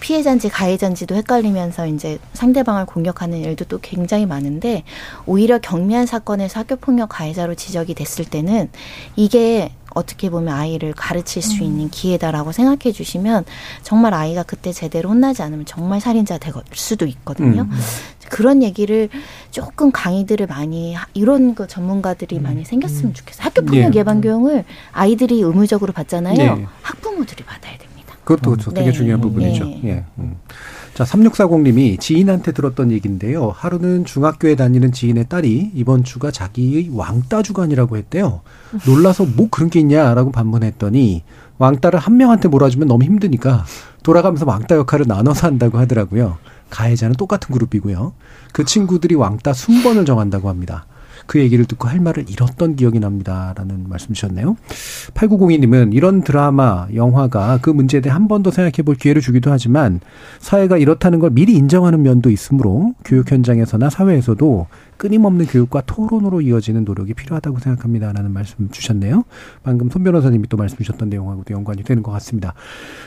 피해자인지 0.00 0.48
가해자인지도 0.48 1.14
헷갈리면서 1.14 1.86
이제 1.86 2.18
상대방을 2.32 2.86
공격하는 2.86 3.38
일도 3.38 3.66
또 3.66 3.78
굉장히 3.80 4.26
많은데 4.26 4.82
오히려 5.26 5.58
경미한 5.58 6.06
사건에서 6.06 6.60
학교 6.60 6.76
폭력 6.76 7.10
가해자로 7.10 7.54
지적이 7.54 7.94
됐을 7.94 8.24
때는 8.24 8.70
이게 9.16 9.72
어떻게 9.92 10.30
보면 10.30 10.54
아이를 10.54 10.92
가르칠 10.92 11.42
수 11.42 11.64
있는 11.64 11.90
기회다라고 11.90 12.52
생각해 12.52 12.92
주시면 12.92 13.44
정말 13.82 14.14
아이가 14.14 14.44
그때 14.44 14.72
제대로 14.72 15.10
혼나지 15.10 15.42
않으면 15.42 15.64
정말 15.66 16.00
살인자 16.00 16.38
될 16.38 16.52
수도 16.72 17.06
있거든요. 17.06 17.62
음. 17.62 17.70
그런 18.28 18.62
얘기를 18.62 19.08
조금 19.50 19.90
강의들을 19.90 20.46
많이 20.46 20.94
하- 20.94 21.08
이런 21.14 21.56
거 21.56 21.66
전문가들이 21.66 22.38
많이 22.38 22.64
생겼으면 22.64 23.14
좋겠어요. 23.14 23.44
학교 23.44 23.62
폭력 23.62 23.92
예. 23.96 23.98
예방 23.98 24.20
교육을 24.20 24.64
아이들이 24.92 25.40
의무적으로 25.40 25.92
받잖아요. 25.92 26.36
네. 26.36 26.66
학부모들이 26.82 27.42
받아야 27.42 27.72
됩니다. 27.72 27.89
그것도 28.24 28.50
그렇죠. 28.50 28.70
되게 28.70 28.86
네. 28.86 28.92
중요한 28.92 29.20
부분이죠. 29.20 29.64
네. 29.64 29.80
예. 29.84 30.04
음. 30.18 30.36
자, 30.94 31.04
3640님이 31.04 31.98
지인한테 31.98 32.52
들었던 32.52 32.90
얘기인데요. 32.90 33.52
하루는 33.54 34.04
중학교에 34.04 34.56
다니는 34.56 34.92
지인의 34.92 35.28
딸이 35.28 35.72
이번 35.74 36.04
주가 36.04 36.30
자기의 36.30 36.90
왕따 36.92 37.42
주간이라고 37.42 37.96
했대요. 37.96 38.40
놀라서 38.86 39.24
뭐 39.24 39.48
그런 39.50 39.70
게 39.70 39.80
있냐라고 39.80 40.32
반문했더니 40.32 41.22
왕따를 41.58 41.98
한 41.98 42.16
명한테 42.16 42.48
몰아주면 42.48 42.88
너무 42.88 43.04
힘드니까 43.04 43.64
돌아가면서 44.02 44.46
왕따 44.46 44.76
역할을 44.76 45.06
나눠서 45.06 45.46
한다고 45.46 45.78
하더라고요. 45.78 46.38
가해자는 46.70 47.16
똑같은 47.16 47.52
그룹이고요. 47.52 48.12
그 48.52 48.64
친구들이 48.64 49.14
왕따 49.14 49.52
순번을 49.52 50.04
정한다고 50.04 50.48
합니다. 50.48 50.86
그 51.30 51.38
얘기를 51.38 51.64
듣고 51.64 51.86
할 51.86 52.00
말을 52.00 52.24
잃었던 52.28 52.74
기억이 52.74 52.98
납니다라는 52.98 53.88
말씀 53.88 54.12
주셨네요. 54.14 54.56
8902님은 55.14 55.94
이런 55.94 56.22
드라마, 56.22 56.88
영화가 56.92 57.60
그 57.62 57.70
문제에 57.70 58.00
대해 58.00 58.12
한 58.12 58.26
번 58.26 58.42
더 58.42 58.50
생각해 58.50 58.82
볼 58.84 58.96
기회를 58.96 59.22
주기도 59.22 59.52
하지만 59.52 60.00
사회가 60.40 60.76
이렇다는 60.78 61.20
걸 61.20 61.30
미리 61.30 61.54
인정하는 61.54 62.02
면도 62.02 62.30
있으므로 62.30 62.94
교육 63.04 63.30
현장에서나 63.30 63.90
사회에서도 63.90 64.66
끊임없는 65.00 65.46
교육과 65.46 65.80
토론으로 65.86 66.42
이어지는 66.42 66.84
노력이 66.84 67.14
필요하다고 67.14 67.58
생각합니다라는 67.58 68.32
말씀 68.32 68.68
주셨네요. 68.70 69.24
방금 69.62 69.88
손 69.88 70.04
변호사님이 70.04 70.46
또 70.48 70.58
말씀 70.58 70.76
주셨던 70.76 71.08
내용하고도 71.08 71.54
연관이 71.54 71.82
되는 71.82 72.02
것 72.02 72.12
같습니다. 72.12 72.52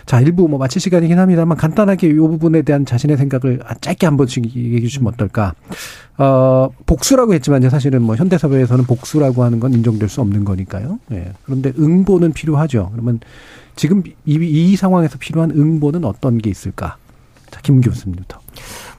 자, 0.07 0.19
일부 0.19 0.47
뭐 0.49 0.57
마칠 0.57 0.81
시간이긴 0.81 1.19
합니다만 1.19 1.55
간단하게 1.55 2.07
이 2.07 2.13
부분에 2.13 2.63
대한 2.63 2.83
자신의 2.83 3.17
생각을 3.17 3.59
짧게 3.79 4.07
한 4.07 4.17
번씩 4.17 4.43
얘기해 4.43 4.81
주시면 4.81 5.13
어떨까? 5.13 5.53
어, 6.17 6.69
복수라고 6.87 7.35
했지만 7.35 7.61
사실은 7.69 8.01
뭐 8.01 8.15
현대 8.15 8.39
사회에서는 8.39 8.85
복수라고 8.85 9.43
하는 9.43 9.59
건 9.59 9.73
인정될 9.73 10.09
수 10.09 10.19
없는 10.21 10.45
거니까요. 10.45 10.99
예. 11.11 11.33
그런데 11.45 11.73
응보는 11.77 12.33
필요하죠. 12.33 12.89
그러면 12.91 13.19
지금 13.75 14.01
이, 14.25 14.33
이 14.33 14.75
상황에서 14.75 15.19
필요한 15.19 15.51
응보는 15.51 16.05
어떤 16.05 16.39
게 16.39 16.49
있을까? 16.49 16.97
자, 17.51 17.59
김 17.61 17.81
교수님부터. 17.81 18.39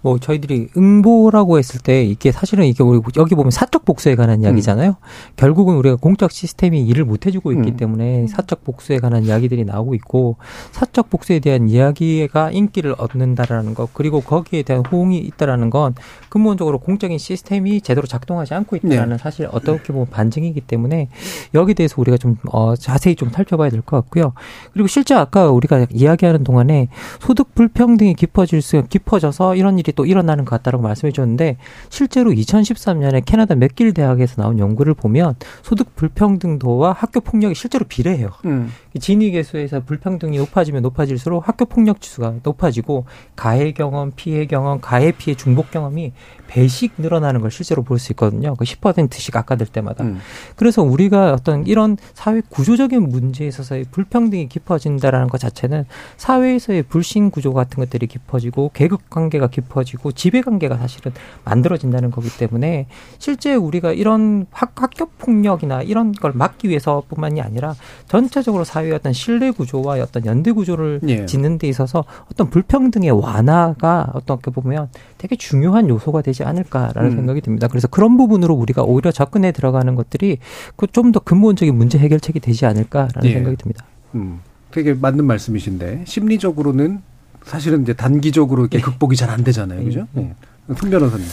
뭐 0.04 0.18
저희들이 0.18 0.68
응보라고 0.76 1.56
했을 1.58 1.80
때 1.80 2.04
이게 2.04 2.30
사실은 2.30 2.66
이게 2.66 2.82
우리 2.84 3.00
여기 3.16 3.34
보면 3.34 3.50
사적 3.50 3.86
복수에 3.86 4.16
관한 4.16 4.42
이야기잖아요. 4.42 4.96
결국은 5.36 5.76
우리가 5.76 5.96
공적 5.96 6.30
시스템이 6.30 6.82
일을 6.82 7.06
못 7.06 7.24
해주고 7.24 7.52
있기 7.52 7.70
음. 7.70 7.76
때문에 7.78 8.26
사적 8.26 8.64
복수에 8.64 8.98
관한 8.98 9.24
이야기들이 9.24 9.64
나오고 9.64 9.94
있고 9.94 10.36
사적 10.72 11.08
복수에 11.08 11.38
대한 11.38 11.70
이야기가 11.70 12.50
인기를 12.50 12.96
얻는다라는 12.98 13.72
것 13.72 13.94
그리고 13.94 14.20
거기에 14.20 14.62
대한 14.62 14.84
호응이 14.84 15.16
있다라는 15.16 15.70
건 15.70 15.94
근본적으로 16.28 16.80
공적인 16.80 17.16
시스템이 17.16 17.80
제대로 17.80 18.06
작동하지 18.06 18.52
않고 18.52 18.76
있다라는 18.76 19.16
네. 19.16 19.22
사실 19.22 19.48
어떻게 19.50 19.94
보면 19.94 20.08
반증이기 20.10 20.60
때문에 20.60 21.08
여기에 21.54 21.72
대해서 21.72 21.94
우리가 21.96 22.18
좀 22.18 22.36
어, 22.52 22.76
자세히 22.76 23.16
좀 23.16 23.30
살펴봐야 23.30 23.70
될 23.70 23.80
것 23.80 23.96
같고요. 24.02 24.34
그리고 24.74 24.86
실제 24.86 25.14
아까 25.14 25.50
우리가 25.50 25.86
이야기하는 25.90 26.44
동안에 26.44 26.88
소득 27.20 27.54
불평등이 27.54 28.14
깊어질 28.14 28.60
수 28.60 28.82
깊어져서 28.86 29.56
이런 29.56 29.78
일이 29.78 29.93
또 29.94 30.06
일어나는 30.06 30.44
것 30.44 30.50
같다라고 30.56 30.82
말씀해 30.82 31.12
주셨는데 31.12 31.56
실제로 31.88 32.30
2013년에 32.30 33.22
캐나다 33.24 33.54
맥길 33.54 33.94
대학에서 33.94 34.42
나온 34.42 34.58
연구를 34.58 34.94
보면 34.94 35.34
소득 35.62 35.94
불평등도와 35.96 36.92
학교 36.92 37.20
폭력이 37.20 37.54
실제로 37.54 37.84
비례해요. 37.88 38.30
음. 38.44 38.72
진위 39.00 39.32
계수에서 39.32 39.80
불평등이 39.80 40.38
높아지면 40.38 40.82
높아질수록 40.82 41.48
학교 41.48 41.64
폭력 41.64 42.00
지수가 42.00 42.34
높아지고 42.42 43.06
가해 43.34 43.72
경험, 43.72 44.12
피해 44.14 44.46
경험, 44.46 44.80
가해 44.80 45.10
피해 45.12 45.34
중복 45.34 45.70
경험이 45.70 46.12
배씩 46.46 46.92
늘어나는 46.98 47.40
걸 47.40 47.50
실제로 47.50 47.82
볼 47.82 47.98
수 48.04 48.12
있거든요. 48.12 48.54
그 48.56 48.64
10%씩 48.64 49.34
아까될 49.34 49.66
때마다. 49.68 50.04
음. 50.04 50.18
그래서 50.56 50.82
우리가 50.82 51.32
어떤 51.32 51.66
이런 51.66 51.96
사회 52.12 52.42
구조적인 52.48 53.08
문제에 53.08 53.48
있어서의 53.48 53.86
불평등이 53.90 54.48
깊어진다라는 54.48 55.28
것 55.28 55.38
자체는 55.38 55.86
사회에서의 56.16 56.82
불신 56.84 57.30
구조 57.30 57.52
같은 57.54 57.82
것들이 57.82 58.06
깊어지고 58.06 58.70
계급 58.74 59.08
관계가 59.10 59.48
깊어지고 59.48 60.12
지배 60.12 60.42
관계가 60.42 60.76
사실은 60.76 61.12
만들어진다는 61.44 62.10
거기 62.10 62.28
때문에 62.28 62.86
실제 63.18 63.54
우리가 63.54 63.92
이런 63.92 64.46
학, 64.50 64.72
학교 64.80 65.06
폭력이나 65.06 65.82
이런 65.82 66.12
걸 66.12 66.32
막기 66.34 66.68
위해서뿐만이 66.68 67.40
아니라 67.40 67.74
전체적으로 68.06 68.64
사회 68.64 68.83
의 68.84 68.92
어떤 68.92 69.12
신뢰 69.12 69.50
구조와 69.50 69.96
어떤 70.00 70.26
연대 70.26 70.52
구조를 70.52 71.00
예. 71.08 71.26
짓는 71.26 71.58
데 71.58 71.68
있어서 71.68 72.04
어떤 72.30 72.50
불평등의 72.50 73.10
완화가 73.10 74.10
어떻게 74.14 74.50
보면 74.50 74.88
되게 75.18 75.36
중요한 75.36 75.88
요소가 75.88 76.22
되지 76.22 76.44
않을까라는 76.44 77.10
음. 77.12 77.16
생각이 77.16 77.40
듭니다. 77.40 77.68
그래서 77.68 77.88
그런 77.88 78.16
부분으로 78.16 78.54
우리가 78.54 78.82
오히려 78.82 79.10
접근해 79.12 79.52
들어가는 79.52 79.94
것들이 79.94 80.38
그 80.76 80.86
좀 80.86 81.12
더 81.12 81.20
근본적인 81.20 81.74
문제 81.74 81.98
해결책이 81.98 82.40
되지 82.40 82.66
않을까라는 82.66 83.24
예. 83.24 83.32
생각이 83.34 83.56
듭니다. 83.56 83.84
음, 84.14 84.40
되게 84.70 84.94
맞는 84.94 85.24
말씀이신데 85.26 86.04
심리적으로는 86.06 87.02
사실은 87.44 87.82
이제 87.82 87.92
단기적으로 87.92 88.62
이렇게 88.62 88.80
극복이 88.80 89.16
잘 89.16 89.28
안 89.30 89.44
되잖아요, 89.44 89.84
그죠? 89.84 90.06
네. 90.12 90.34
손 90.78 90.88
변호사님. 90.90 91.26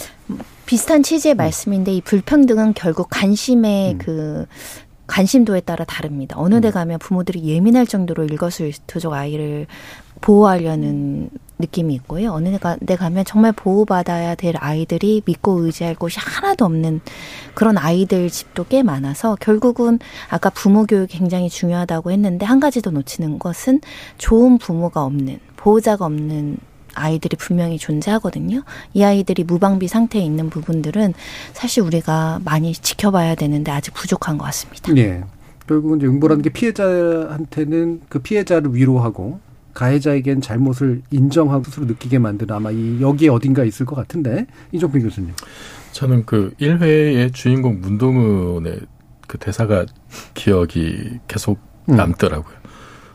비슷한 0.66 1.04
취지의 1.04 1.36
말씀인데 1.36 1.94
이 1.94 2.02
불평등은 2.02 2.74
결국 2.74 3.08
관심의 3.10 3.98
그 3.98 4.46
관심도에 5.12 5.60
따라 5.60 5.84
다릅니다. 5.84 6.36
어느 6.40 6.62
데 6.62 6.72
가면 6.72 7.00
부모들이 7.00 7.44
예민할 7.44 7.86
정도로 7.86 8.24
일거수일투족 8.24 9.12
아이를 9.12 9.68
보호하려는 10.22 11.30
느낌이 11.60 11.94
있고요. 11.96 12.32
어느 12.32 12.58
데 12.86 12.96
가면 12.96 13.26
정말 13.26 13.52
보호받아야 13.52 14.36
될 14.36 14.56
아이들이 14.58 15.22
믿고 15.26 15.66
의지할 15.66 15.96
곳이 15.96 16.18
하나도 16.20 16.64
없는 16.64 17.02
그런 17.54 17.78
아이들 17.78 18.30
집도 18.30 18.64
꽤 18.64 18.84
많아서 18.84 19.36
결국은 19.40 20.00
아까 20.30 20.50
부모 20.50 20.86
교육이 20.86 21.18
굉장히 21.18 21.50
중요하다고 21.50 22.12
했는데 22.12 22.46
한 22.46 22.62
가지 22.62 22.82
더 22.82 22.90
놓치는 22.90 23.38
것은 23.38 23.82
좋은 24.18 24.58
부모가 24.60 25.04
없는 25.04 25.40
보호자가 25.58 26.06
없는 26.06 26.58
아이들이 26.94 27.36
분명히 27.38 27.78
존재하거든요. 27.78 28.64
이 28.94 29.04
아이들이 29.04 29.44
무방비 29.44 29.88
상태에 29.88 30.22
있는 30.22 30.50
부분들은 30.50 31.14
사실 31.54 31.84
우리가 31.84 32.42
많이 32.44 32.74
지켜봐야 32.74 33.36
되는데 33.36 33.72
아직 33.72 33.94
부족한 33.94 34.38
것 34.38 34.46
같습니다. 34.46 34.96
예. 34.98 35.24
결국은 35.68 36.00
이제 36.00 36.08
응보라는 36.08 36.42
게 36.42 36.50
피해자한테는 36.50 38.02
그 38.10 38.20
피해자를 38.20 38.76
위로하고 38.76 39.40
가해자에겐 39.74 40.42
잘못을 40.42 41.02
인정하고 41.12 41.64
스스로 41.64 41.86
느끼게 41.86 42.20
만드는 42.20 42.54
아마 42.54 42.72
이 42.72 43.02
여기에 43.02 43.30
어딘가 43.30 43.64
있을 43.64 43.86
것 43.86 43.96
같은데 43.96 44.48
이종필 44.72 45.02
교수님. 45.02 45.34
저는 45.94 46.26
그 46.26 46.54
1회의 46.60 47.34
주인공 47.34 47.80
문동은의 47.80 48.82
그 49.28 49.38
대사가 49.38 49.86
기억이 50.34 51.20
계속 51.28 51.60
음. 51.90 51.96
남더라고요. 51.96 52.61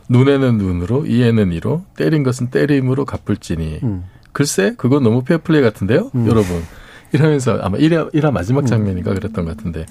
눈에는 0.09 0.57
눈으로, 0.57 1.05
이에는 1.05 1.51
이로, 1.51 1.83
때린 1.95 2.23
것은 2.23 2.49
때림으로 2.49 3.05
갚을지니. 3.05 3.79
음. 3.83 4.05
글쎄, 4.31 4.73
그건 4.77 5.03
너무 5.03 5.23
페어플레이 5.23 5.61
같은데요, 5.61 6.11
음. 6.15 6.27
여러분. 6.27 6.61
이러면서 7.11 7.57
아마 7.61 7.77
1화, 7.77 8.13
1화 8.13 8.31
마지막 8.31 8.65
장면인가 8.65 9.13
그랬던 9.13 9.45
것 9.45 9.57
같은데, 9.57 9.85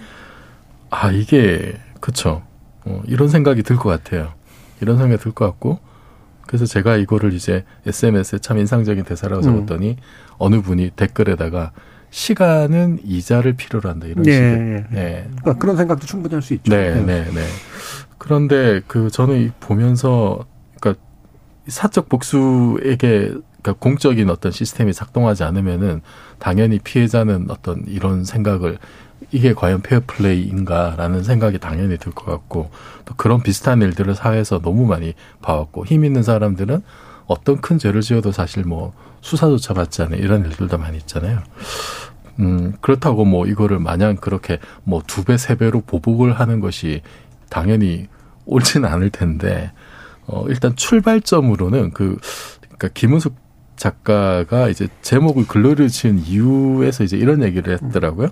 아, 0.91 1.11
이게, 1.11 1.77
그쵸. 2.01 2.43
어, 2.85 3.03
이런 3.07 3.29
생각이 3.29 3.63
들 3.63 3.77
것 3.77 3.89
같아요. 3.89 4.33
이런 4.81 4.99
생각이 4.99 5.21
들 5.23 5.33
것 5.33 5.45
같고, 5.47 5.79
그래서 6.47 6.65
제가 6.65 6.97
이거를 6.97 7.33
이제 7.33 7.65
SNS에 7.87 8.39
참 8.39 8.59
인상적인 8.59 9.05
대사라고 9.05 9.43
음. 9.45 9.67
적었더니, 9.67 9.97
어느 10.39 10.61
분이 10.63 10.91
댓글에다가, 10.97 11.73
시간은 12.11 13.01
이자를 13.05 13.55
필요로 13.55 13.91
한다, 13.91 14.07
이런 14.07 14.25
예, 14.27 14.33
식의. 14.33 14.49
예. 14.51 14.85
네. 14.95 15.29
그러니까 15.41 15.55
그런 15.59 15.77
생각도 15.77 16.07
충분히 16.07 16.35
할 16.35 16.43
수 16.43 16.55
있죠. 16.55 16.71
네, 16.75 16.95
네, 17.05 17.25
네. 17.25 17.43
그런데 18.19 18.81
그 18.87 19.11
저는 19.11 19.41
이 19.43 19.51
보면서 19.61 20.45
그러니까 20.81 21.03
사적 21.69 22.09
복수에게 22.09 23.33
그러니까 23.63 23.73
공적인 23.81 24.31
어떤 24.31 24.53
시스템이 24.53 24.93
작동하지 24.93 25.45
않으면은 25.45 26.01
당연히 26.39 26.79
피해자는 26.79 27.47
어떤 27.51 27.85
이런 27.87 28.25
생각을 28.25 28.79
이게 29.33 29.55
과연 29.55 29.81
페어플레이인가라는 29.83 31.25
생각이 31.25 31.59
당연히 31.59 31.97
들 31.99 32.13
것 32.13 32.27
같고 32.27 32.71
또 33.05 33.15
그런 33.17 33.43
비슷한 33.43 33.83
일들을 33.83 34.15
사회에서 34.15 34.61
너무 34.61 34.87
많이 34.87 35.15
봐왔고 35.43 35.87
힘 35.87 36.05
있는 36.05 36.23
사람들은 36.23 36.83
어떤 37.27 37.61
큰 37.61 37.79
죄를 37.79 38.03
지어도 38.03 38.31
사실 38.31 38.63
뭐 38.65 38.93
수사조차 39.23 39.75
받지 39.75 40.03
않은 40.03 40.19
이런 40.19 40.45
일들도 40.45 40.79
많이 40.79 40.99
있잖아요. 40.99 41.41
음, 42.39 42.75
그렇다고 42.81 43.25
뭐 43.25 43.47
이거를 43.47 43.79
마냥 43.81 44.17
그렇게 44.17 44.61
뭐 44.85 45.03
두 45.07 45.25
배, 45.25 45.37
세 45.39 45.57
배로 45.57 45.81
보복을 45.81 46.39
하는 46.39 46.61
것이 46.61 47.03
당연히 47.49 48.09
옳지는 48.45 48.89
않을 48.89 49.11
텐데, 49.11 49.73
어, 50.27 50.45
일단 50.49 50.75
출발점으로는 50.77 51.91
그, 51.93 52.19
그니까 52.63 52.89
김은숙 52.95 53.35
작가가 53.77 54.69
이제 54.69 54.89
제목을 55.03 55.47
글로리를 55.47 55.89
지은 55.89 56.19
이유에서 56.19 57.05
이제 57.05 57.17
이런 57.17 57.43
얘기를 57.43 57.75
했더라고요. 57.75 58.29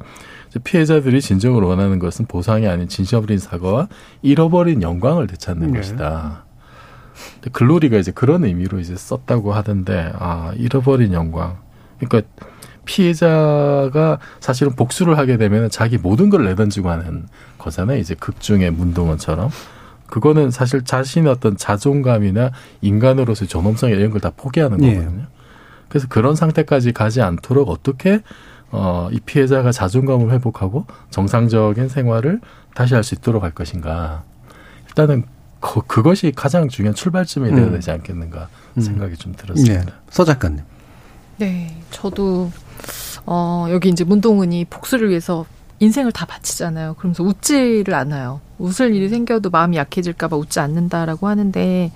이제 0.48 0.58
피해자들이 0.58 1.20
진정으로 1.20 1.68
원하는 1.68 1.98
것은 1.98 2.26
보상이 2.26 2.66
아닌 2.66 2.88
진심 2.88 3.18
어린 3.18 3.38
사과와 3.38 3.88
잃어버린 4.22 4.82
영광을 4.82 5.26
되찾는 5.26 5.72
네. 5.72 5.78
것이다. 5.78 6.44
근데 7.34 7.50
글로리가 7.50 7.98
이제 7.98 8.10
그런 8.10 8.44
의미로 8.44 8.80
이제 8.80 8.96
썼다고 8.96 9.52
하던데, 9.52 10.12
아, 10.18 10.52
잃어버린 10.56 11.12
영광. 11.12 11.58
그러니까 11.98 12.28
피해자가 12.84 14.18
사실은 14.40 14.74
복수를 14.74 15.18
하게 15.18 15.36
되면 15.36 15.70
자기 15.70 15.98
모든 15.98 16.30
걸 16.30 16.44
내던지고 16.44 16.90
하는 16.90 17.26
거잖아요. 17.58 17.98
이제 17.98 18.14
극중의 18.14 18.70
문동원처럼. 18.72 19.50
그거는 20.06 20.50
사실 20.50 20.84
자신의 20.84 21.30
어떤 21.32 21.56
자존감이나 21.56 22.50
인간으로서의 22.82 23.48
존엄성 23.48 23.90
이런 23.90 24.10
걸 24.10 24.20
다 24.20 24.30
포기하는 24.36 24.82
예. 24.84 24.94
거거든요. 24.96 25.26
그래서 25.88 26.06
그런 26.08 26.34
상태까지 26.36 26.92
가지 26.92 27.20
않도록 27.22 27.68
어떻게 27.68 28.20
어, 28.70 29.08
이 29.12 29.20
피해자가 29.20 29.70
자존감을 29.72 30.30
회복하고 30.32 30.86
정상적인 31.10 31.88
생활을 31.88 32.40
다시 32.74 32.94
할 32.94 33.04
수 33.04 33.14
있도록 33.14 33.42
할 33.44 33.52
것인가. 33.52 34.24
일단은 34.88 35.24
그, 35.60 35.80
그것이 35.86 36.32
가장 36.34 36.68
중요한 36.68 36.94
출발점이 36.94 37.50
되어야 37.50 37.66
음. 37.66 37.72
되지 37.72 37.90
않겠는가 37.90 38.48
음. 38.76 38.80
생각이 38.80 39.16
좀 39.16 39.34
들었습니다. 39.36 39.84
네. 39.84 39.92
서 40.10 40.24
작가님. 40.24 40.60
네, 41.38 41.76
저도 41.90 42.50
어 43.26 43.66
여기 43.70 43.88
이제 43.88 44.04
문동은이 44.04 44.66
복수를 44.66 45.08
위해서 45.08 45.46
인생을 45.80 46.12
다 46.12 46.24
바치잖아요. 46.24 46.94
그러면서 46.94 47.22
웃지를 47.24 47.94
않아요. 47.94 48.40
웃을 48.58 48.94
일이 48.94 49.08
생겨도 49.08 49.50
마음이 49.50 49.76
약해질까봐 49.76 50.36
웃지 50.36 50.60
않는다라고 50.60 51.26
하는데 51.26 51.90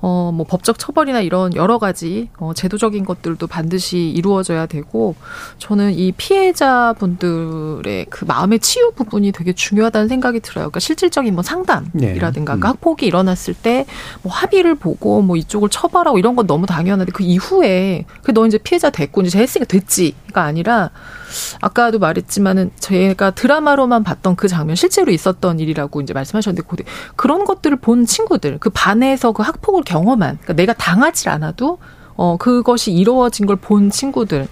어, 0.00 0.30
뭐 0.34 0.46
법적 0.46 0.78
처벌이나 0.78 1.20
이런 1.20 1.54
여러 1.54 1.78
가지 1.78 2.28
어, 2.38 2.52
제도적인 2.54 3.04
것들도 3.04 3.46
반드시 3.46 4.08
이루어져야 4.10 4.66
되고 4.66 5.14
저는 5.58 5.94
이 5.94 6.12
피해자분들의 6.12 8.06
그 8.10 8.24
마음의 8.24 8.60
치유 8.60 8.92
부분이 8.94 9.32
되게 9.32 9.52
중요하다는 9.52 10.08
생각이 10.08 10.40
들어요. 10.40 10.64
그러니까 10.64 10.80
실질적인 10.80 11.34
뭐 11.34 11.42
상담이라든가 11.42 12.54
네. 12.54 12.58
음. 12.58 12.60
그 12.60 12.66
학폭이 12.68 13.06
일어났을 13.06 13.54
때 13.54 13.86
뭐 14.22 14.32
합의를 14.32 14.74
보고 14.74 15.22
뭐 15.22 15.36
이쪽을 15.36 15.68
처벌하고 15.68 16.18
이런 16.18 16.36
건 16.36 16.46
너무 16.46 16.66
당연한데 16.66 17.12
그 17.12 17.22
이후에 17.22 18.04
그 18.22 18.32
너 18.36 18.46
이제 18.46 18.58
피해자 18.58 18.90
됐고 18.90 19.22
이제 19.22 19.38
했으니까 19.38 19.66
됐지가 19.66 20.42
아니라 20.42 20.90
아까도 21.60 21.98
말했지만은 21.98 22.70
저희가 22.78 23.30
드라마로만 23.32 24.04
봤던 24.04 24.36
그 24.36 24.48
장면 24.48 24.76
실제로 24.76 25.10
있었던 25.12 25.58
일이라고 25.60 26.00
이제 26.00 26.12
말씀하셨는데 26.12 26.66
그- 26.68 26.76
그런 27.16 27.44
것들을 27.44 27.76
본 27.78 28.06
친구들 28.06 28.58
그 28.58 28.70
반에서 28.70 29.32
그 29.32 29.42
학폭을 29.42 29.82
경험한 29.84 30.38
그러니까 30.42 30.52
내가 30.54 30.72
당하지 30.72 31.28
않아도 31.28 31.78
어 32.16 32.36
그것이 32.38 32.92
이루어진 32.92 33.46
걸 33.46 33.56
본 33.56 33.90
친구들. 33.90 34.48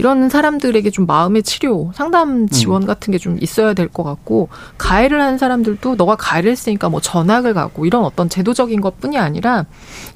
이런 0.00 0.28
사람들에게 0.28 0.90
좀 0.90 1.06
마음의 1.06 1.42
치료, 1.42 1.90
상담 1.92 2.48
지원 2.48 2.86
같은 2.86 3.10
게 3.10 3.18
좀 3.18 3.36
있어야 3.40 3.74
될 3.74 3.88
것 3.88 4.04
같고 4.04 4.48
가해를 4.78 5.20
한 5.20 5.38
사람들도 5.38 5.96
너가 5.96 6.14
가해를 6.14 6.52
했으니까 6.52 6.88
뭐 6.88 7.00
전학을 7.00 7.52
가고 7.52 7.84
이런 7.84 8.04
어떤 8.04 8.28
제도적인 8.28 8.80
것뿐이 8.80 9.18
아니라 9.18 9.66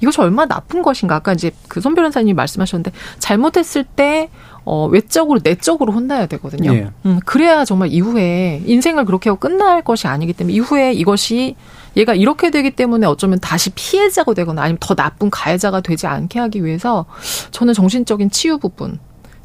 이것이 0.01 0.21
얼마나 0.21 0.47
나쁜 0.55 0.83
것인가. 0.83 1.17
아까 1.17 1.33
이제 1.33 1.51
그 1.67 1.81
손 1.81 1.97
변호사님이 1.97 2.33
말씀하셨는데 2.35 2.93
잘못했을 3.19 3.83
때 3.83 4.31
어, 4.65 4.87
외적으로 4.87 5.41
내적으로 5.43 5.93
혼나야 5.93 6.27
되거든요. 6.27 6.73
예. 6.75 6.91
음, 7.05 7.21
그래야 7.25 7.65
정말 7.65 7.89
이후에 7.91 8.63
인생을 8.65 9.05
그렇게 9.05 9.31
하고 9.31 9.41
끝날 9.41 9.83
것이 9.83 10.07
아니기 10.07 10.33
때문에 10.33 10.55
이후에 10.55 10.93
이것이 10.93 11.57
얘가 11.97 12.15
이렇게 12.15 12.51
되기 12.51 12.71
때문에 12.71 13.07
어쩌면 13.07 13.39
다시 13.41 13.71
피해자가 13.71 14.35
되거나 14.35 14.63
아니면 14.63 14.79
더 14.81 14.95
나쁜 14.95 15.31
가해자가 15.31 15.81
되지 15.81 16.07
않게 16.07 16.39
하기 16.39 16.65
위해서 16.65 17.07
저는 17.51 17.75
정신적인 17.75 18.31
치유 18.31 18.59
부분 18.59 18.99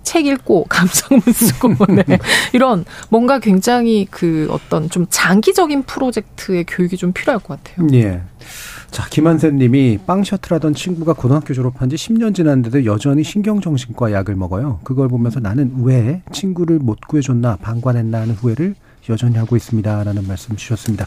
책 0.03 0.25
읽고 0.25 0.65
감상문 0.69 1.21
쓰고 1.21 1.75
네. 2.07 2.17
이런 2.53 2.85
뭔가 3.09 3.39
굉장히 3.39 4.07
그 4.09 4.47
어떤 4.49 4.89
좀 4.89 5.05
장기적인 5.09 5.83
프로젝트의 5.83 6.63
교육이 6.65 6.95
좀 6.95 7.11
필요할 7.11 7.39
것 7.39 7.61
같아요. 7.61 7.87
예. 7.93 8.21
자, 8.91 9.07
김한샘 9.09 9.57
님이 9.57 9.99
빵 10.05 10.23
셔틀하던 10.23 10.73
친구가 10.73 11.13
고등학교 11.13 11.53
졸업한 11.53 11.89
지 11.89 11.95
10년 11.95 12.33
지났는데도 12.33 12.85
여전히 12.85 13.23
신경정신과 13.23 14.11
약을 14.11 14.35
먹어요. 14.35 14.79
그걸 14.83 15.07
보면서 15.07 15.39
나는 15.39 15.71
왜 15.83 16.21
친구를 16.31 16.79
못 16.79 16.99
구해줬나 17.01 17.57
방관했나 17.57 18.21
하는 18.21 18.33
후회를 18.33 18.75
여전히 19.09 19.37
하고 19.37 19.55
있습니다. 19.55 20.03
라는 20.03 20.27
말씀 20.27 20.55
주셨습니다. 20.55 21.05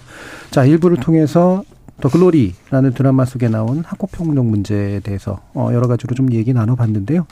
자, 0.50 0.64
일부를 0.64 0.98
통해서 0.98 1.64
더 2.00 2.08
글로리라는 2.08 2.94
드라마 2.94 3.24
속에 3.24 3.48
나온 3.48 3.82
학교폭력 3.84 4.46
문제에 4.46 5.00
대해서 5.00 5.40
어, 5.54 5.70
여러 5.72 5.86
가지로 5.86 6.14
좀 6.14 6.32
얘기 6.32 6.52
나눠봤는데요. 6.52 7.26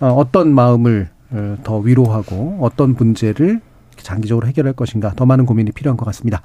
어, 0.00 0.06
어떤 0.06 0.54
마음을 0.54 1.08
어, 1.30 1.56
더 1.64 1.78
위로하고 1.78 2.58
어떤 2.60 2.94
문제를 2.94 3.60
장기적으로 3.96 4.46
해결할 4.46 4.74
것인가 4.74 5.12
더 5.16 5.26
많은 5.26 5.46
고민이 5.46 5.72
필요한 5.72 5.96
것 5.96 6.04
같습니다. 6.06 6.42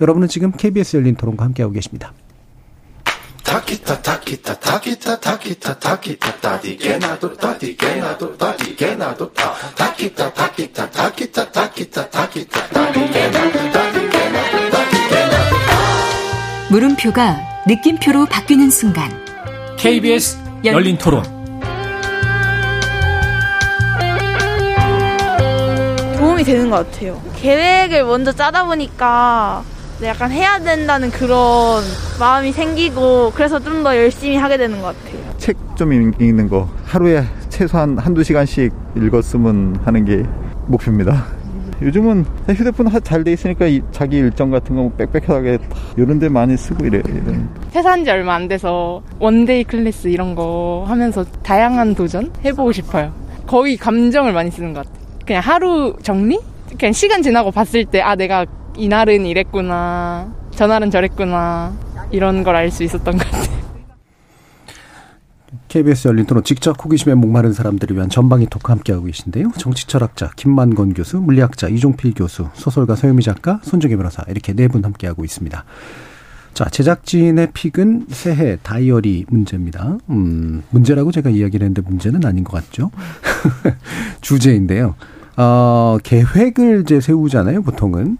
여러분은 0.00 0.28
지금 0.28 0.50
KBS 0.50 0.96
열린 0.96 1.14
토론과 1.14 1.44
함께하고 1.44 1.74
계십니다. 1.74 2.12
타키타 3.50 4.00
타키타 4.02 4.54
타키타 4.60 5.18
타키타 5.18 5.78
타키타 5.80 6.36
따디게 6.36 6.98
나도 6.98 7.36
따디게 7.36 7.96
나도 7.96 8.36
따디게 8.38 8.94
나도 8.94 9.32
타. 9.32 9.52
타키타 9.74 10.32
타키타 10.34 10.90
타키타 10.90 11.50
타키타 11.50 12.10
타키타 12.10 12.68
따디게 12.68 13.30
나도 13.30 13.72
따디게 13.72 14.28
나도 14.30 14.70
따디게 14.70 15.26
나도 15.26 15.56
물음표가 16.70 17.40
느낌표로 17.66 18.26
바뀌는 18.26 18.70
순간. 18.70 19.10
KBS 19.76 20.38
열린 20.64 20.96
토론. 20.96 21.24
도움이 26.18 26.44
되는 26.44 26.70
것 26.70 26.88
같아요. 26.88 27.20
계획을 27.42 28.04
먼저 28.04 28.30
짜다 28.30 28.64
보니까 28.66 29.64
약간 30.02 30.30
해야 30.30 30.58
된다는 30.58 31.10
그런 31.10 31.82
마음이 32.18 32.52
생기고 32.52 33.32
그래서 33.34 33.58
좀 33.58 33.80
더 33.84 33.96
열심히 33.96 34.36
하게 34.36 34.56
되는 34.56 34.80
것 34.82 34.94
같아요. 34.96 35.20
책 35.38 35.56
좀 35.76 35.92
읽는 35.94 36.48
거 36.50 36.68
하루에 36.84 37.22
최소한 37.48 37.96
한두 37.96 38.22
시간씩 38.22 38.70
읽었으면 38.96 39.80
하는 39.82 40.04
게 40.04 40.22
목표입니다. 40.66 41.24
요즘은 41.80 42.26
휴대폰 42.48 42.90
잘 43.02 43.24
돼 43.24 43.32
있으니까 43.32 43.64
이- 43.66 43.80
자기 43.90 44.18
일정 44.18 44.50
같은 44.50 44.76
거 44.76 44.90
빽빽하게 44.98 45.56
다 45.56 45.64
이런 45.96 46.18
데 46.18 46.28
많이 46.28 46.54
쓰고 46.58 46.84
이래. 46.84 47.00
이런. 47.06 47.48
퇴사한 47.72 48.04
지 48.04 48.10
얼마 48.10 48.34
안 48.34 48.46
돼서 48.48 49.00
one-day 49.18 49.64
class 49.64 50.08
이런 50.08 50.34
거 50.34 50.84
하면서 50.86 51.24
다양한 51.42 51.94
도전 51.94 52.30
해보고 52.44 52.72
싶어요. 52.72 53.10
거의 53.46 53.78
감정을 53.78 54.34
많이 54.34 54.50
쓰는 54.50 54.74
것 54.74 54.84
같아요. 54.86 55.02
그냥 55.26 55.42
하루 55.42 55.96
정리? 56.02 56.38
그냥 56.78 56.92
시간 56.92 57.22
지나고 57.22 57.50
봤을 57.50 57.86
때, 57.86 58.02
아, 58.02 58.14
내가 58.14 58.44
이날은 58.76 59.26
이랬구나. 59.26 60.32
저날은 60.54 60.90
저랬구나. 60.90 61.72
이런 62.10 62.42
걸 62.42 62.56
알 62.56 62.70
수 62.70 62.82
있었던 62.82 63.16
것 63.16 63.24
같아요. 63.30 63.60
KBS 65.68 66.08
열린 66.08 66.26
토론 66.26 66.42
직접 66.42 66.82
호기심에 66.84 67.14
목마른 67.14 67.52
사람들을 67.52 67.94
위한 67.96 68.08
전방위 68.08 68.46
토크 68.50 68.72
함께하고 68.72 69.04
계신데요. 69.06 69.52
정치철학자 69.56 70.30
김만건 70.36 70.94
교수, 70.94 71.18
물리학자 71.18 71.68
이종필 71.68 72.14
교수, 72.14 72.48
소설가 72.54 72.96
서유미 72.96 73.22
작가, 73.22 73.60
손정혜 73.62 73.96
변호사 73.96 74.22
이렇게 74.28 74.52
네 74.52 74.66
분 74.68 74.84
함께하고 74.84 75.24
있습니다. 75.24 75.64
자, 76.54 76.64
제작진의 76.68 77.50
픽은 77.52 78.06
새해 78.10 78.58
다이어리 78.62 79.26
문제입니다. 79.28 79.98
음, 80.10 80.62
문제라고 80.70 81.12
제가 81.12 81.30
이야기를 81.30 81.64
했는데 81.64 81.82
문제는 81.88 82.24
아닌 82.24 82.42
것 82.44 82.52
같죠? 82.64 82.90
주제인데요. 84.20 84.96
어, 85.36 85.98
계획을 86.02 86.82
이제 86.82 87.00
세우잖아요, 87.00 87.62
보통은. 87.62 88.18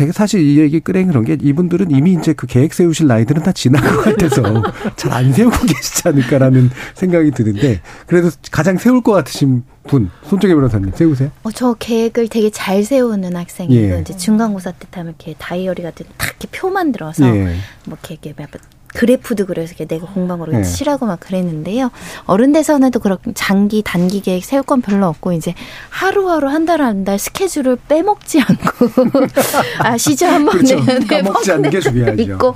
제가 0.00 0.12
사실 0.12 0.40
이 0.40 0.58
얘기 0.58 0.80
끄랭 0.80 1.08
그런 1.08 1.26
게 1.26 1.36
이분들은 1.38 1.90
이미 1.90 2.14
이제 2.14 2.32
그 2.32 2.46
계획 2.46 2.72
세우실 2.72 3.06
나이들은 3.06 3.42
다 3.42 3.52
지난 3.52 3.82
것 3.82 4.00
같아서 4.02 4.42
잘 4.96 5.10
안 5.12 5.30
세우고 5.32 5.66
계시지 5.66 6.08
않을까라는 6.08 6.70
생각이 6.94 7.32
드는데 7.32 7.80
그래도 8.06 8.30
가장 8.50 8.78
세울 8.78 9.02
것 9.02 9.12
같으신 9.12 9.64
분, 9.82 10.08
손정혜 10.24 10.54
변호사님 10.54 10.92
세우세요? 10.94 11.30
어, 11.42 11.50
저 11.50 11.74
계획을 11.74 12.28
되게 12.28 12.48
잘 12.48 12.82
세우는 12.82 13.36
학생이고 13.36 13.96
예. 13.96 14.00
이제 14.00 14.16
중간고사 14.16 14.72
때 14.72 14.86
하면 14.92 15.14
이렇게 15.18 15.34
다이어리 15.38 15.82
같은 15.82 16.06
거딱 16.06 16.36
이렇게 16.40 16.48
표 16.50 16.70
만들어서 16.70 17.26
예. 17.26 17.56
뭐 17.84 17.98
이렇게, 18.08 18.32
그래프도 18.94 19.46
이렇게 19.68 19.84
내가 19.86 20.06
거를 20.38 20.54
예. 20.54 20.62
칠하고 20.62 21.06
막 21.06 21.20
그랬는데요. 21.20 21.90
어른 22.24 22.52
돼서는 22.52 22.90
또 22.90 22.98
그렇게 23.00 23.32
장기 23.34 23.82
단기 23.82 24.20
계획 24.20 24.44
세울 24.44 24.62
건 24.62 24.80
별로 24.80 25.06
없고 25.08 25.32
이제 25.32 25.54
하루하루 25.90 26.48
한 26.48 26.60
달 26.66 26.82
한달 26.82 27.18
스케줄을 27.18 27.76
빼먹지 27.88 28.40
않고 28.42 28.86
아시죠 29.78 30.26
한번 30.26 30.58
그렇죠. 30.58 30.76
까먹지 31.08 31.52
않는 31.52 31.70
게 31.70 31.80
중요하죠. 31.80 32.22
있고 32.22 32.54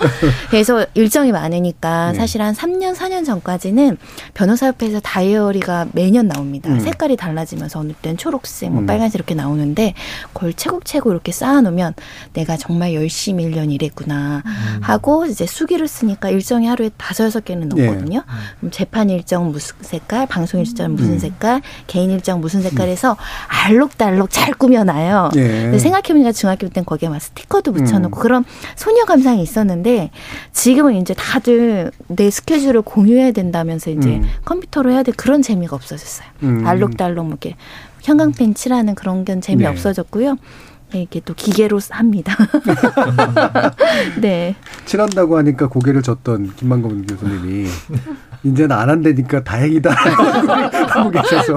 그래서 0.51 0.85
일정이 0.95 1.33
많으니까 1.33 2.13
네. 2.13 2.19
사실 2.19 2.43
한 2.43 2.55
3년 2.55 2.95
4년 2.95 3.25
전까지는 3.25 3.97
변호사협회에서 4.35 5.01
다이어리가 5.01 5.87
매년 5.93 6.29
나옵니다. 6.29 6.71
음. 6.71 6.81
색깔이 6.81 7.17
달라지면서 7.17 7.81
어느 7.81 7.93
때는 8.03 8.17
초록색, 8.19 8.71
뭐 8.73 8.83
음. 8.83 8.87
빨간색 8.87 9.15
이렇게 9.19 9.35
나오는데 9.35 9.95
그걸 10.33 10.53
채곡채곡 10.53 11.11
이렇게 11.13 11.33
쌓아놓으면 11.33 11.95
내가 12.35 12.57
정말 12.57 12.95
열심히 12.95 13.47
1년 13.47 13.73
일했구나 13.73 14.43
음. 14.45 14.79
하고 14.83 15.25
이제 15.27 15.47
수기를 15.47 15.89
쓰니까 15.89 16.24
일정이 16.31 16.67
하루에 16.67 16.91
다섯 16.97 17.25
여섯 17.25 17.45
개는 17.45 17.71
예. 17.77 17.87
넣거든요. 17.87 18.23
그럼 18.59 18.71
재판 18.71 19.11
일정 19.11 19.51
무슨 19.51 19.77
색깔, 19.81 20.27
방송 20.27 20.61
일정 20.61 20.95
무슨 20.95 21.13
음. 21.15 21.19
색깔, 21.19 21.63
개인 21.87 22.11
일정 22.11 22.41
무슨 22.41 22.63
색깔해서 22.63 23.17
알록달록 23.49 24.31
잘 24.31 24.55
꾸며놔요. 24.55 25.31
예. 25.37 25.41
근데 25.41 25.79
생각해보니까 25.79 26.33
중학교 26.33 26.69
때는 26.69 26.85
거기에 26.85 27.09
막 27.09 27.21
스티커도 27.21 27.73
붙여놓고 27.73 28.19
음. 28.19 28.21
그런 28.21 28.45
소녀 28.77 29.05
감상이 29.05 29.43
있었는데 29.43 30.11
지금은 30.53 30.95
이제 30.97 31.15
다들 31.15 31.91
내 32.09 32.31
스케줄을 32.31 32.83
공유해야 32.83 33.33
된다면서 33.33 33.91
이제 33.91 34.17
음. 34.17 34.25
컴퓨터로 34.45 34.91
해야 34.91 35.03
될 35.03 35.15
그런 35.15 35.43
재미가 35.43 35.77
없어졌어요. 35.77 36.27
음. 36.43 36.67
알록달록 36.67 37.27
뭐 37.27 37.33
이렇게 37.33 37.57
형광펜 38.03 38.55
칠하는 38.55 38.95
그런 38.95 39.25
건 39.25 39.41
재미 39.41 39.63
네. 39.63 39.69
없어졌고요. 39.69 40.35
네, 40.35 40.39
이게 40.99 41.21
또 41.25 41.35
기계로 41.35 41.81
합니다. 41.91 42.37
네. 44.21 44.55
칠한다고 44.85 45.37
하니까 45.39 45.69
고개를 45.69 46.03
젓던 46.03 46.55
김만건 46.57 47.07
교수님이 47.07 47.69
이제는 48.45 48.73
안 48.77 48.91
한다니까 48.91 49.43
다행이다 49.43 49.91
하고 50.89 51.11
계셔서 51.11 51.55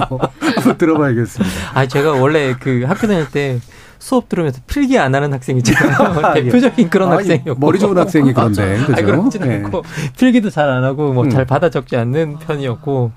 한번 0.56 0.78
들어봐야겠습니다. 0.78 1.56
아, 1.74 1.88
제가 1.88 2.14
원래 2.14 2.56
그 2.60 2.84
학교 2.88 3.08
다닐 3.08 3.30
때 3.30 3.60
수업 4.00 4.30
들으면서 4.30 4.62
필기 4.68 4.98
안 5.00 5.16
하는 5.16 5.34
학생 5.34 5.58
있잖아요. 5.58 6.34
대표적인 6.36 6.90
그런 6.90 7.12
아, 7.12 7.16
학생이었고. 7.16 7.56
머리 7.60 7.80
좋은 7.80 7.98
학생이 7.98 8.32
그런데, 8.34 8.78
그죠? 8.78 8.94
아, 8.94 8.96
그렇진 9.06 9.42
네. 9.42 9.56
않고 9.56 9.84
필기도 10.18 10.50
잘 10.50 10.68
안 10.68 10.84
하고 10.84 11.14
뭐 11.14 11.24
음. 11.24 11.30
잘 11.30 11.46
받아 11.46 11.70
적지 11.70 11.96
않는 11.96 12.40
편이었고 12.40 13.12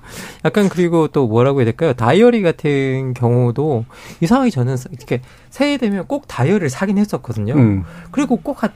약간 0.45 0.69
그리고 0.69 1.07
또 1.09 1.27
뭐라고 1.27 1.59
해야 1.59 1.65
될까요? 1.65 1.91
다이어리 1.93 2.41
같은 2.41 3.13
경우도 3.13 3.83
이상하게 4.21 4.49
저는 4.51 4.77
이렇게 4.91 5.21
새해 5.49 5.77
되면 5.77 6.07
꼭 6.07 6.27
다이어리를 6.29 6.69
사긴 6.69 6.97
했었거든요. 6.97 7.53
음. 7.55 7.83
그리고 8.11 8.37
꼭 8.37 8.63
한 8.63 8.71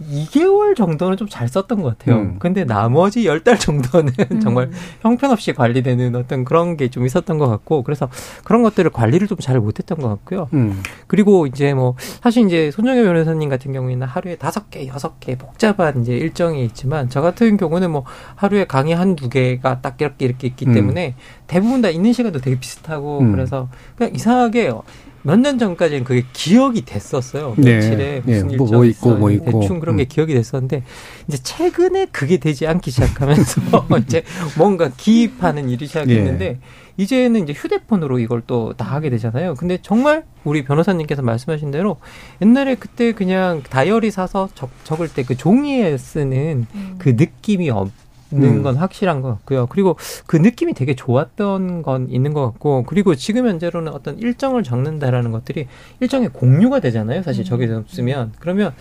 2개월 0.00 0.74
정도는 0.76 1.16
좀 1.16 1.28
잘 1.30 1.48
썼던 1.48 1.82
것 1.82 1.98
같아요. 1.98 2.16
음. 2.22 2.36
근데 2.38 2.64
나머지 2.64 3.24
10달 3.24 3.58
정도는 3.60 4.12
음. 4.32 4.40
정말 4.42 4.70
형편없이 5.02 5.52
관리되는 5.52 6.14
어떤 6.16 6.44
그런 6.44 6.76
게 6.76 6.88
좀 6.88 7.06
있었던 7.06 7.38
것 7.38 7.48
같고, 7.48 7.82
그래서 7.84 8.08
그런 8.44 8.62
것들을 8.62 8.90
관리를 8.90 9.28
좀 9.28 9.38
잘 9.40 9.58
못했던 9.60 9.98
것 9.98 10.08
같고요. 10.08 10.48
음. 10.54 10.82
그리고 11.06 11.46
이제 11.46 11.72
뭐, 11.72 11.94
사실 12.22 12.46
이제 12.46 12.70
손정혜 12.70 13.02
변호사님 13.04 13.48
같은 13.48 13.72
경우에는 13.72 14.06
하루에 14.06 14.36
다섯 14.36 14.70
개, 14.70 14.86
여섯 14.88 15.20
개 15.20 15.36
복잡한 15.36 16.02
이제 16.02 16.14
일정이 16.16 16.64
있지만, 16.64 17.08
저 17.08 17.20
같은 17.20 17.56
경우는 17.56 17.90
뭐, 17.90 18.04
하루에 18.34 18.64
강의 18.64 18.94
한두 18.94 19.28
개가 19.28 19.80
딱 19.82 20.00
이렇게 20.00 20.24
이렇게 20.26 20.46
있기 20.48 20.66
음. 20.66 20.74
때문에 20.74 21.14
대부분 21.46 21.80
다 21.80 21.90
있는 21.90 22.12
시간도 22.12 22.40
되게 22.40 22.58
비슷하고, 22.58 23.20
음. 23.20 23.32
그래서 23.32 23.68
그냥 23.96 24.14
이상하게 24.14 24.72
몇 25.22 25.38
년 25.38 25.58
전까지는 25.58 26.04
그게 26.04 26.24
기억이 26.32 26.84
됐었어요. 26.84 27.54
네. 27.58 27.74
며칠에 27.76 28.22
네, 28.24 28.42
무슨 28.42 28.56
뭐, 28.56 28.66
일정이 28.66 28.70
뭐 28.72 28.84
있고. 28.86 29.14
뭐 29.16 29.30
있고. 29.30 29.60
대충 29.60 29.80
그런 29.80 29.96
게 29.96 30.04
음. 30.04 30.08
기억이 30.08 30.34
됐었는데 30.34 30.82
이제 31.28 31.38
최근에 31.42 32.06
그게 32.06 32.38
되지 32.38 32.66
않기 32.66 32.90
시작하면서 32.90 33.60
이제 34.06 34.22
뭔가 34.56 34.90
기입하는 34.96 35.68
일이 35.68 35.86
시작했는데 35.86 36.44
예. 36.46 36.58
이제는 36.96 37.44
이제 37.44 37.52
휴대폰으로 37.54 38.18
이걸 38.18 38.42
또 38.46 38.72
다 38.76 38.84
하게 38.84 39.10
되잖아요. 39.10 39.54
근데 39.54 39.78
정말 39.82 40.24
우리 40.44 40.64
변호사님께서 40.64 41.22
말씀하신 41.22 41.70
대로 41.70 41.96
옛날에 42.42 42.74
그때 42.74 43.12
그냥 43.12 43.62
다이어리 43.62 44.10
사서 44.10 44.48
적, 44.54 44.70
적을 44.84 45.08
때 45.08 45.22
그 45.22 45.36
종이에 45.36 45.96
쓰는 45.98 46.66
그 46.98 47.10
느낌이 47.10 47.68
없 47.70 47.90
는 48.32 48.58
음. 48.58 48.62
건 48.62 48.76
확실한 48.76 49.22
것 49.22 49.28
같고요. 49.28 49.66
그리고 49.66 49.96
그 50.26 50.36
느낌이 50.36 50.74
되게 50.74 50.94
좋았던 50.94 51.82
건 51.82 52.08
있는 52.10 52.32
것 52.32 52.44
같고, 52.46 52.84
그리고 52.84 53.14
지금 53.16 53.48
현재로는 53.48 53.92
어떤 53.92 54.18
일정을 54.18 54.62
적는다라는 54.62 55.32
것들이 55.32 55.66
일정의 55.98 56.28
공유가 56.28 56.78
되잖아요. 56.78 57.22
사실 57.22 57.44
적이 57.44 57.66
없으면. 57.72 58.32
그러면 58.38 58.72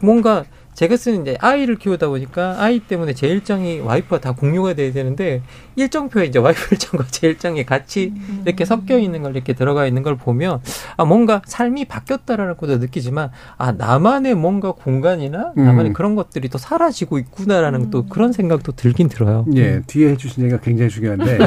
뭔가 0.00 0.44
제가 0.78 0.96
쓰는 0.96 1.22
이제 1.22 1.36
아이를 1.40 1.74
키우다 1.74 2.06
보니까 2.06 2.54
아이 2.62 2.78
때문에 2.78 3.12
제 3.12 3.26
일정이 3.26 3.80
와이프가 3.80 4.20
다 4.20 4.30
공유가 4.30 4.74
돼야 4.74 4.92
되는데 4.92 5.42
일정표에 5.74 6.26
이제 6.26 6.38
와이프 6.38 6.68
일정과 6.70 7.04
제 7.10 7.26
일정이 7.26 7.66
같이 7.66 8.12
이렇게 8.46 8.64
섞여 8.64 8.96
있는 8.96 9.24
걸 9.24 9.34
이렇게 9.34 9.54
들어가 9.54 9.88
있는 9.88 10.04
걸 10.04 10.16
보면 10.16 10.60
아 10.96 11.04
뭔가 11.04 11.42
삶이 11.46 11.86
바뀌었다라는 11.86 12.56
것도 12.56 12.78
느끼지만 12.78 13.30
아 13.56 13.72
나만의 13.72 14.36
뭔가 14.36 14.70
공간이나 14.70 15.50
나만의 15.56 15.90
음. 15.90 15.92
그런 15.94 16.14
것들이 16.14 16.48
또 16.48 16.58
사라지고 16.58 17.18
있구나라는 17.18 17.90
또 17.90 18.06
그런 18.06 18.30
생각도 18.30 18.70
들긴 18.70 19.08
들어요. 19.08 19.46
예, 19.56 19.82
뒤에 19.84 20.10
해주신 20.10 20.44
얘기가 20.44 20.60
굉장히 20.60 20.90
중요한데 20.90 21.38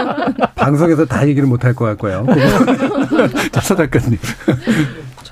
방송에서 0.56 1.04
다 1.04 1.28
얘기를 1.28 1.46
못 1.46 1.64
할 1.66 1.74
것 1.74 1.84
같고요. 1.84 2.24
자, 3.52 3.60
서 3.60 3.76
작가님. 3.76 4.18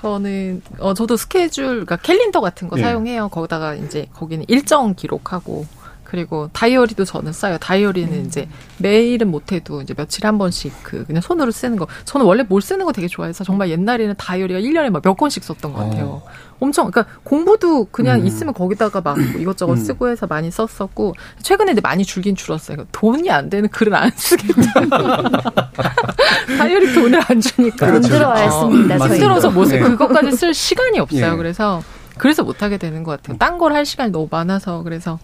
저는 0.01 0.63
어 0.79 0.95
저도 0.95 1.17
스케줄 1.17 1.67
그러니까 1.67 1.97
캘린더 1.97 2.41
같은 2.41 2.69
거 2.69 2.79
예. 2.79 2.83
사용해요. 2.83 3.29
거기다가 3.29 3.75
이제 3.75 4.07
거기는 4.15 4.45
일정 4.49 4.95
기록하고 4.95 5.67
그리고 6.05 6.49
다이어리도 6.55 7.05
저는 7.05 7.33
써요. 7.33 7.59
다이어리는 7.59 8.25
이제 8.27 8.49
매일은 8.79 9.29
못해도 9.31 9.83
이제 9.83 9.93
며칠에 9.95 10.27
한 10.27 10.39
번씩 10.39 10.73
그 10.83 11.05
그냥 11.05 11.21
손으로 11.21 11.51
쓰는 11.51 11.77
거. 11.77 11.87
저는 12.07 12.25
원래 12.25 12.43
뭘 12.45 12.63
쓰는 12.63 12.87
거 12.87 12.93
되게 12.93 13.09
좋아해서 13.09 13.45
정말 13.45 13.69
옛날에는 13.71 14.15
다이어리가 14.17 14.61
1년에 14.61 14.89
막 14.91 15.03
몇 15.03 15.15
권씩 15.17 15.45
썼던 15.45 15.73
것 15.75 15.81
같아요. 15.85 16.23
엄청 16.61 16.91
그러니까 16.91 17.15
공부도 17.25 17.87
그냥 17.93 18.21
음. 18.21 18.27
있으면 18.27 18.53
거기다가 18.55 19.01
막뭐 19.01 19.39
이것저것 19.39 19.73
음. 19.75 19.77
쓰고 19.77 20.09
해서 20.09 20.27
많이 20.27 20.51
썼었고 20.51 21.15
최근에 21.43 21.69
근데 21.73 21.81
많이 21.81 22.05
줄긴 22.05 22.35
줄었어요. 22.37 22.79
돈이 22.93 23.31
안 23.31 23.49
되는 23.51 23.69
글은 23.69 23.95
안 23.95 24.11
쓰겠다. 24.15 24.73
다이어리 26.59 26.95
돈을 26.95 27.21
안 27.29 27.41
주니까 27.41 27.87
돈 27.93 28.01
들어와야 28.03 28.51
씁니다, 28.51 28.97
어. 28.97 29.07
힘들어서 29.09 29.51
뭐 29.51 29.65
네. 29.67 29.79
그것까지 29.81 30.33
쓸 30.33 30.55
시간이 30.55 30.99
없어요. 30.99 31.33
예. 31.33 31.37
그래서 31.37 31.83
그래서 32.17 32.43
못 32.43 32.63
하게 32.63 32.79
되는 32.79 33.05
것 33.05 33.13
같아요. 33.13 33.37
딴 33.39 33.59
걸 33.59 33.73
할 33.73 33.85
시간이 33.87 34.11
너무 34.11 34.27
많아서 34.31 34.83
그래서 34.83 35.19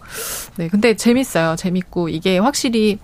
네 0.57 0.67
근데 0.69 0.95
재밌어요. 0.95 1.55
재밌고 1.57 2.09
이게 2.09 2.37
확실히 2.37 2.99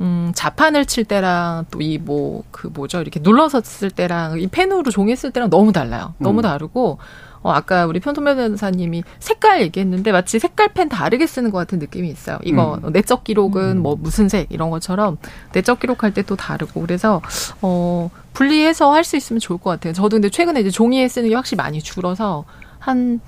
음, 0.00 0.32
자판을 0.34 0.84
칠 0.86 1.04
때랑 1.04 1.66
또 1.70 1.78
이 1.80 1.98
뭐 1.98 2.42
그 2.50 2.66
뭐죠 2.72 3.00
이렇게 3.00 3.20
눌러서 3.20 3.60
쓸 3.62 3.90
때랑 3.90 4.40
이 4.40 4.46
펜으로 4.48 4.90
종이 4.90 5.14
쓸 5.16 5.30
때랑 5.30 5.48
너무 5.50 5.72
달라요. 5.72 6.14
너무 6.18 6.40
음. 6.40 6.42
다르고 6.42 6.98
어 7.42 7.50
아까 7.52 7.86
우리 7.86 8.00
편토매 8.00 8.34
변호사님이 8.34 9.04
색깔 9.18 9.60
얘기했는데 9.62 10.12
마치 10.12 10.38
색깔 10.38 10.68
펜 10.74 10.88
다르게 10.88 11.26
쓰는 11.26 11.50
것 11.50 11.58
같은 11.58 11.78
느낌이 11.78 12.08
있어요. 12.08 12.38
이거 12.44 12.80
음. 12.84 12.92
내적 12.92 13.24
기록은 13.24 13.80
뭐 13.80 13.96
무슨 14.00 14.28
색 14.28 14.46
이런 14.50 14.70
것처럼 14.70 15.16
내적 15.52 15.80
기록할 15.80 16.12
때 16.12 16.22
또 16.22 16.34
다르고 16.36 16.80
그래서 16.80 17.22
어 17.62 18.10
분리해서 18.32 18.92
할 18.92 19.04
수 19.04 19.16
있으면 19.16 19.38
좋을 19.40 19.58
것 19.58 19.70
같아요. 19.70 19.92
저도 19.92 20.16
근데 20.16 20.28
최근에 20.28 20.60
이제 20.60 20.70
종이에 20.70 21.06
쓰는 21.08 21.28
게 21.28 21.34
확실히 21.36 21.56
많이 21.58 21.80
줄어서 21.80 22.44
한 22.80 23.20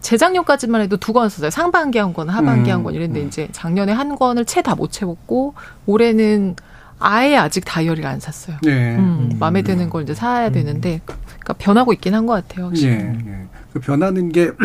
재작년까지만 0.00 0.80
해도 0.82 0.96
두 0.96 1.12
권 1.12 1.28
썼어요. 1.28 1.50
상반기 1.50 1.98
한 1.98 2.12
권, 2.14 2.28
하반기 2.28 2.70
음. 2.70 2.76
한권 2.76 2.94
이랬는데 2.94 3.26
이제 3.26 3.48
작년에 3.52 3.92
한 3.92 4.16
권을 4.16 4.44
채 4.44 4.62
다 4.62 4.74
못 4.74 4.90
채웠고 4.92 5.54
올해는 5.86 6.56
아예 6.98 7.36
아직 7.36 7.64
다이어리를 7.64 8.08
안 8.08 8.20
샀어요. 8.20 8.56
네. 8.62 8.96
음, 8.96 9.36
마음에 9.40 9.62
드는 9.62 9.90
걸 9.90 10.02
이제 10.04 10.14
사야 10.14 10.50
되는데 10.50 11.00
그러니까 11.04 11.54
변하고 11.54 11.92
있긴 11.92 12.14
한 12.14 12.26
것 12.26 12.32
같아요. 12.34 12.66
확실히. 12.66 12.92
예, 12.92 13.18
예. 13.26 13.46
그 13.72 13.80
변하는 13.80 14.30
게 14.30 14.50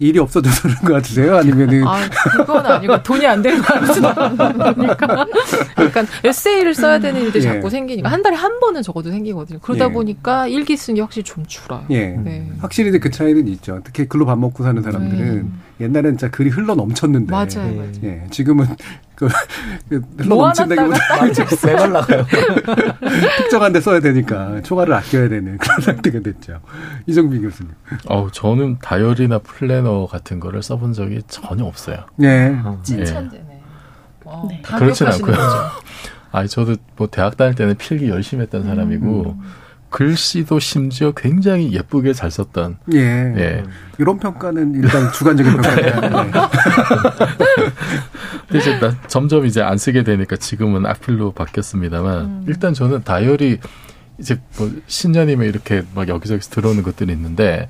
일이 0.00 0.18
없어져서 0.18 0.62
그런 0.68 0.76
것 0.82 0.92
같으세요? 0.94 1.36
아니면은 1.36 1.86
아, 1.86 2.00
그건 2.36 2.66
아니고 2.66 3.02
돈이 3.04 3.24
안 3.26 3.40
되는 3.42 3.62
거 3.62 3.74
아니니까. 3.74 5.26
약간 5.78 6.06
에세이를 6.24 6.74
써야 6.74 6.98
되는 6.98 7.20
일들이 7.22 7.44
예. 7.44 7.48
자꾸 7.48 7.70
생기니까 7.70 8.10
한 8.10 8.20
달에 8.22 8.34
한 8.34 8.58
번은 8.58 8.82
적어도 8.82 9.10
생기거든요. 9.10 9.60
그러다 9.60 9.86
예. 9.86 9.92
보니까 9.92 10.48
일기 10.48 10.76
쓰는 10.76 10.96
게 10.96 11.00
확실히 11.00 11.22
좀 11.22 11.46
줄어요. 11.46 11.84
예. 11.90 12.08
네. 12.08 12.50
확실히 12.58 12.98
그 12.98 13.10
차이는 13.10 13.46
있죠. 13.48 13.80
특히 13.84 14.06
글로 14.08 14.26
밥 14.26 14.36
먹고 14.38 14.64
사는 14.64 14.82
사람들은 14.82 15.52
옛날엔 15.80 16.16
진짜 16.16 16.30
글이 16.30 16.50
흘러 16.50 16.74
넘쳤는데. 16.74 17.30
맞아요, 17.30 17.74
맞아요. 17.74 17.92
예. 18.04 18.26
지금은 18.30 18.66
그, 19.14 19.28
그 19.88 20.02
흘러 20.18 20.36
넘친다기보다 20.36 20.98
메말라가요. 21.66 22.26
특정한 23.38 23.72
데 23.72 23.80
써야 23.80 24.00
되니까 24.00 24.60
초과를 24.62 24.94
아껴야 24.94 25.28
되는 25.28 25.58
그런 25.58 25.80
상태가 25.80 26.20
됐죠. 26.20 26.60
이정비 27.06 27.40
교수님. 27.40 27.72
어우, 28.06 28.30
저는 28.30 28.78
다이어리나 28.80 29.38
플래너 29.40 30.06
같은 30.06 30.40
거를 30.40 30.62
써본 30.62 30.92
적이 30.92 31.22
전혀 31.26 31.64
없어요. 31.64 31.98
예. 32.22 32.56
칭찬되네. 32.82 33.62
어, 34.24 34.48
예. 34.52 34.62
다 34.62 34.78
그렇진 34.78 35.06
않고요. 35.06 35.34
아니, 36.32 36.48
저도 36.48 36.76
뭐 36.96 37.06
대학 37.08 37.36
다닐 37.36 37.54
때는 37.54 37.76
필기 37.76 38.08
열심히 38.08 38.42
했던 38.42 38.64
사람이고, 38.64 39.36
음. 39.38 39.40
글씨도 39.94 40.58
심지어 40.58 41.12
굉장히 41.12 41.72
예쁘게 41.72 42.14
잘 42.14 42.28
썼던. 42.28 42.78
예. 42.94 42.98
예. 42.98 43.62
이런 43.98 44.18
평가는 44.18 44.74
일단 44.74 45.12
주관적인. 45.12 45.52
근데 48.48 48.58
이제 48.58 48.80
나 48.80 48.96
점점 49.06 49.46
이제 49.46 49.62
안 49.62 49.78
쓰게 49.78 50.02
되니까 50.02 50.34
지금은 50.34 50.84
악필로 50.84 51.30
바뀌었습니다만 51.32 52.20
음. 52.24 52.44
일단 52.48 52.74
저는 52.74 53.04
다이어리 53.04 53.60
이제 54.18 54.40
뭐 54.58 54.68
신년이면 54.88 55.46
이렇게 55.46 55.84
막 55.94 56.08
여기저기서 56.08 56.50
들어오는 56.50 56.82
것들이 56.82 57.12
있는데 57.12 57.68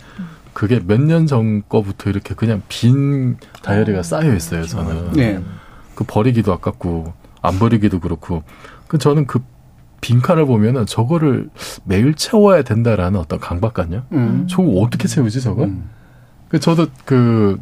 그게 0.54 0.80
몇 0.82 1.00
년 1.02 1.26
전 1.26 1.62
거부터 1.68 2.08
이렇게 2.08 2.34
그냥 2.34 2.62
빈 2.70 3.36
다이어리가 3.62 4.02
쌓여 4.02 4.34
있어요 4.34 4.64
저는 4.64 5.12
네. 5.12 5.42
그 5.94 6.04
버리기도 6.04 6.54
아깝고 6.54 7.12
안 7.42 7.58
버리기도 7.58 8.00
그렇고 8.00 8.44
그 8.88 8.96
저는 8.96 9.26
그 9.26 9.40
빈칸을 10.04 10.44
보면은 10.44 10.84
저거를 10.84 11.48
매일 11.84 12.12
채워야 12.14 12.60
된다라는 12.62 13.18
어떤 13.18 13.40
강박관념? 13.40 14.02
음. 14.12 14.46
저거 14.50 14.68
어떻게 14.80 15.08
채우지 15.08 15.40
저거? 15.40 15.64
그 16.50 16.60
저도 16.60 16.88
그 17.06 17.58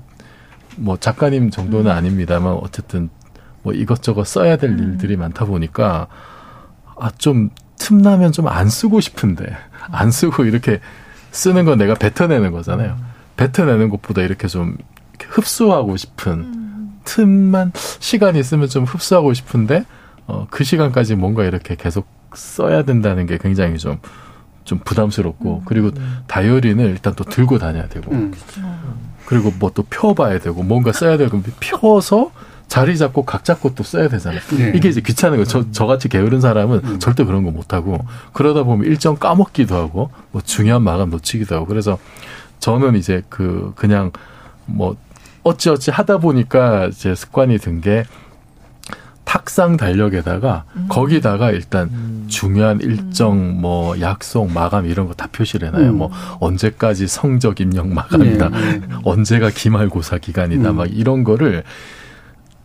뭐 0.78 0.97
작가님 0.97 1.51
정도는 1.51 1.90
아닙니다만 1.90 2.55
어쨌든 2.55 3.11
뭐 3.62 3.74
이것저것 3.74 4.24
써야 4.26 4.57
될 4.57 4.70
일들이 4.78 5.16
많다 5.18 5.45
보니까 5.45 6.07
아 6.99 7.11
좀 7.18 7.51
틈나면 7.78 8.32
좀 8.32 8.49
안 8.49 8.68
쓰고 8.70 9.01
싶은데 9.01 9.45
안 9.90 10.11
쓰고 10.11 10.45
이렇게 10.47 10.80
쓰는 11.30 11.66
건 11.66 11.76
내가 11.76 11.95
뱉어내는 11.95 12.53
거잖아요. 12.53 12.97
뱉어내는 13.36 13.90
것보다 13.90 14.22
이렇게 14.22 14.49
좀 14.49 14.78
흡수하고 15.28 15.97
싶은 15.99 16.90
틈만 17.05 17.72
시간이 17.74 18.38
있으면 18.40 18.68
좀 18.68 18.84
흡수하고 18.84 19.34
싶은데 19.34 19.84
어, 20.26 20.47
그 20.51 20.64
시간까지 20.64 21.16
뭔가 21.16 21.45
이렇게 21.45 21.74
계속 21.76 22.07
써야 22.34 22.82
된다는 22.84 23.26
게 23.26 23.38
굉장히 23.38 23.78
좀좀 23.78 24.80
부담스럽고 24.84 25.62
그리고 25.64 25.90
다이어리는 26.26 26.84
일단 26.86 27.14
또 27.14 27.24
들고 27.24 27.58
다녀야 27.58 27.88
되고 27.88 28.10
음. 28.12 28.32
그리고 29.26 29.52
뭐 29.58 29.70
또 29.74 29.82
펴봐야 29.88 30.38
되고 30.38 30.62
뭔가 30.62 30.92
써야 30.92 31.16
되고 31.16 31.42
펴서 31.60 32.30
자리 32.68 32.96
잡고 32.96 33.24
각 33.24 33.44
잡고 33.44 33.74
또 33.74 33.82
써야 33.82 34.08
되잖아요. 34.08 34.40
네. 34.56 34.72
이게 34.74 34.88
이제 34.88 35.00
귀찮은 35.00 35.36
거예요. 35.36 35.44
저, 35.44 35.70
저같이 35.72 36.08
게으른 36.08 36.40
사람은 36.40 37.00
절대 37.00 37.24
그런 37.24 37.44
거 37.44 37.50
못 37.50 37.72
하고 37.74 37.98
그러다 38.32 38.62
보면 38.62 38.86
일정 38.86 39.16
까먹기도 39.16 39.74
하고 39.74 40.10
뭐 40.30 40.40
중요한 40.42 40.82
마감 40.82 41.10
놓치기도 41.10 41.54
하고 41.54 41.66
그래서 41.66 41.98
저는 42.60 42.96
이제 42.96 43.22
그 43.28 43.72
그냥 43.76 44.10
뭐 44.66 44.96
어찌어찌 45.42 45.90
하다 45.90 46.18
보니까 46.18 46.86
이제 46.86 47.14
습관이 47.14 47.58
든 47.58 47.80
게 47.80 48.04
탁상 49.24 49.76
달력에다가 49.76 50.64
거기다가 50.88 51.50
일단 51.52 52.24
중요한 52.28 52.80
일정 52.80 53.60
뭐 53.60 53.98
약속 54.00 54.50
마감 54.52 54.86
이런 54.86 55.06
거 55.06 55.14
다 55.14 55.28
표시를 55.32 55.68
해놔요. 55.68 55.90
음. 55.90 55.98
뭐 55.98 56.10
언제까지 56.40 57.06
성적 57.06 57.60
입력 57.60 57.86
마감이다. 57.88 58.48
네, 58.48 58.78
네. 58.78 58.80
언제가 59.04 59.50
기말고사 59.50 60.18
기간이다. 60.18 60.70
음. 60.70 60.76
막 60.76 60.86
이런 60.92 61.22
거를 61.24 61.62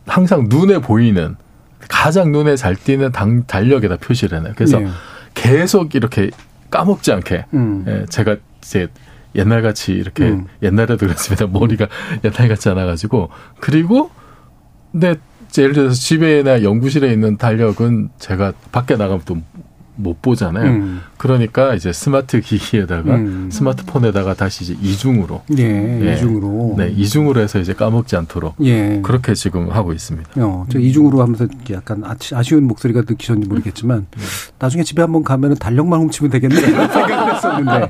항상 0.08 0.46
눈에 0.50 0.80
보이는 0.80 1.36
가장 1.90 2.32
눈에 2.32 2.56
잘 2.56 2.76
띄는 2.76 3.12
당, 3.12 3.46
달력에다 3.46 3.98
표시를 3.98 4.38
해놔요. 4.40 4.54
그래서 4.56 4.80
네. 4.80 4.88
계속 5.36 5.94
이렇게 5.96 6.32
까먹지 6.72 7.12
않게 7.12 7.46
음. 7.54 7.86
예, 7.88 8.06
제가 8.10 8.38
이제 8.62 8.88
옛날 9.36 9.62
같이 9.62 9.92
이렇게 9.94 10.24
음. 10.26 10.48
옛날에도 10.64 10.98
그랬습니다. 10.98 11.46
머리가 11.52 11.88
옛날 12.24 12.48
같지 12.50 12.70
않아 12.70 12.86
가지고 12.86 13.30
그리고 13.60 14.10
근데 14.92 15.12
이제 15.12 15.20
예를 15.58 15.74
들어서 15.74 15.96
집에나 15.96 16.64
연구실에 16.64 17.12
있는 17.12 17.38
달력은 17.38 18.10
제가 18.20 18.54
밖에 18.72 18.96
나가면 18.96 19.22
또 19.26 19.38
못 19.98 20.22
보잖아요. 20.22 20.70
음. 20.70 21.02
그러니까 21.18 21.74
이제 21.74 21.92
스마트 21.92 22.40
기기에다가 22.40 23.16
음. 23.16 23.50
스마트폰에다가 23.52 24.36
다시 24.36 24.64
이제 24.64 24.78
이중으로 24.82 25.42
예, 25.58 26.14
이중으로. 26.14 26.76
네, 26.78 26.90
이중으로 26.96 27.42
해서 27.42 27.60
이제 27.60 27.74
까먹지 27.74 28.16
않도록 28.16 28.56
예. 28.64 29.02
그렇게 29.04 29.34
지금 29.34 29.70
하고 29.72 29.94
있습니다. 29.94 30.30
어, 30.38 30.66
저 30.70 30.80
이중으로 30.80 31.22
하면서 31.22 31.48
약간 31.72 32.04
아쉬운 32.06 32.66
목소리가 32.66 33.02
느끼셨는지 33.02 33.50
모르겠지만 33.50 34.06
나중에 34.60 34.84
집에 34.84 35.02
한번 35.02 35.24
가면은 35.24 35.58
달력만 35.58 36.00
훔치면 36.02 36.32
되겠네 36.32 36.56
생각을 36.62 37.36
했었는데 37.36 37.88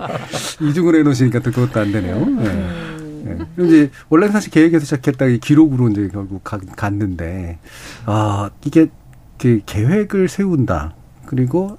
이중으로 0.62 0.98
해놓으시니까 1.00 1.40
또 1.40 1.52
그것도 1.52 1.80
안 1.80 1.92
되네요. 1.92 2.26
예. 2.42 2.97
예. 3.30 3.38
그리고 3.56 3.66
이제 3.74 3.92
원래는 4.10 4.32
사실 4.34 4.52
계획에서 4.52 4.86
시작했다가 4.86 5.32
이 5.32 5.40
기록으로 5.40 5.90
이제 5.90 6.10
결국 6.12 6.44
가- 6.44 6.58
갔는데 6.76 7.60
아 8.06 8.50
이게 8.66 8.88
그 9.38 9.62
계획을 9.66 10.28
세운다 10.28 10.96
그리고 11.26 11.78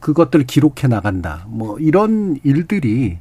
그것들을 0.00 0.46
기록해 0.46 0.88
나간다 0.88 1.44
뭐 1.48 1.78
이런 1.78 2.38
일들이 2.44 3.18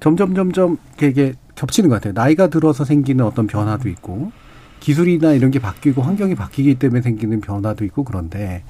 점점 0.00 0.34
점점 0.34 0.76
이게- 1.02 1.34
겹치는 1.54 1.88
것 1.88 1.96
같아요. 1.96 2.12
나이가 2.14 2.48
들어서 2.48 2.84
생기는 2.84 3.24
어떤 3.24 3.46
변화도 3.46 3.88
있고 3.90 4.32
기술이나 4.80 5.32
이런 5.32 5.50
게 5.52 5.58
바뀌고 5.60 6.02
환경이 6.02 6.34
바뀌기 6.34 6.74
때문에 6.76 7.02
생기는 7.02 7.40
변화도 7.40 7.84
있고 7.84 8.02
그런데 8.04 8.64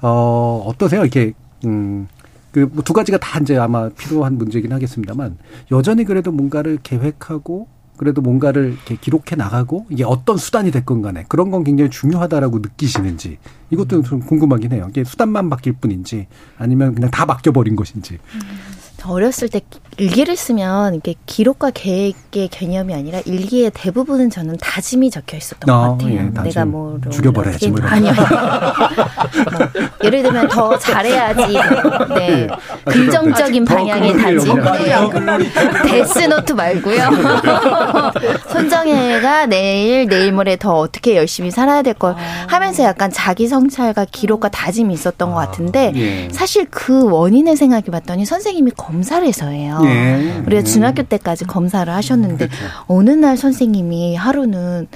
어 0.00 0.64
어떠세요? 0.66 1.02
이렇게 1.02 1.32
음 1.64 2.06
그 2.52 2.70
두 2.84 2.92
가지가 2.92 3.18
다 3.18 3.40
이제 3.40 3.56
아마 3.58 3.88
필요한 3.88 4.38
문제긴 4.38 4.72
하겠습니다만 4.72 5.36
여전히 5.72 6.04
그래도 6.04 6.30
뭔가를 6.30 6.78
계획하고 6.84 7.66
그래도 7.96 8.20
뭔가를 8.20 8.72
이렇게 8.72 8.96
기록해 8.96 9.36
나가고 9.36 9.86
이게 9.90 10.04
어떤 10.04 10.36
수단이 10.36 10.70
됐건 10.70 11.02
간에 11.02 11.24
그런 11.28 11.50
건 11.50 11.64
굉장히 11.64 11.90
중요하다라고 11.90 12.58
느끼시는지 12.58 13.38
이것도 13.70 14.02
좀 14.02 14.20
궁금하긴 14.20 14.72
해요. 14.72 14.86
이게 14.90 15.04
수단만 15.04 15.48
바뀔 15.48 15.74
뿐인지 15.74 16.26
아니면 16.58 16.94
그냥 16.94 17.10
다 17.10 17.24
바뀌어 17.24 17.52
버린 17.52 17.76
것인지. 17.76 18.18
저 18.96 19.10
어렸을 19.10 19.48
때 19.48 19.60
일기를 19.96 20.36
쓰면 20.36 20.94
이게 20.96 21.14
기록과 21.26 21.70
계획의 21.70 22.48
개념이 22.48 22.94
아니라 22.94 23.20
일기의 23.24 23.70
대부분은 23.74 24.30
저는 24.30 24.56
다짐이 24.60 25.10
적혀 25.10 25.36
있었던 25.36 25.72
아, 25.74 25.88
것 25.88 25.92
같아요. 25.98 26.12
예, 26.14 26.18
다짐. 26.32 26.42
내가 26.44 26.64
뭐 26.64 26.98
죽여버려야지, 27.10 27.68
뭐. 27.70 27.80
아니요. 27.84 28.12
뭐, 28.14 29.68
예를 30.04 30.22
들면 30.22 30.48
더 30.48 30.76
잘해야지. 30.78 31.52
네. 32.16 32.46
아, 32.50 32.56
긍정적인 32.90 33.64
더 33.64 33.74
방향의 33.76 34.12
글로리예요, 34.14 35.08
다짐. 35.08 35.10
그냥. 35.10 35.38
데스노트 35.86 36.52
말고요. 36.52 37.02
손정혜가 38.50 39.46
내일 39.46 40.06
내일 40.06 40.32
모레 40.32 40.56
더 40.56 40.78
어떻게 40.78 41.16
열심히 41.16 41.50
살아야 41.50 41.82
될 41.82 41.94
걸 41.94 42.16
하면서 42.48 42.82
약간 42.82 43.08
자기 43.12 43.46
성찰과 43.46 44.06
기록과 44.10 44.48
다짐이 44.48 44.92
있었던 44.94 45.30
것 45.30 45.36
같은데 45.36 45.92
예. 45.94 46.28
사실 46.32 46.66
그 46.68 47.08
원인을 47.08 47.56
생각해 47.56 47.84
봤더니 47.84 48.24
선생님이 48.24 48.72
검사를 48.76 49.24
해서예요. 49.24 49.78
예. 49.86 50.42
우리가 50.46 50.62
음. 50.62 50.64
중학교 50.64 51.02
때까지 51.02 51.44
검사를 51.44 51.92
하셨는데 51.92 52.48
어느 52.86 53.10
날 53.10 53.36
선생님이 53.36 54.16
하루는 54.16 54.88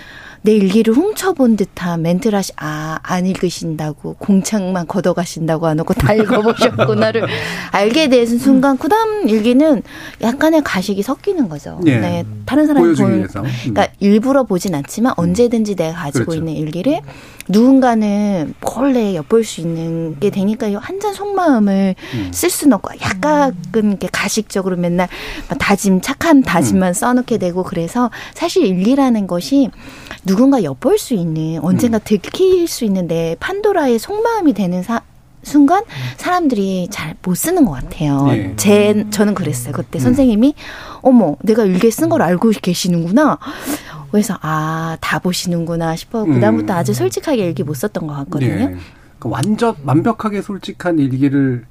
내 0.43 0.53
일기를 0.53 0.95
훔쳐본 0.95 1.57
듯한 1.57 2.03
멘트를 2.03 2.39
하시, 2.39 2.53
아, 2.57 2.99
안 3.03 3.27
읽으신다고, 3.27 4.15
공책만 4.19 4.87
걷어가신다고 4.87 5.67
안 5.67 5.81
하고 5.81 5.95
다 5.95 6.15
읽어보셨구나를 6.15 7.27
알게 7.73 8.09
된 8.09 8.27
순간, 8.39 8.79
그 8.79 8.89
다음 8.89 9.29
일기는 9.29 9.83
약간의 10.23 10.63
가식이 10.63 11.03
섞이는 11.03 11.49
거죠. 11.49 11.81
예. 11.87 11.99
네. 11.99 12.25
다른 12.47 12.67
사람이 12.67 12.95
보는, 12.95 13.19
위해서. 13.19 13.41
음. 13.41 13.47
그러니까 13.61 13.89
일부러 13.99 14.45
보진 14.45 14.75
않지만 14.75 15.15
언제든지 15.17 15.75
내가 15.75 15.99
가지고 15.99 16.27
그렇죠. 16.27 16.39
있는 16.39 16.53
일기를 16.55 17.01
누군가는 17.49 18.55
몰래 18.61 19.15
엿볼 19.15 19.45
수 19.45 19.61
있는 19.61 20.19
게 20.21 20.31
되니까 20.31 20.73
한잔 20.81 21.15
속마음을 21.15 21.95
음. 22.15 22.31
쓸 22.33 22.51
수는 22.51 22.75
없고 22.75 23.01
약간은 23.01 23.91
이렇게 23.91 24.09
가식적으로 24.13 24.77
맨날 24.77 25.09
막 25.49 25.59
다짐 25.59 26.01
착한 26.01 26.39
음. 26.39 26.43
다짐만 26.43 26.95
써놓게 26.95 27.39
되고 27.39 27.63
그래서 27.63 28.11
사실 28.35 28.65
일기라는 28.67 29.27
것이 29.27 29.71
누군가 30.25 30.63
엿볼 30.63 30.99
수 30.99 31.15
있는 31.15 31.59
음. 31.59 31.65
언젠가 31.65 31.99
들킬 31.99 32.69
수 32.69 32.85
있는 32.85 33.07
내 33.09 33.37
판도라의 33.41 33.99
속마음이 33.99 34.53
되는 34.53 34.83
사, 34.83 35.03
순간 35.49 35.83
사람들이 36.17 36.89
잘 36.91 37.17
못 37.23 37.35
쓰는 37.35 37.65
것 37.65 37.73
같아요. 37.73 38.27
예. 38.31 38.53
제 38.57 39.05
저는 39.11 39.35
그랬어요. 39.35 39.73
그때 39.73 39.99
음. 39.99 40.01
선생님이 40.01 40.55
어머 41.03 41.37
내가 41.43 41.65
일기에 41.65 41.91
쓴걸 41.91 42.23
알고 42.23 42.53
계시는구나. 42.63 43.39
그래서 44.13 44.39
아 44.41 44.97
다 45.01 45.19
보시는구나 45.19 45.97
싶어 45.97 46.23
음. 46.25 46.35
그다음부터 46.35 46.75
아주 46.75 46.95
솔직하게 46.95 47.45
일기 47.47 47.63
못 47.65 47.75
썼던 47.75 48.07
것 48.07 48.15
같거든요. 48.15 48.51
예. 48.53 48.59
그러니까 49.19 49.29
완전 49.31 49.75
완벽하게 49.85 50.43
솔직한 50.43 50.99
일기를 50.99 51.65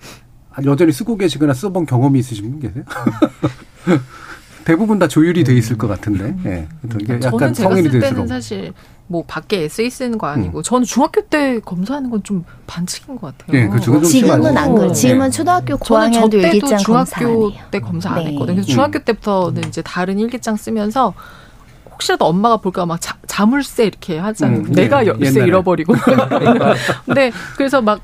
여전히 0.66 0.92
쓰고 0.92 1.18
계시거나 1.18 1.54
써본 1.54 1.86
경험이 1.86 2.20
있으신 2.20 2.52
분 2.52 2.60
계세요? 2.60 2.84
대부분 4.66 5.00
다 5.00 5.08
조율이 5.08 5.44
돼 5.44 5.56
있을 5.56 5.78
것 5.78 5.88
같은데. 5.88 6.36
예. 6.46 6.68
이게 7.00 7.20
저는 7.20 7.54
제가 7.54 7.70
성인이 7.70 7.90
쓸 7.90 8.00
될수록. 8.00 8.16
때는 8.16 8.28
사실 8.28 8.74
뭐 9.10 9.24
밖에 9.26 9.64
에세이 9.64 9.90
쓰는 9.90 10.18
거 10.18 10.28
음. 10.28 10.34
아니고 10.34 10.62
저는 10.64 10.84
중학교 10.86 11.22
때 11.22 11.60
검사하는 11.60 12.10
건 12.10 12.22
좀 12.24 12.44
반칙인 12.68 13.16
것 13.18 13.38
같아요. 13.38 13.58
예, 13.58 13.68
그죠. 13.68 13.92
그건 13.94 14.04
좀 14.04 14.12
지금은. 14.12 14.58
안 14.58 14.76
그래요. 14.76 14.92
지금은 14.92 15.30
네. 15.30 15.30
초등학교 15.32 15.78
고학년도 15.78 16.30
때도 16.42 16.48
일기장 16.48 16.78
중학교. 16.80 17.52
때 17.72 17.80
검사 17.80 18.10
안 18.10 18.16
네. 18.18 18.32
했거든요. 18.32 18.56
그래서 18.56 18.70
음. 18.70 18.74
중학교 18.74 19.00
때부터는 19.00 19.68
이제 19.70 19.82
다른 19.82 20.20
일기장 20.20 20.58
쓰면서 20.58 21.14
혹시라도 21.92 22.26
엄마가 22.26 22.58
볼까 22.58 22.86
막 22.86 23.00
자, 23.00 23.16
자물쇠 23.28 23.86
이렇게 23.86 24.18
하잖아요. 24.18 24.60
음, 24.60 24.72
내가 24.74 25.04
예, 25.04 25.08
열쇠 25.08 25.26
옛날에. 25.28 25.48
잃어버리고. 25.48 25.94
근데 27.06 27.32
그래서 27.56 27.82
막 27.82 28.02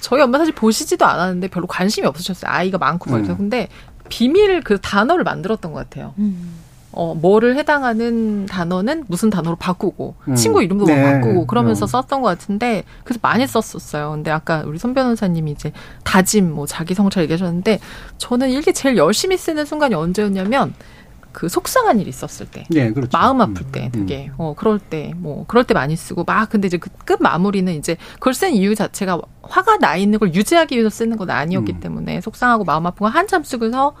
저희 0.00 0.20
엄마 0.20 0.36
사실 0.38 0.54
보시지도 0.54 1.06
않았는데 1.06 1.48
별로 1.48 1.66
관심이 1.66 2.06
없으셨어요. 2.06 2.50
아이가 2.50 2.76
많고 2.76 3.10
막 3.10 3.16
음. 3.16 3.24
이래서. 3.24 3.36
근데 3.36 3.68
비밀 4.10 4.60
그 4.62 4.78
단어를 4.80 5.24
만들었던 5.24 5.72
것 5.72 5.78
같아요. 5.88 6.12
어, 6.96 7.14
뭐를 7.14 7.56
해당하는 7.56 8.46
단어는 8.46 9.04
무슨 9.08 9.30
단어로 9.30 9.56
바꾸고, 9.56 10.14
음. 10.28 10.34
친구 10.34 10.62
이름도 10.62 10.86
네. 10.86 11.02
바꾸고, 11.02 11.46
그러면서 11.46 11.84
음. 11.84 11.88
썼던 11.88 12.22
것 12.22 12.28
같은데, 12.28 12.84
그래서 13.04 13.18
많이 13.22 13.46
썼었어요. 13.46 14.12
근데 14.12 14.30
아까 14.30 14.62
우리 14.64 14.78
손 14.78 14.94
변호사님이 14.94 15.52
이제 15.52 15.72
다짐, 16.04 16.52
뭐 16.52 16.66
자기 16.66 16.94
성찰 16.94 17.24
얘기하셨는데, 17.24 17.80
저는 18.18 18.50
일기 18.50 18.72
제일 18.72 18.96
열심히 18.96 19.36
쓰는 19.36 19.64
순간이 19.64 19.94
언제였냐면, 19.94 20.74
그 21.32 21.48
속상한 21.48 21.98
일이 21.98 22.08
있었을 22.10 22.46
때. 22.46 22.64
예, 22.74 22.92
그렇죠. 22.92 23.10
마음 23.12 23.40
아플 23.40 23.66
때, 23.72 23.90
되게, 23.92 24.30
어, 24.38 24.54
그럴 24.56 24.78
때, 24.78 25.12
뭐, 25.16 25.44
그럴 25.48 25.64
때 25.64 25.74
많이 25.74 25.96
쓰고, 25.96 26.22
막, 26.22 26.48
근데 26.48 26.68
이제 26.68 26.78
그 26.78 26.90
끝 27.04 27.20
마무리는 27.20 27.70
이제, 27.74 27.96
그걸 28.14 28.32
쓴 28.34 28.52
이유 28.54 28.74
자체가 28.74 29.20
화가 29.42 29.78
나 29.78 29.96
있는 29.96 30.18
걸 30.20 30.32
유지하기 30.32 30.76
위해서 30.76 30.88
쓰는 30.90 31.16
건 31.16 31.30
아니었기 31.30 31.72
음. 31.72 31.80
때문에, 31.80 32.20
속상하고 32.20 32.62
마음 32.64 32.86
아픈 32.86 33.00
거 33.04 33.08
한참 33.08 33.42
쓰고서, 33.42 33.94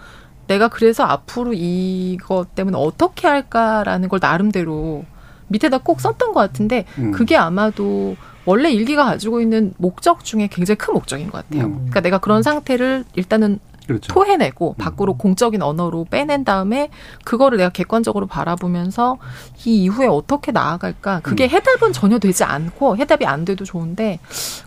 내가 0.46 0.68
그래서 0.68 1.04
앞으로 1.04 1.52
이것 1.54 2.54
때문에 2.54 2.76
어떻게 2.78 3.26
할까라는 3.26 4.08
걸 4.08 4.18
나름대로 4.20 5.04
밑에다 5.48 5.78
꼭 5.78 6.00
썼던 6.00 6.32
것 6.32 6.40
같은데, 6.40 6.84
음. 6.98 7.12
그게 7.12 7.36
아마도, 7.36 8.16
원래 8.44 8.70
일기가 8.70 9.04
가지고 9.04 9.40
있는 9.40 9.72
목적 9.78 10.24
중에 10.24 10.48
굉장히 10.50 10.76
큰 10.76 10.94
목적인 10.94 11.30
것 11.30 11.46
같아요. 11.46 11.66
음. 11.66 11.74
그러니까 11.74 12.00
내가 12.00 12.18
그런 12.18 12.42
상태를 12.42 13.04
일단은 13.14 13.58
그렇죠. 13.86 14.12
토해내고 14.12 14.74
밖으로 14.78 15.14
공적인 15.14 15.62
언어로 15.62 16.06
빼낸 16.10 16.44
다음에 16.44 16.90
그거를 17.24 17.58
내가 17.58 17.70
객관적으로 17.70 18.26
바라보면서 18.26 19.18
이 19.66 19.84
이후에 19.84 20.06
어떻게 20.06 20.52
나아갈까 20.52 21.20
그게 21.20 21.48
해답은 21.48 21.92
전혀 21.92 22.18
되지 22.18 22.44
않고 22.44 22.96
해답이 22.96 23.26
안 23.26 23.44
돼도 23.44 23.64
좋은데 23.64 24.20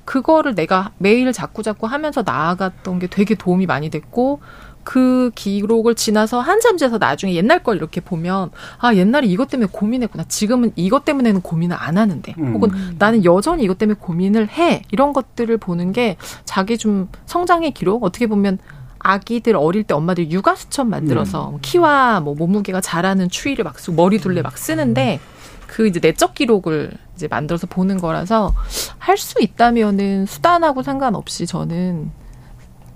그거를 0.05 0.55
내가 0.55 0.91
매일 0.97 1.31
자꾸 1.33 1.63
자꾸 1.63 1.87
하면서 1.87 2.23
나아갔던 2.23 2.99
게 2.99 3.07
되게 3.07 3.35
도움이 3.35 3.65
많이 3.65 3.89
됐고 3.89 4.39
그 4.87 5.31
기록을 5.35 5.95
지나서 5.95 6.39
한참 6.39 6.77
지나서 6.77 6.97
나중에 6.97 7.33
옛날 7.33 7.61
걸 7.61 7.75
이렇게 7.75 7.99
보면 7.99 8.51
아 8.77 8.95
옛날에 8.95 9.27
이것 9.27 9.49
때문에 9.49 9.67
고민했구나. 9.69 10.23
지금은 10.29 10.71
이것 10.77 11.03
때문에는 11.03 11.41
고민을 11.41 11.75
안 11.77 11.97
하는데. 11.97 12.33
음. 12.37 12.53
혹은 12.53 12.71
나는 12.97 13.25
여전히 13.25 13.65
이것 13.65 13.77
때문에 13.77 13.99
고민을 13.99 14.47
해. 14.47 14.83
이런 14.93 15.11
것들을 15.11 15.57
보는 15.57 15.91
게 15.91 16.15
자기 16.45 16.77
좀 16.77 17.09
성장의 17.25 17.71
기록 17.71 18.05
어떻게 18.05 18.27
보면 18.27 18.59
아기들 18.99 19.57
어릴 19.57 19.83
때 19.83 19.93
엄마들이 19.93 20.31
육아 20.31 20.55
수첩 20.55 20.87
만들어서 20.87 21.49
음. 21.49 21.59
키와 21.61 22.21
뭐 22.21 22.33
몸무게가 22.35 22.79
자라는 22.79 23.27
추이를 23.27 23.65
막 23.65 23.77
쓰고 23.79 23.93
머리 23.97 24.19
둘레 24.19 24.41
막 24.41 24.57
쓰는데 24.57 25.19
그 25.67 25.85
이제 25.85 25.99
내적 26.01 26.33
기록을 26.33 26.91
이제 27.13 27.27
만들어서 27.27 27.67
보는 27.67 27.97
거라서 27.97 28.53
할 28.99 29.17
수 29.17 29.41
있다면은 29.41 30.27
수단하고 30.27 30.81
상관없이 30.81 31.45
저는 31.45 32.09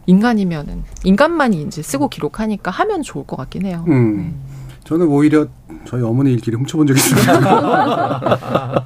인간이면은 0.06 0.84
인간만이 1.04 1.62
이제 1.64 1.82
쓰고 1.82 2.10
기록하니까 2.10 2.72
하면 2.72 3.02
좋을 3.02 3.26
것 3.26 3.36
같긴 3.38 3.66
해요. 3.66 3.86
음. 3.88 4.34
저는 4.84 5.08
오히려 5.08 5.47
저희 5.86 6.01
어머니 6.03 6.32
일기를 6.34 6.59
훔쳐본 6.59 6.88
적이 6.88 6.99
있습니다. 6.99 8.86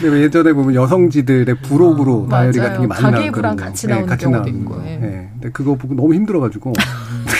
근데 0.00 0.22
예전에 0.22 0.52
보면 0.52 0.74
여성지들의 0.74 1.56
부록으로 1.62 2.26
다이어리 2.30 2.58
맞아요. 2.58 2.68
같은 2.70 2.80
게 2.82 2.86
많이 2.88 3.02
가계부랑 3.02 3.56
나왔거든요. 3.56 3.66
같이 3.66 3.86
나오는 3.86 4.06
경우도 4.16 4.30
나오는 4.38 4.60
있고, 4.60 4.74
거. 4.74 4.82
예. 4.86 4.90
예. 5.02 5.28
근데 5.32 5.50
그거 5.52 5.74
보고 5.74 5.94
너무 5.94 6.14
힘들어가지고 6.14 6.72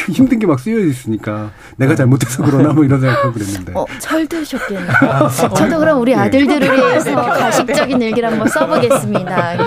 힘든 0.10 0.38
게 0.40 0.46
막 0.46 0.58
쓰여 0.58 0.78
있으니까 0.80 1.50
내가 1.76 1.94
잘못해서 1.94 2.42
그러나 2.44 2.72
뭐 2.72 2.84
이런 2.84 3.00
생각하고 3.00 3.32
그랬는데. 3.32 3.72
어, 3.74 3.86
철드셨겠네요. 4.00 4.88
저도 5.54 5.78
그럼 5.78 6.00
우리 6.00 6.12
네. 6.12 6.18
아들들을 6.18 6.76
위해서 6.76 7.14
가식적인 7.14 8.02
일기를 8.02 8.30
한번 8.30 8.48
써보겠습니다. 8.48 9.58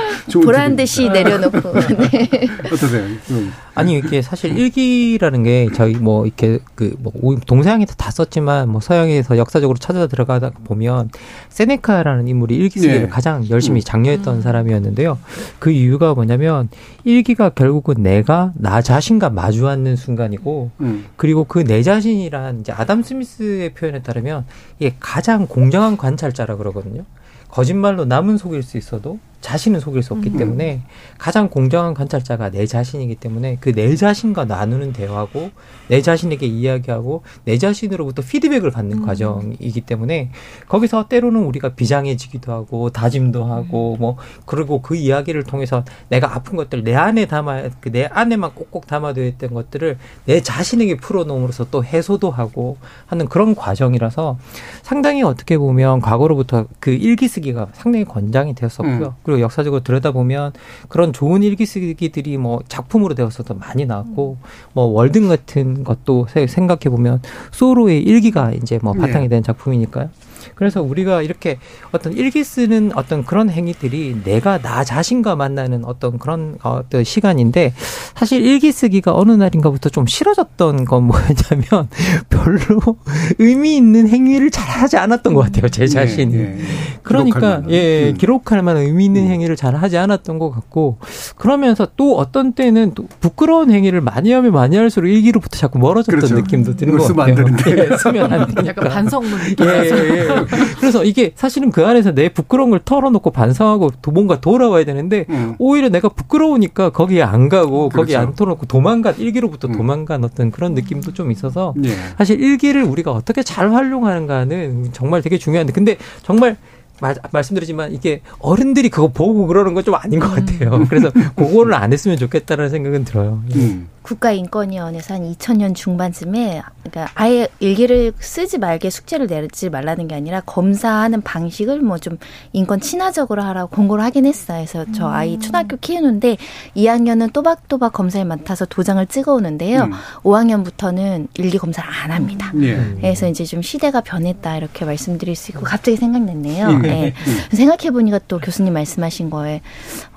보란 0.43 0.75
듯이 0.75 1.09
내려놓고. 1.09 1.73
네. 1.79 2.29
어떠세요? 2.65 3.05
음. 3.31 3.53
아니 3.75 3.97
이게 3.97 4.21
사실 4.21 4.57
일기라는 4.57 5.43
게 5.43 5.67
저희 5.73 5.93
뭐 5.95 6.25
이렇게 6.25 6.59
그뭐 6.75 7.37
동서양에서 7.47 7.95
다 7.95 8.11
썼지만 8.11 8.67
뭐 8.69 8.81
서양에 8.81 9.14
서 9.23 9.37
역사적으로 9.37 9.77
찾아 9.77 10.07
들어가다 10.07 10.51
보면 10.63 11.09
세네카라는 11.49 12.27
인물이 12.27 12.55
일기 12.55 12.79
쓰기를 12.79 13.01
네. 13.03 13.07
가장 13.09 13.47
열심히 13.49 13.81
음. 13.81 13.83
장려했던 13.83 14.41
사람이었는데요. 14.41 15.17
그 15.59 15.71
이유가 15.71 16.13
뭐냐면 16.13 16.69
일기가 17.03 17.49
결국은 17.49 18.01
내가 18.01 18.53
나 18.55 18.81
자신과 18.81 19.29
마주 19.29 19.67
앉는 19.67 19.95
순간이고 19.97 20.71
음. 20.81 21.05
그리고 21.15 21.43
그 21.43 21.65
내 21.65 21.81
자신이란 21.83 22.59
이제 22.61 22.71
아담 22.71 23.01
스미스의 23.03 23.73
표현에 23.73 24.01
따르면 24.01 24.45
이게 24.79 24.95
가장 24.99 25.47
공정한 25.47 25.97
관찰자라 25.97 26.57
그러거든요. 26.57 27.03
거짓말로 27.49 28.05
남은 28.05 28.37
속일 28.37 28.63
수 28.63 28.77
있어도 28.77 29.17
자신은 29.41 29.79
속일 29.79 30.03
수 30.03 30.13
없기 30.13 30.29
음. 30.29 30.37
때문에 30.37 30.81
가장 31.17 31.49
공정한 31.49 31.93
관찰자가 31.93 32.51
내 32.51 32.65
자신이기 32.65 33.15
때문에 33.15 33.57
그 33.59 33.75
내 33.75 33.95
자신과 33.95 34.45
나누는 34.45 34.93
대화고 34.93 35.51
내 35.89 36.01
자신에게 36.01 36.45
이야기하고 36.45 37.23
내 37.43 37.57
자신으로부터 37.57 38.21
피드백을 38.21 38.71
받는 38.71 38.99
음. 38.99 39.05
과정이기 39.05 39.81
때문에 39.81 40.31
거기서 40.67 41.07
때로는 41.09 41.43
우리가 41.43 41.69
비장해지기도 41.75 42.51
하고 42.53 42.89
다짐도 42.89 43.45
음. 43.45 43.51
하고 43.51 43.97
뭐 43.99 44.17
그리고 44.45 44.81
그 44.81 44.95
이야기를 44.95 45.43
통해서 45.43 45.83
내가 46.09 46.35
아픈 46.35 46.55
것들 46.55 46.83
내 46.83 46.95
안에 46.95 47.25
담아 47.25 47.63
그 47.81 47.95
내 47.95 48.05
안에만 48.11 48.51
꼭꼭 48.55 48.87
담아두어 48.87 49.23
있던 49.23 49.53
것들을 49.53 49.97
내 50.25 50.41
자신에게 50.41 50.97
풀어놓음으로써 50.97 51.67
또 51.71 51.81
해소도 51.83 52.29
하고 52.29 52.75
하는 53.05 53.27
그런 53.29 53.55
과정이라서 53.55 54.37
상당히 54.81 55.23
어떻게 55.23 55.57
보면 55.57 56.01
과거로부터 56.01 56.65
그 56.81 56.91
일기 56.91 57.29
쓰기가 57.29 57.67
상당히 57.71 58.03
권장이 58.03 58.53
되었었고요. 58.53 59.07
음. 59.07 59.23
그리고 59.35 59.41
역사적으로 59.41 59.83
들여다보면 59.83 60.53
그런 60.87 61.11
좋은 61.11 61.43
일기 61.43 61.65
쓰기들이 61.65 62.37
뭐 62.37 62.61
작품으로 62.67 63.15
되어서도 63.15 63.55
많이 63.55 63.85
나왔고 63.85 64.37
뭐 64.73 64.85
월등 64.85 65.27
같은 65.27 65.83
것도 65.83 66.27
생각해 66.47 66.89
보면 66.89 67.21
소로의 67.51 68.01
일기가 68.01 68.51
이제 68.51 68.79
뭐 68.81 68.93
바탕이 68.93 69.25
네. 69.25 69.35
된 69.35 69.43
작품이니까요. 69.43 70.09
그래서 70.53 70.81
우리가 70.81 71.21
이렇게 71.21 71.57
어떤 71.91 72.13
일기 72.13 72.43
쓰는 72.43 72.91
어떤 72.95 73.25
그런 73.25 73.49
행위들이 73.49 74.21
내가 74.23 74.59
나 74.59 74.83
자신과 74.83 75.35
만나는 75.35 75.85
어떤 75.85 76.19
그런 76.19 76.57
어떤 76.61 77.03
시간인데 77.03 77.73
사실 78.15 78.45
일기 78.45 78.71
쓰기가 78.71 79.15
어느 79.15 79.31
날인가부터 79.31 79.89
좀 79.89 80.05
싫어졌던 80.05 80.85
건 80.85 81.03
뭐였냐면 81.03 81.87
별로 82.29 82.97
의미 83.39 83.75
있는 83.77 84.07
행위를 84.07 84.51
잘 84.51 84.65
하지 84.69 84.97
않았던 84.97 85.33
것 85.33 85.41
같아요 85.41 85.69
제 85.69 85.87
자신이. 85.87 86.35
예, 86.35 86.39
예. 86.39 86.57
그러니까 87.03 87.39
기록할 87.39 87.51
만한. 87.61 87.71
예 87.71 88.09
음. 88.09 88.17
기록할 88.17 88.61
만한 88.61 88.83
의미 88.83 89.05
있는 89.05 89.27
행위를 89.27 89.55
잘 89.55 89.75
하지 89.75 89.97
않았던 89.97 90.39
것 90.39 90.51
같고 90.51 90.97
그러면서 91.37 91.87
또 91.95 92.17
어떤 92.17 92.53
때는 92.53 92.93
또 92.95 93.07
부끄러운 93.19 93.71
행위를 93.71 94.01
많이 94.01 94.31
하면 94.31 94.51
많이 94.51 94.75
할수록 94.77 95.07
일기로부터 95.07 95.57
자꾸 95.57 95.79
멀어졌던 95.79 96.15
그렇죠. 96.19 96.35
느낌도 96.35 96.75
드는 96.75 96.97
것 96.97 97.03
쓰면 97.05 97.29
안 97.29 97.35
같아요. 97.35 97.55
되는데. 97.55 97.91
예, 97.93 97.97
쓰면 97.97 98.33
안 98.33 98.45
되니까. 98.47 98.65
약간 98.67 98.89
반성문 98.89 99.39
예, 99.61 99.65
예, 99.65 100.17
예. 100.19 100.27
그래서 100.79 101.03
이게 101.03 101.31
사실은 101.35 101.71
그 101.71 101.85
안에서 101.85 102.13
내 102.13 102.29
부끄러운 102.29 102.69
걸 102.69 102.79
털어놓고 102.83 103.31
반성하고 103.31 103.91
도- 104.01 104.11
뭔가 104.11 104.39
돌아와야 104.41 104.83
되는데 104.85 105.25
오히려 105.59 105.89
내가 105.89 106.09
부끄러우니까 106.09 106.89
거기에 106.91 107.21
안 107.23 107.49
가고 107.49 107.89
거기에 107.89 107.89
음. 107.89 107.89
그렇죠. 107.89 108.17
음. 108.19 108.21
안 108.27 108.35
털어놓고 108.35 108.65
도망간 108.65 109.15
일기로부터 109.17 109.67
도망간 109.67 110.23
어떤 110.23 110.51
그런 110.51 110.73
느낌도 110.73 111.13
좀 111.13 111.31
있어서 111.31 111.73
예. 111.83 111.89
사실 112.17 112.39
일기를 112.41 112.83
우리가 112.83 113.11
어떻게 113.11 113.43
잘 113.43 113.71
활용하는가는 113.73 114.89
정말 114.93 115.21
되게 115.21 115.37
중요한데 115.37 115.73
근데 115.73 115.97
정말 116.23 116.57
말, 117.01 117.15
말씀드리지만 117.31 117.93
이게 117.93 118.21
어른들이 118.39 118.89
그거 118.89 119.07
보고 119.09 119.47
그러는 119.47 119.73
건 119.73 119.85
좀 119.85 119.93
아닌 119.95 120.19
것 120.19 120.29
같아요. 120.33 120.83
그래서 120.89 121.11
그거를 121.35 121.75
안 121.75 121.93
했으면 121.93 122.17
좋겠다는 122.17 122.69
생각은 122.69 123.05
들어요. 123.05 123.43
음. 123.55 123.87
국가인권위원회에서 124.01 125.15
한 125.15 125.33
2000년 125.33 125.73
중반쯤에 125.75 126.61
그러니까 126.83 127.11
아예 127.15 127.47
일기를 127.59 128.13
쓰지 128.19 128.59
말게 128.59 128.91
숙제를 128.91 129.25
내지 129.27 129.69
말라는 129.71 130.07
게 130.07 130.13
아니라 130.15 130.41
검사하는 130.41 131.21
방식을 131.21 131.81
뭐 131.81 131.97
좀 131.97 132.17
인권 132.53 132.79
친화적으로 132.79 133.41
하라고 133.41 133.69
공고를 133.75 134.03
하긴 134.03 134.25
했어요. 134.27 134.63
그래서 134.67 134.85
저 134.93 135.07
아이 135.07 135.39
초등학교 135.39 135.75
키우는데 135.77 136.37
2학년은 136.77 137.33
또박또박 137.33 137.93
검사에 137.93 138.23
맡아서 138.23 138.65
도장을 138.65 139.03
찍어 139.07 139.33
오는데요. 139.33 139.83
음. 139.85 139.91
5학년부터는 140.23 141.27
일기 141.35 141.57
검사를 141.57 141.89
안 141.89 142.11
합니다. 142.11 142.51
예. 142.61 142.75
그래서 143.01 143.27
이제 143.27 143.43
좀 143.43 143.61
시대가 143.61 144.01
변했다 144.01 144.57
이렇게 144.57 144.85
말씀드릴 144.85 145.35
수 145.35 145.51
있고 145.51 145.61
갑자기 145.61 145.97
생각났네요. 145.97 146.81
예. 146.83 146.84
예. 146.87 147.13
음. 147.27 147.37
생각해 147.55 147.91
보니까 147.91 148.19
또 148.27 148.39
교수님 148.39 148.73
말씀하신 148.73 149.29
거에 149.29 149.61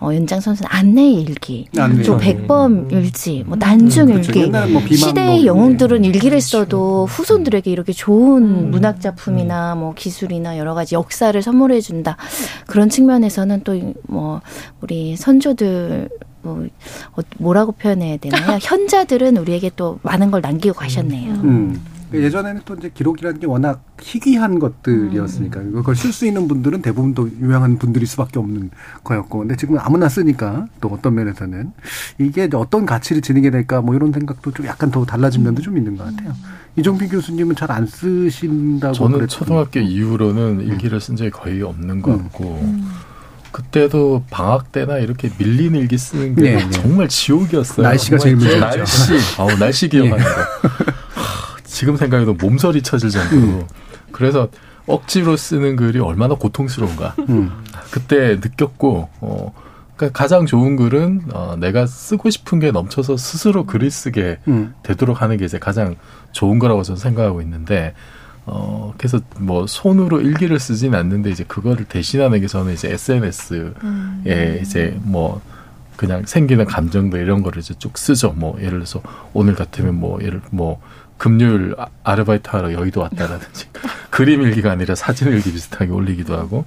어, 0.01 0.11
연장 0.15 0.41
선수는 0.41 0.69
안내 0.71 1.11
일기, 1.11 1.67
안내 1.77 2.03
또. 2.03 2.19
백범 2.19 2.91
일지, 2.91 3.45
뭐 3.47 3.57
난중 3.57 4.09
음, 4.09 4.13
그렇죠. 4.13 4.29
일기. 4.33 4.43
옛날에 4.43 4.71
뭐 4.71 4.83
비만 4.83 4.97
시대의 4.97 5.37
뭐 5.39 5.47
영웅들은 5.47 6.05
일기를 6.05 6.41
써도 6.41 7.07
후손들에게 7.07 7.71
이렇게 7.71 7.93
좋은 7.93 8.71
문학 8.71 9.01
작품이나 9.01 9.75
뭐 9.75 9.95
기술이나 9.95 10.59
여러 10.59 10.75
가지 10.75 10.95
역사를 10.95 11.41
선물해 11.41 11.81
준다. 11.81 12.17
그런 12.67 12.89
측면에서는 12.89 13.63
또 13.65 13.79
뭐 14.09 14.41
우리 14.81 15.17
선조들 15.17 16.09
뭐 16.43 16.67
어, 17.13 17.21
뭐라고 17.39 17.73
표현해야 17.73 18.17
되나요? 18.17 18.59
현자들은 18.63 19.37
우리에게 19.37 19.71
또 19.77 19.99
많은 20.03 20.31
걸 20.31 20.41
남기고 20.41 20.75
가셨네요. 20.75 21.33
음. 21.45 21.81
예전에는 22.13 22.63
또 22.65 22.75
이제 22.75 22.91
기록이라는 22.93 23.39
게 23.41 23.47
워낙 23.47 23.83
희귀한 24.01 24.59
것들이었으니까 24.59 25.61
그걸 25.63 25.95
쓸 25.95 26.13
수 26.13 26.25
있는 26.27 26.49
분들은 26.49 26.81
대부분 26.83 27.13
또 27.15 27.29
유명한 27.29 27.79
분들일 27.79 28.07
수밖에 28.07 28.39
없는 28.39 28.71
거였고 29.05 29.41
근데 29.41 29.57
지금 29.57 29.77
아무나 29.79 30.09
쓰니까 30.09 30.67
또 30.81 30.89
어떤 30.89 31.15
면에서는 31.17 31.73
이게 32.19 32.45
이제 32.45 32.57
어떤 32.57 32.87
가치를 32.87 33.21
지니게 33.21 33.51
될까 33.51 33.81
뭐 33.83 33.95
이런 33.95 34.13
생각도 34.13 34.53
좀 34.53 34.65
약간 34.67 34.91
더 34.91 35.05
달라진 35.05 35.43
면도 35.43 35.61
좀 35.61 35.77
있는 35.77 35.97
것 35.97 36.05
같아요. 36.05 36.33
이종필 36.77 37.09
교수님은 37.09 37.57
잘 37.57 37.71
안 37.71 37.87
쓰신다고 37.87 38.95
저는 38.95 39.19
그랬던- 39.21 39.29
초등학교 39.29 39.81
이후로는 39.81 40.61
일기를 40.61 41.01
쓴 41.01 41.17
적이 41.17 41.31
거의 41.31 41.63
없는 41.63 42.01
것 42.01 42.17
같고 42.17 42.63
그때도 43.53 44.25
방학 44.31 44.73
때나 44.73 44.99
이렇게 44.99 45.31
밀린 45.39 45.75
일기 45.75 45.99
쓰는 45.99 46.35
게 46.35 46.43
네, 46.43 46.57
네. 46.57 46.71
정말 46.71 47.09
지옥이었어요. 47.09 47.87
날씨가 47.87 48.19
정말 48.19 48.39
제일 48.41 48.59
문제였죠. 48.61 48.79
날씨, 48.79 49.13
아우 49.41 49.59
날씨 49.59 49.89
기억하는 49.89 50.25
거. 50.25 50.31
하, 51.79 51.81
지금 51.81 51.97
생각해도 51.97 52.35
몸서리 52.35 52.83
쳐질 52.83 53.11
정도로. 53.11 53.41
음. 53.41 53.67
그래서 54.11 54.49
억지로 54.87 55.37
쓰는 55.37 55.77
글이 55.77 56.01
얼마나 56.01 56.35
고통스러운가. 56.35 57.15
음. 57.29 57.53
그때 57.93 58.37
느꼈고 58.37 59.09
어. 59.21 59.53
그러니까 59.97 60.17
가장 60.17 60.47
좋은 60.47 60.77
글은 60.77 61.23
어, 61.33 61.57
내가 61.59 61.87
쓰고 61.87 62.31
싶은 62.31 62.59
게 62.59 62.71
넘쳐서 62.71 63.17
스스로 63.17 63.65
글을 63.67 63.91
쓰게 63.91 64.39
음. 64.49 64.75
되도록 64.83 65.23
하는 65.23 65.37
게 65.37 65.45
이제 65.45 65.59
가장 65.59 65.95
좋은 66.33 66.59
거라고 66.59 66.83
저는 66.83 66.99
생각하고 66.99 67.43
있는데 67.43 67.95
어 68.47 68.95
그래서 68.97 69.21
뭐 69.39 69.67
손으로 69.67 70.21
일기를 70.21 70.59
쓰진 70.59 70.95
않는데 70.95 71.31
이제 71.31 71.45
그거를 71.45 71.85
대신하는 71.85 72.41
게 72.41 72.47
저는 72.47 72.73
이제 72.73 72.91
SNS에 72.91 73.73
이제 74.63 74.99
뭐 75.03 75.43
그냥 75.97 76.25
생기는 76.25 76.65
감정들 76.65 77.21
이런 77.21 77.43
거를 77.43 77.61
이제 77.61 77.75
쭉 77.79 77.99
쓰죠. 77.99 78.33
뭐 78.37 78.57
예를 78.59 78.79
들어서 78.79 79.03
오늘 79.35 79.57
같으면 79.57 79.99
뭐 79.99 80.23
예를 80.23 80.41
뭐 80.51 80.81
금요일 81.19 81.75
아- 81.79 81.89
아르바이트 82.05 82.49
하러 82.51 82.73
여의도 82.73 83.01
왔다라든지 83.03 83.67
그림 84.11 84.43
일기가 84.43 84.71
아니라 84.71 84.95
사진 84.95 85.29
일기 85.29 85.53
비슷하게 85.53 85.91
올리기도 85.93 86.37
하고 86.37 86.65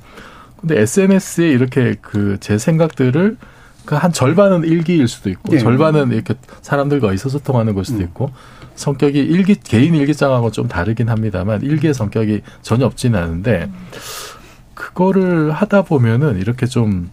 근데 0.59 0.79
SNS에 0.81 1.49
이렇게 1.49 1.95
그 2.01 2.37
제 2.39 2.57
생각들을 2.57 3.37
그 3.85 3.95
한 3.95 4.11
절반은 4.13 4.63
일기일 4.63 5.07
수도 5.07 5.29
있고 5.31 5.53
예. 5.55 5.59
절반은 5.59 6.11
이렇게 6.11 6.35
사람들과 6.61 7.11
의사소통하는 7.11 7.73
걸 7.73 7.83
수도 7.83 8.03
있고 8.03 8.31
성격이 8.75 9.17
일기 9.19 9.55
개인 9.55 9.95
일기장하고 9.95 10.51
좀 10.51 10.67
다르긴 10.67 11.09
합니다만 11.09 11.61
일기의 11.63 11.93
성격이 11.95 12.41
전혀 12.61 12.85
없지는 12.85 13.19
않은데 13.19 13.69
그거를 14.75 15.51
하다 15.51 15.83
보면은 15.83 16.37
이렇게 16.39 16.65
좀 16.67 17.09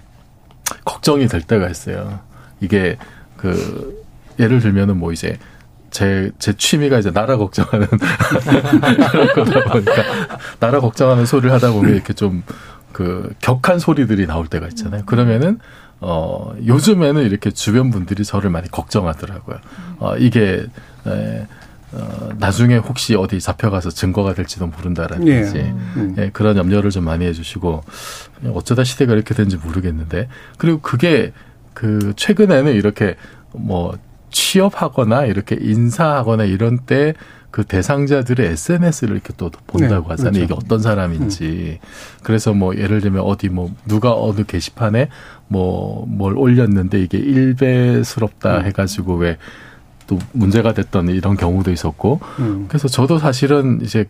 걱정이 0.84 1.26
될 1.26 1.40
때가 1.42 1.68
있어요. 1.68 2.20
이게 2.60 2.96
그 3.36 4.04
예를 4.38 4.60
들면은 4.60 4.98
뭐 4.98 5.12
이제 5.12 5.38
제, 5.90 6.30
제 6.38 6.52
취미가 6.52 6.98
이제 6.98 7.10
나라 7.12 7.36
걱정하는 7.36 7.86
그런 9.10 9.28
거다 9.34 9.64
보니까 9.64 9.92
나라 10.60 10.80
걱정하는 10.80 11.26
소리를 11.26 11.50
하다 11.52 11.72
보면 11.72 11.94
이렇게 11.94 12.12
좀 12.12 12.42
그 12.98 13.32
격한 13.40 13.78
소리들이 13.78 14.26
나올 14.26 14.48
때가 14.48 14.66
있잖아요. 14.68 15.04
그러면은 15.06 15.60
어 16.00 16.52
요즘에는 16.66 17.22
이렇게 17.22 17.52
주변 17.52 17.92
분들이 17.92 18.24
저를 18.24 18.50
많이 18.50 18.68
걱정하더라고요. 18.68 19.58
어 19.98 20.16
이게 20.16 20.66
에, 21.06 21.46
어, 21.92 22.28
나중에 22.38 22.76
혹시 22.76 23.14
어디 23.14 23.40
잡혀가서 23.40 23.90
증거가 23.90 24.34
될지도 24.34 24.66
모른다라든지 24.66 25.58
예. 25.58 25.74
음. 25.96 26.14
예, 26.18 26.30
그런 26.32 26.56
염려를 26.56 26.90
좀 26.90 27.04
많이 27.04 27.24
해주시고 27.24 27.84
어쩌다 28.54 28.82
시대가 28.82 29.14
이렇게 29.14 29.32
된지 29.32 29.56
모르겠는데 29.56 30.28
그리고 30.58 30.80
그게 30.80 31.32
그 31.74 32.14
최근에는 32.16 32.74
이렇게 32.74 33.14
뭐 33.52 33.96
취업하거나 34.30 35.26
이렇게 35.26 35.56
인사하거나 35.60 36.44
이런 36.44 36.78
때 36.78 37.14
그 37.50 37.64
대상자들의 37.64 38.46
SNS를 38.46 39.14
이렇게 39.14 39.32
또 39.38 39.50
본다고 39.66 40.02
네, 40.02 40.10
하잖아요. 40.10 40.32
그렇죠. 40.32 40.44
이게 40.44 40.54
어떤 40.54 40.80
사람인지. 40.80 41.80
그래서 42.22 42.52
뭐 42.52 42.76
예를 42.76 43.00
들면 43.00 43.22
어디 43.22 43.48
뭐 43.48 43.72
누가 43.86 44.14
어느 44.14 44.44
게시판에 44.44 45.08
뭐 45.48 46.04
뭘 46.06 46.36
올렸는데 46.36 47.00
이게 47.00 47.16
일배스럽다 47.16 48.58
음. 48.58 48.66
해가지고 48.66 49.16
왜 49.16 49.38
또 50.08 50.18
문제가 50.32 50.72
됐던 50.72 51.10
이런 51.10 51.36
경우도 51.36 51.70
있었고 51.70 52.18
음. 52.38 52.64
그래서 52.68 52.88
저도 52.88 53.18
사실은 53.18 53.80
이제 53.82 54.06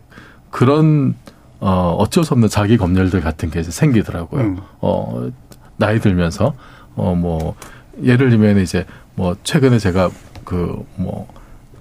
그런 0.49 1.13
어 1.59 1.95
어쩔 1.99 2.23
수 2.23 2.33
없는 2.33 2.47
자기 2.47 2.77
검열들 2.77 3.19
같은 3.19 3.51
게 3.51 3.59
이제 3.59 3.69
생기더라고요. 3.69 4.41
음. 4.41 4.57
어 4.79 5.29
나이 5.75 5.99
들면서 5.99 6.53
어뭐 6.95 7.55
예를 8.01 8.29
들면 8.29 8.59
이제 8.59 8.85
뭐 9.19 9.35
최근에 9.43 9.79
제가 9.79 10.09
그뭐 10.45 11.27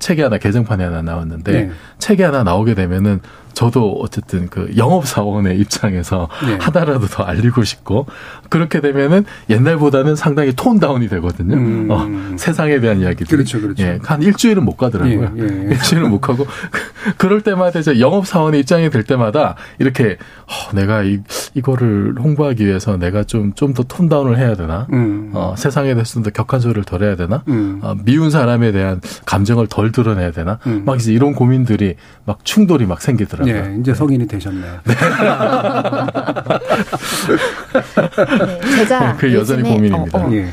책이 0.00 0.22
하나 0.22 0.38
개정판이 0.38 0.82
하나 0.82 1.02
나왔는데 1.02 1.52
네. 1.52 1.70
책이 1.98 2.20
하나 2.20 2.42
나오게 2.42 2.74
되면은 2.74 3.20
저도 3.58 3.98
어쨌든 4.00 4.46
그 4.48 4.70
영업사원의 4.76 5.58
입장에서 5.58 6.28
네. 6.46 6.58
하나라도 6.60 7.08
더 7.08 7.24
알리고 7.24 7.64
싶고 7.64 8.06
그렇게 8.50 8.80
되면은 8.80 9.24
옛날보다는 9.50 10.14
상당히 10.14 10.52
톤 10.54 10.78
다운이 10.78 11.08
되거든요. 11.08 11.56
음. 11.56 11.88
어, 11.90 12.36
세상에 12.36 12.78
대한 12.78 13.00
이야기들. 13.00 13.26
그렇죠, 13.26 13.60
그렇죠. 13.60 13.82
예, 13.82 13.98
한 14.04 14.22
일주일은 14.22 14.64
못 14.64 14.76
가더라고요. 14.76 15.32
예, 15.38 15.42
예. 15.42 15.70
일주일은 15.72 16.08
못 16.08 16.20
가고 16.20 16.46
그럴 17.18 17.40
때마다 17.40 17.80
이제 17.80 17.98
영업사원의 17.98 18.60
입장이 18.60 18.90
될 18.90 19.02
때마다 19.02 19.56
이렇게 19.80 20.18
어, 20.46 20.72
내가 20.76 21.02
이 21.02 21.18
이거를 21.54 22.14
홍보하기 22.20 22.64
위해서 22.64 22.96
내가 22.96 23.24
좀 23.24 23.54
좀 23.56 23.74
더 23.74 23.82
톤 23.82 24.08
다운을 24.08 24.38
해야 24.38 24.54
되나? 24.54 24.86
음. 24.92 25.32
어, 25.34 25.54
세상에 25.58 25.94
대해서 25.94 26.12
좀 26.14 26.22
더 26.22 26.30
격한 26.30 26.60
소리를 26.60 26.84
덜 26.84 27.02
해야 27.02 27.16
되나? 27.16 27.42
음. 27.48 27.80
어, 27.82 27.96
미운 28.04 28.30
사람에 28.30 28.70
대한 28.70 29.00
감정을 29.26 29.66
덜 29.66 29.90
드러내야 29.90 30.30
되나? 30.30 30.60
음. 30.68 30.84
막 30.86 30.94
이제 31.00 31.12
이런 31.12 31.32
고민들이 31.34 31.96
막 32.24 32.44
충돌이 32.44 32.86
막 32.86 33.00
생기더라고요. 33.02 33.47
예, 33.48 33.76
이제 33.80 33.94
성인이 33.94 34.26
되셨네요. 34.26 34.80
네, 34.84 34.94
제가 38.86 39.16
그 39.16 39.32
여전히 39.34 39.62
고민입니다. 39.62 40.18
어, 40.18 40.28
어, 40.28 40.32
예. 40.32 40.48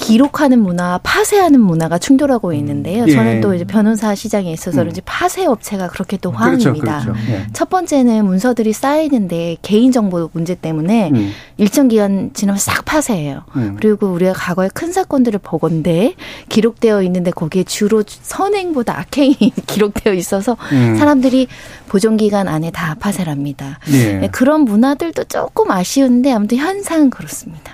기록하는 0.00 0.60
문화, 0.60 0.98
파쇄하는 1.02 1.60
문화가 1.60 1.98
충돌하고 1.98 2.54
있는데요. 2.54 3.04
예. 3.06 3.12
저는 3.12 3.42
또 3.42 3.54
이제 3.54 3.64
변호사 3.64 4.14
시장에 4.14 4.50
있어서 4.50 4.78
그런지 4.78 5.02
파쇄 5.02 5.44
업체가 5.44 5.88
그렇게 5.88 6.16
또 6.16 6.32
그렇죠, 6.32 6.70
화합니다. 6.70 7.00
그렇죠. 7.00 7.20
예. 7.30 7.46
첫 7.52 7.68
번째는 7.68 8.24
문서들이 8.24 8.72
쌓이는데 8.72 9.58
개인 9.60 9.92
정보 9.92 10.30
문제 10.32 10.54
때문에 10.54 11.10
음. 11.10 11.32
일정 11.58 11.88
기간 11.88 12.30
지나면 12.32 12.58
싹 12.58 12.86
파쇄해요. 12.86 13.42
음. 13.56 13.76
그리고 13.78 14.06
우리가 14.08 14.32
과거에 14.32 14.70
큰 14.72 14.90
사건들을 14.90 15.38
보건데 15.42 16.14
기록되어 16.48 17.02
있는데 17.02 17.30
거기에 17.30 17.64
주로 17.64 18.02
선행보다 18.06 18.98
악행이 18.98 19.36
기록되어 19.66 20.14
있어서 20.14 20.56
음. 20.72 20.96
사람들이 20.96 21.46
보존 21.88 22.16
기간 22.16 22.48
안에 22.48 22.70
다 22.70 22.96
파쇄를 22.98 23.30
합니다. 23.30 23.78
예. 23.92 24.14
네, 24.14 24.28
그런 24.32 24.62
문화들도 24.62 25.24
조금 25.24 25.70
아쉬운데 25.70 26.32
아무튼 26.32 26.56
현상은 26.56 27.10
그렇습니다. 27.10 27.72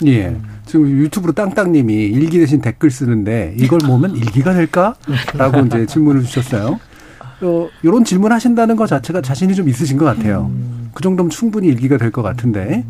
예. 0.84 0.86
지금 0.86 0.88
유튜브로 0.88 1.32
땅땅님이 1.32 1.94
일기 1.94 2.38
대신 2.38 2.60
댓글 2.60 2.90
쓰는데 2.90 3.54
이걸 3.58 3.80
모으면 3.86 4.16
일기가 4.16 4.52
될까? 4.52 4.94
라고 5.34 5.60
이제 5.60 5.86
질문을 5.86 6.22
주셨어요. 6.24 6.78
어, 7.42 7.68
이런 7.82 8.04
질문 8.04 8.32
하신다는 8.32 8.76
것 8.76 8.86
자체가 8.86 9.20
자신이 9.22 9.54
좀 9.54 9.68
있으신 9.68 9.96
것 9.98 10.04
같아요. 10.04 10.50
그 10.94 11.02
정도면 11.02 11.30
충분히 11.30 11.68
일기가 11.68 11.96
될 11.98 12.10
것 12.10 12.22
같은데. 12.22 12.84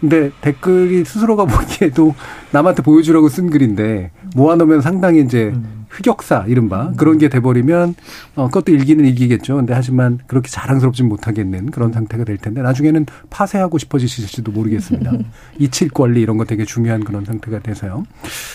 근데 0.00 0.30
댓글이 0.42 1.04
스스로가 1.04 1.44
보기에도 1.46 2.14
남한테 2.52 2.82
보여주라고 2.82 3.28
쓴 3.28 3.50
글인데 3.50 4.12
모아놓으면 4.36 4.80
상당히 4.80 5.20
이제 5.22 5.52
흑역사 5.88 6.44
이른바 6.48 6.92
그런 6.96 7.18
게 7.18 7.28
돼버리면 7.28 7.94
어 8.36 8.46
그것도 8.46 8.72
일기는 8.72 9.04
일기겠죠. 9.04 9.56
근데 9.56 9.72
하지만 9.72 10.18
그렇게 10.26 10.48
자랑스럽진 10.50 11.08
못하겠는 11.08 11.70
그런 11.70 11.92
상태가 11.92 12.24
될 12.24 12.38
텐데 12.38 12.62
나중에는 12.62 13.06
파쇄하고 13.30 13.78
싶어지실지도 13.78 14.52
모르겠습니다. 14.52 15.12
이칠 15.58 15.88
권리 15.88 16.20
이런 16.20 16.36
거 16.36 16.44
되게 16.44 16.64
중요한 16.64 17.02
그런 17.04 17.24
상태가 17.24 17.60
돼서요. 17.60 18.04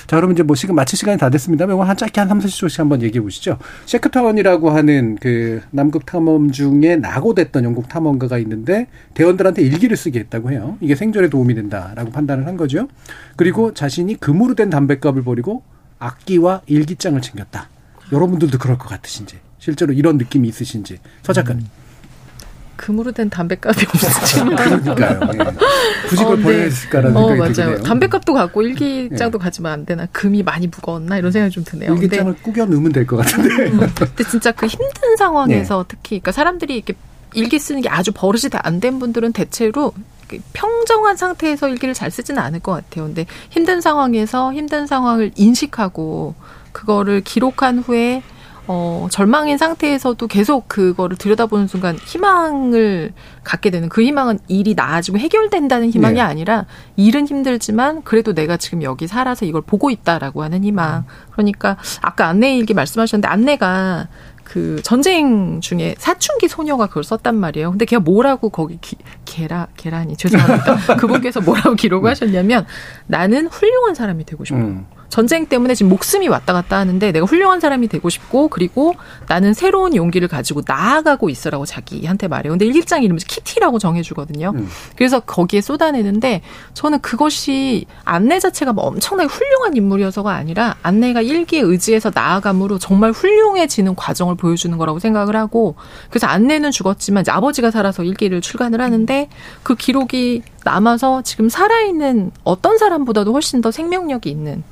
자 0.07 0.17
그러면 0.17 0.33
이제 0.33 0.43
뭐 0.43 0.55
시간 0.55 0.75
마칠 0.75 0.97
시간이 0.97 1.17
다 1.17 1.29
됐습니다. 1.29 1.65
이거 1.65 1.83
한 1.83 1.97
짧게 1.97 2.19
한 2.21 2.27
3, 2.27 2.39
40초씩 2.39 2.77
한번 2.79 3.01
얘기해 3.01 3.21
보시죠. 3.21 3.57
셰크타원이라고 3.85 4.69
하는 4.69 5.17
그 5.19 5.61
남극 5.71 6.05
탐험 6.05 6.51
중에 6.51 6.95
낙오됐던 6.97 7.63
영국 7.63 7.89
탐험가가 7.89 8.37
있는데 8.39 8.87
대원들한테 9.13 9.61
일기를 9.61 9.97
쓰게 9.97 10.19
했다고 10.19 10.51
해요. 10.51 10.77
이게 10.81 10.95
생존에 10.95 11.29
도움이 11.29 11.53
된다라고 11.55 12.11
판단을 12.11 12.47
한 12.47 12.57
거죠. 12.57 12.87
그리고 13.35 13.73
자신이 13.73 14.19
금으로 14.19 14.55
된 14.55 14.69
담뱃값을 14.69 15.23
버리고 15.23 15.63
악기와 16.03 16.61
일기장을 16.65 17.19
챙겼다. 17.21 17.69
여러분들도 18.11 18.57
그럴 18.57 18.77
것 18.77 18.87
같으신지 18.89 19.39
실제로 19.59 19.93
이런 19.93 20.17
느낌이 20.17 20.47
있으신지 20.47 20.99
서 21.21 21.31
작가님. 21.33 21.65
금으로 22.75 23.11
된 23.13 23.29
담배값이 23.29 23.85
없었지만 23.87 24.55
그러니까요. 24.83 25.19
예. 25.33 26.07
굳이 26.09 26.23
그걸 26.23 26.33
어, 26.33 26.41
버려야 26.41 26.59
네. 26.59 26.65
어, 26.65 27.27
생각이 27.29 27.39
맞아요. 27.61 27.69
해요. 27.75 27.83
담배값도 27.83 28.33
갖고 28.33 28.61
일기장도 28.61 29.39
가지면 29.39 29.71
안 29.71 29.85
되나 29.85 30.05
금이 30.07 30.43
많이 30.43 30.67
무거웠나 30.67 31.17
이런 31.17 31.31
생각이 31.31 31.53
좀 31.53 31.63
드네요. 31.63 31.91
근데 31.91 32.05
일기장을 32.05 32.33
꾸겨 32.41 32.65
넣으면 32.65 32.91
될 32.91 33.05
것 33.07 33.17
같은데. 33.17 33.69
근데 33.69 34.23
진짜 34.29 34.51
그 34.51 34.65
힘든 34.65 35.15
상황에서 35.17 35.85
특히 35.87 36.19
그러니까 36.19 36.33
사람들이 36.33 36.75
이렇게 36.75 36.93
일기 37.35 37.57
쓰는 37.57 37.81
게 37.81 37.87
아주 37.89 38.11
버릇이 38.13 38.49
안된 38.51 38.99
분들은 38.99 39.31
대체로 39.31 39.93
평정한 40.53 41.15
상태에서 41.17 41.69
일기를 41.69 41.93
잘 41.93 42.11
쓰지는 42.11 42.41
않을 42.41 42.59
것 42.59 42.71
같아요. 42.71 43.05
근데 43.05 43.25
힘든 43.49 43.81
상황에서 43.81 44.53
힘든 44.53 44.87
상황을 44.87 45.31
인식하고 45.35 46.35
그거를 46.71 47.21
기록한 47.21 47.79
후에 47.79 48.23
어, 48.65 49.07
절망인 49.11 49.57
상태에서도 49.57 50.25
계속 50.27 50.69
그거를 50.69 51.17
들여다보는 51.17 51.67
순간 51.67 51.97
희망을 51.97 53.11
갖게 53.43 53.69
되는 53.69 53.89
그 53.89 54.01
희망은 54.01 54.39
일이 54.47 54.73
나아지고 54.73 55.17
해결된다는 55.17 55.89
희망이 55.89 56.15
네. 56.15 56.21
아니라 56.21 56.65
일은 56.95 57.27
힘들지만 57.27 58.03
그래도 58.03 58.33
내가 58.33 58.55
지금 58.55 58.81
여기 58.81 59.05
살아서 59.05 59.45
이걸 59.45 59.61
보고 59.61 59.89
있다라고 59.89 60.43
하는 60.43 60.63
희망. 60.63 61.03
그러니까 61.31 61.75
아까 62.01 62.27
안내 62.27 62.55
일기 62.55 62.73
말씀하셨는데 62.73 63.27
안내가 63.27 64.07
그 64.43 64.81
전쟁 64.83 65.61
중에 65.61 65.95
사춘기 65.97 66.47
소녀가 66.47 66.87
그걸 66.87 67.03
썼단 67.03 67.35
말이에요. 67.35 67.71
근데 67.71 67.85
걔가 67.85 67.99
뭐라고 68.01 68.49
거기 68.49 68.77
기, 68.81 68.97
계라 69.25 69.67
계란이 69.77 70.17
죄송합니다. 70.17 70.95
그분께서 70.97 71.41
뭐라고 71.41 71.75
기록을 71.75 72.11
하셨냐면 72.11 72.65
나는 73.07 73.47
훌륭한 73.47 73.95
사람이 73.95 74.25
되고 74.25 74.43
싶어. 74.45 74.57
음. 74.57 74.85
전쟁 75.13 75.45
때문에 75.45 75.75
지금 75.75 75.91
목숨이 75.91 76.27
왔다 76.27 76.53
갔다 76.53 76.79
하는데 76.79 77.11
내가 77.11 77.27
훌륭한 77.27 77.59
사람이 77.59 77.87
되고 77.87 78.09
싶고 78.09 78.47
그리고 78.47 78.95
나는 79.27 79.53
새로운 79.53 79.95
용기를 79.95 80.27
가지고 80.27 80.63
나아가고 80.65 81.29
있어라고 81.29 81.67
자기한테 81.67 82.27
말해요. 82.27 82.53
근데 82.53 82.65
일기장 82.65 83.03
이름이 83.03 83.21
키티라고 83.27 83.77
정해주거든요. 83.77 84.53
그래서 84.95 85.19
거기에 85.19 85.61
쏟아내는데 85.61 86.41
저는 86.73 86.99
그것이 87.01 87.85
안내 88.05 88.39
자체가 88.39 88.73
뭐 88.73 88.85
엄청나게 88.85 89.27
훌륭한 89.27 89.77
인물이어서가 89.77 90.33
아니라 90.33 90.77
안내가 90.81 91.21
일기에 91.21 91.61
의지해서 91.61 92.09
나아감으로 92.11 92.79
정말 92.79 93.11
훌륭해지는 93.11 93.93
과정을 93.93 94.33
보여주는 94.33 94.75
거라고 94.75 94.97
생각을 94.97 95.35
하고 95.35 95.75
그래서 96.09 96.25
안내는 96.25 96.71
죽었지만 96.71 97.21
이제 97.21 97.31
아버지가 97.31 97.69
살아서 97.69 98.03
일기를 98.03 98.41
출간을 98.41 98.81
하는데 98.81 99.29
그 99.61 99.75
기록이 99.75 100.41
남아서 100.63 101.21
지금 101.21 101.49
살아있는 101.49 102.31
어떤 102.43 102.79
사람보다도 102.79 103.31
훨씬 103.31 103.61
더 103.61 103.69
생명력이 103.69 104.31
있는 104.31 104.63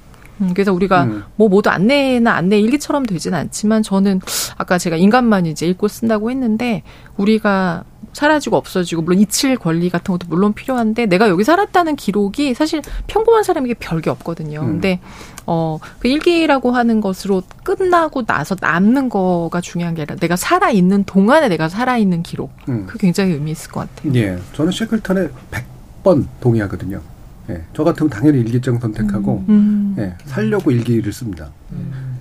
음, 0.42 0.54
그래서 0.54 0.74
우리가 0.74 1.04
음. 1.04 1.24
뭐 1.36 1.48
모두 1.48 1.70
안내나 1.70 2.34
안내 2.34 2.60
일기처럼 2.60 3.06
되지는 3.06 3.38
않지만 3.38 3.84
저는 3.84 4.22
아까 4.58 4.78
제가 4.78 4.96
인간만 4.96 5.46
이제 5.46 5.68
읽고 5.68 5.88
쓴다고 5.88 6.32
했는데 6.32 6.84
우리가 7.18 7.84
사라지고 8.14 8.58
없어지고 8.58 9.04
물론 9.04 9.20
이칠 9.20 9.58
권리 9.58 9.90
같은 9.90 10.12
것도 10.12 10.28
물론 10.28 10.54
필요한데 10.54 11.06
내가 11.06 11.30
여기 11.30 11.44
살았다는 11.44 11.96
기록이 11.96 12.54
사실 12.54 12.82
평범한 13.08 13.44
사람에게 13.44 13.76
별게 13.76 14.10
없거든요. 14.10 14.62
음. 14.62 14.68
근데 14.68 15.00
어, 15.46 15.80
그 16.00 16.08
일기라고 16.08 16.72
하는 16.72 17.02
것으로 17.02 17.42
끝나고 17.64 18.26
나서 18.26 18.56
남는 18.60 19.10
거가 19.10 19.62
중요한 19.62 19.96
게 19.96 20.02
아니라 20.02 20.16
내가 20.18 20.36
살아 20.36 20.70
있는 20.70 21.04
동안에 21.04 21.48
내가 21.48 21.70
살아 21.70 21.98
있는 21.98 22.22
기록. 22.22 22.52
음. 22.70 22.86
그 22.88 22.98
굉장히 22.98 23.34
의미 23.34 23.52
있을 23.52 23.72
것 23.72 23.82
같아요. 23.82 24.14
예, 24.16 24.38
저는 24.54 24.72
셰클턴에 24.72 25.30
100번 26.04 26.26
동의하거든요. 26.42 27.02
예, 27.50 27.64
저 27.74 27.84
같으면 27.84 28.10
당연히 28.10 28.40
일기장 28.40 28.80
선택하고 28.80 29.44
음. 29.50 29.96
예, 29.98 30.16
살려고 30.26 30.72
일기를 30.72 31.12
씁니다. 31.12 31.50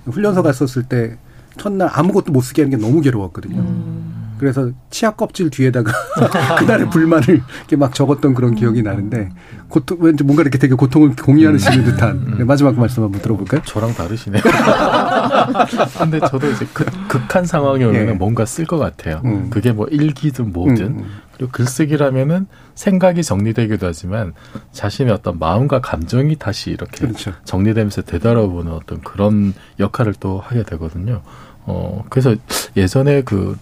훈련소 0.05 0.43
갔었을 0.43 0.83
때 0.83 1.17
첫날 1.57 1.89
아무것도 1.91 2.31
못 2.31 2.41
쓰게 2.41 2.63
하는 2.63 2.77
게 2.77 2.83
너무 2.83 3.01
괴로웠거든요. 3.01 4.11
그래서 4.41 4.71
치아 4.89 5.11
껍질 5.11 5.51
뒤에다가 5.51 5.91
그날의 6.57 6.89
불만을 6.89 7.41
이렇게 7.59 7.75
막 7.75 7.93
적었던 7.93 8.33
그런 8.33 8.55
기억이 8.55 8.81
나는데 8.81 9.29
고통 9.69 9.99
왠지 10.01 10.23
뭔가 10.23 10.41
이렇게 10.41 10.57
되게 10.57 10.73
고통을 10.73 11.15
공유하시는 11.15 11.85
듯한 11.85 12.37
네, 12.39 12.43
마지막 12.43 12.75
말씀 12.75 13.03
한번 13.03 13.21
들어볼까요? 13.21 13.61
저랑 13.65 13.93
다르시네요. 13.93 14.41
근데 15.99 16.19
저도 16.21 16.49
이제 16.49 16.65
극, 16.73 16.87
극한 17.07 17.45
상황이 17.45 17.83
오면 17.83 17.95
예. 17.95 18.11
은 18.11 18.17
뭔가 18.17 18.45
쓸 18.45 18.65
것 18.65 18.79
같아요. 18.79 19.21
음. 19.25 19.51
그게 19.51 19.71
뭐 19.71 19.85
일기든 19.85 20.51
뭐든. 20.51 21.03
음, 21.45 21.47
음. 21.47 21.51
글쓰기라면은 21.51 22.47
생각이 22.75 23.23
정리되기도 23.23 23.87
하지만 23.87 24.33
자신의 24.71 25.13
어떤 25.13 25.39
마음과 25.39 25.81
감정이 25.81 26.35
다시 26.37 26.71
이렇게 26.71 27.07
그렇죠. 27.07 27.33
정리되면서 27.45 28.03
되돌아보는 28.03 28.71
어떤 28.71 29.01
그런 29.01 29.53
역할을 29.79 30.13
또 30.19 30.39
하게 30.39 30.63
되거든요. 30.63 31.21
어, 31.65 32.03
그래서 32.09 32.35
예전에 32.75 33.21
그 33.21 33.57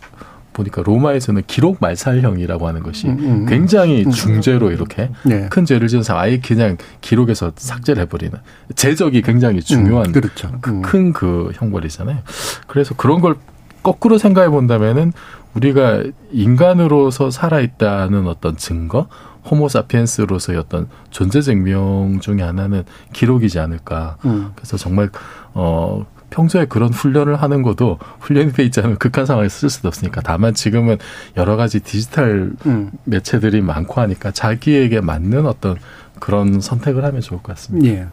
보니까 0.59 0.81
로마에서는 0.83 1.43
기록 1.47 1.77
말살형이라고 1.79 2.67
하는 2.67 2.83
것이 2.83 3.07
음, 3.07 3.17
음. 3.19 3.45
굉장히 3.45 4.03
음. 4.05 4.11
중죄로 4.11 4.71
이렇게 4.71 5.09
네. 5.23 5.47
큰 5.49 5.65
죄를 5.65 5.87
지은 5.87 6.03
사람 6.03 6.23
아예 6.23 6.39
그냥 6.39 6.77
기록에서 7.01 7.53
삭제를 7.55 8.01
해버리는 8.03 8.37
제적이 8.75 9.21
굉장히 9.21 9.61
중요한 9.61 10.07
음, 10.07 10.11
그렇죠. 10.11 10.51
음. 10.67 10.81
큰그 10.81 11.51
형벌이잖아요. 11.55 12.19
그래서 12.67 12.93
그런 12.95 13.21
걸 13.21 13.35
거꾸로 13.83 14.17
생각해 14.17 14.49
본다면은 14.49 15.13
우리가 15.53 16.03
인간으로서 16.31 17.31
살아있다는 17.31 18.27
어떤 18.27 18.57
증거, 18.57 19.07
호모사피엔스로서의 19.49 20.59
어떤 20.59 20.87
존재 21.09 21.41
증명 21.41 22.19
중에 22.21 22.41
하나는 22.41 22.83
기록이지 23.13 23.59
않을까. 23.59 24.17
음. 24.25 24.51
그래서 24.55 24.77
정말 24.77 25.09
어 25.53 26.05
평소에 26.29 26.65
그런 26.65 26.93
훈련을 26.93 27.41
하는 27.41 27.63
것도 27.63 27.97
훈련이 28.19 28.53
돼 28.53 28.63
있지 28.63 28.79
않으면 28.79 28.97
극한 28.99 29.25
상황에 29.25 29.49
쓸 29.49 29.69
수도 29.69 29.87
없으니까 29.87 30.21
다만 30.21 30.53
지금은 30.53 30.97
여러 31.37 31.55
가지 31.55 31.79
디지털 31.79 32.51
음. 32.65 32.91
매체들이 33.05 33.61
많고 33.61 33.99
하니까 34.01 34.31
자기에게 34.31 35.01
맞는 35.01 35.47
어떤 35.47 35.77
그런 36.19 36.61
선택을 36.61 37.03
하면 37.05 37.21
좋을 37.21 37.41
것 37.41 37.55
같습니다. 37.55 37.87
예. 37.87 38.07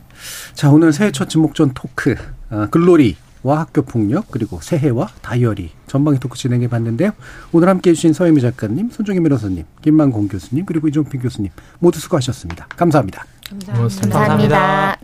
자, 0.55 0.71
오늘 0.71 0.93
새해 0.93 1.11
첫 1.11 1.29
지목전 1.29 1.73
토크, 1.75 2.15
아, 2.49 2.69
글로리 2.71 3.17
와 3.43 3.61
학교 3.61 3.83
폭력, 3.83 4.31
그리고 4.31 4.61
새해와 4.61 5.09
다이어리, 5.23 5.71
전방위 5.87 6.19
토크 6.19 6.37
진행해 6.37 6.69
봤는데요. 6.69 7.13
오늘 7.53 7.69
함께 7.69 7.91
해주신 7.91 8.13
서혜미 8.13 8.41
작가님, 8.41 8.91
손종희 8.91 9.21
변호사님, 9.21 9.65
김만공 9.83 10.29
교수님, 10.29 10.65
그리고 10.67 10.89
이종필 10.89 11.21
교수님, 11.21 11.51
모두 11.79 12.01
수고하셨습니다. 12.01 12.67
감사합니다. 12.77 13.25
고맙습니다. 13.67 14.19
감사합니다. 14.19 14.97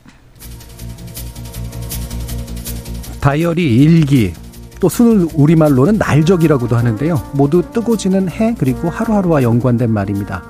다이어리, 3.21 3.77
일기, 3.77 4.35
또순 4.81 5.31
우리말로는 5.35 5.99
날적이라고도 5.99 6.77
하는데요. 6.77 7.31
모두 7.35 7.63
뜨고 7.73 7.97
지는 7.97 8.29
해 8.29 8.57
그리고 8.59 8.91
하루하루와 8.91 9.45
연관된 9.45 9.89
말입니다. 9.93 10.43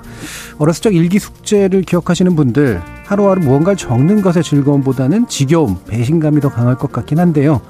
어렸을 0.57 0.81
적 0.81 0.95
일기 0.95 1.19
숙제를 1.19 1.83
기억하시는 1.83 2.35
분들 2.35 2.81
하루하루 3.05 3.41
무언가를 3.41 3.77
적는 3.77 4.21
것의 4.21 4.43
즐거움보다는 4.43 5.27
지겨움, 5.27 5.77
배신감이 5.85 6.41
더 6.41 6.49
강할 6.49 6.75
것 6.75 6.91
같긴 6.91 7.19
한데요. 7.19 7.61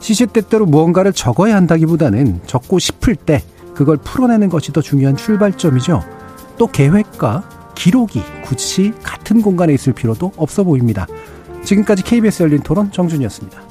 시시때때로 0.00 0.66
무언가를 0.66 1.12
적어야 1.12 1.56
한다기보다는 1.56 2.40
적고 2.46 2.78
싶을 2.78 3.16
때 3.16 3.42
그걸 3.74 3.96
풀어내는 3.96 4.48
것이 4.48 4.72
더 4.72 4.80
중요한 4.82 5.16
출발점이죠. 5.16 6.02
또 6.58 6.66
계획과 6.66 7.72
기록이 7.74 8.22
굳이 8.44 8.92
같은 9.02 9.42
공간에 9.42 9.72
있을 9.72 9.92
필요도 9.92 10.32
없어 10.36 10.62
보입니다. 10.62 11.06
지금까지 11.64 12.04
KBS 12.04 12.42
열린 12.44 12.60
토론 12.60 12.92
정준이었습니다. 12.92 13.63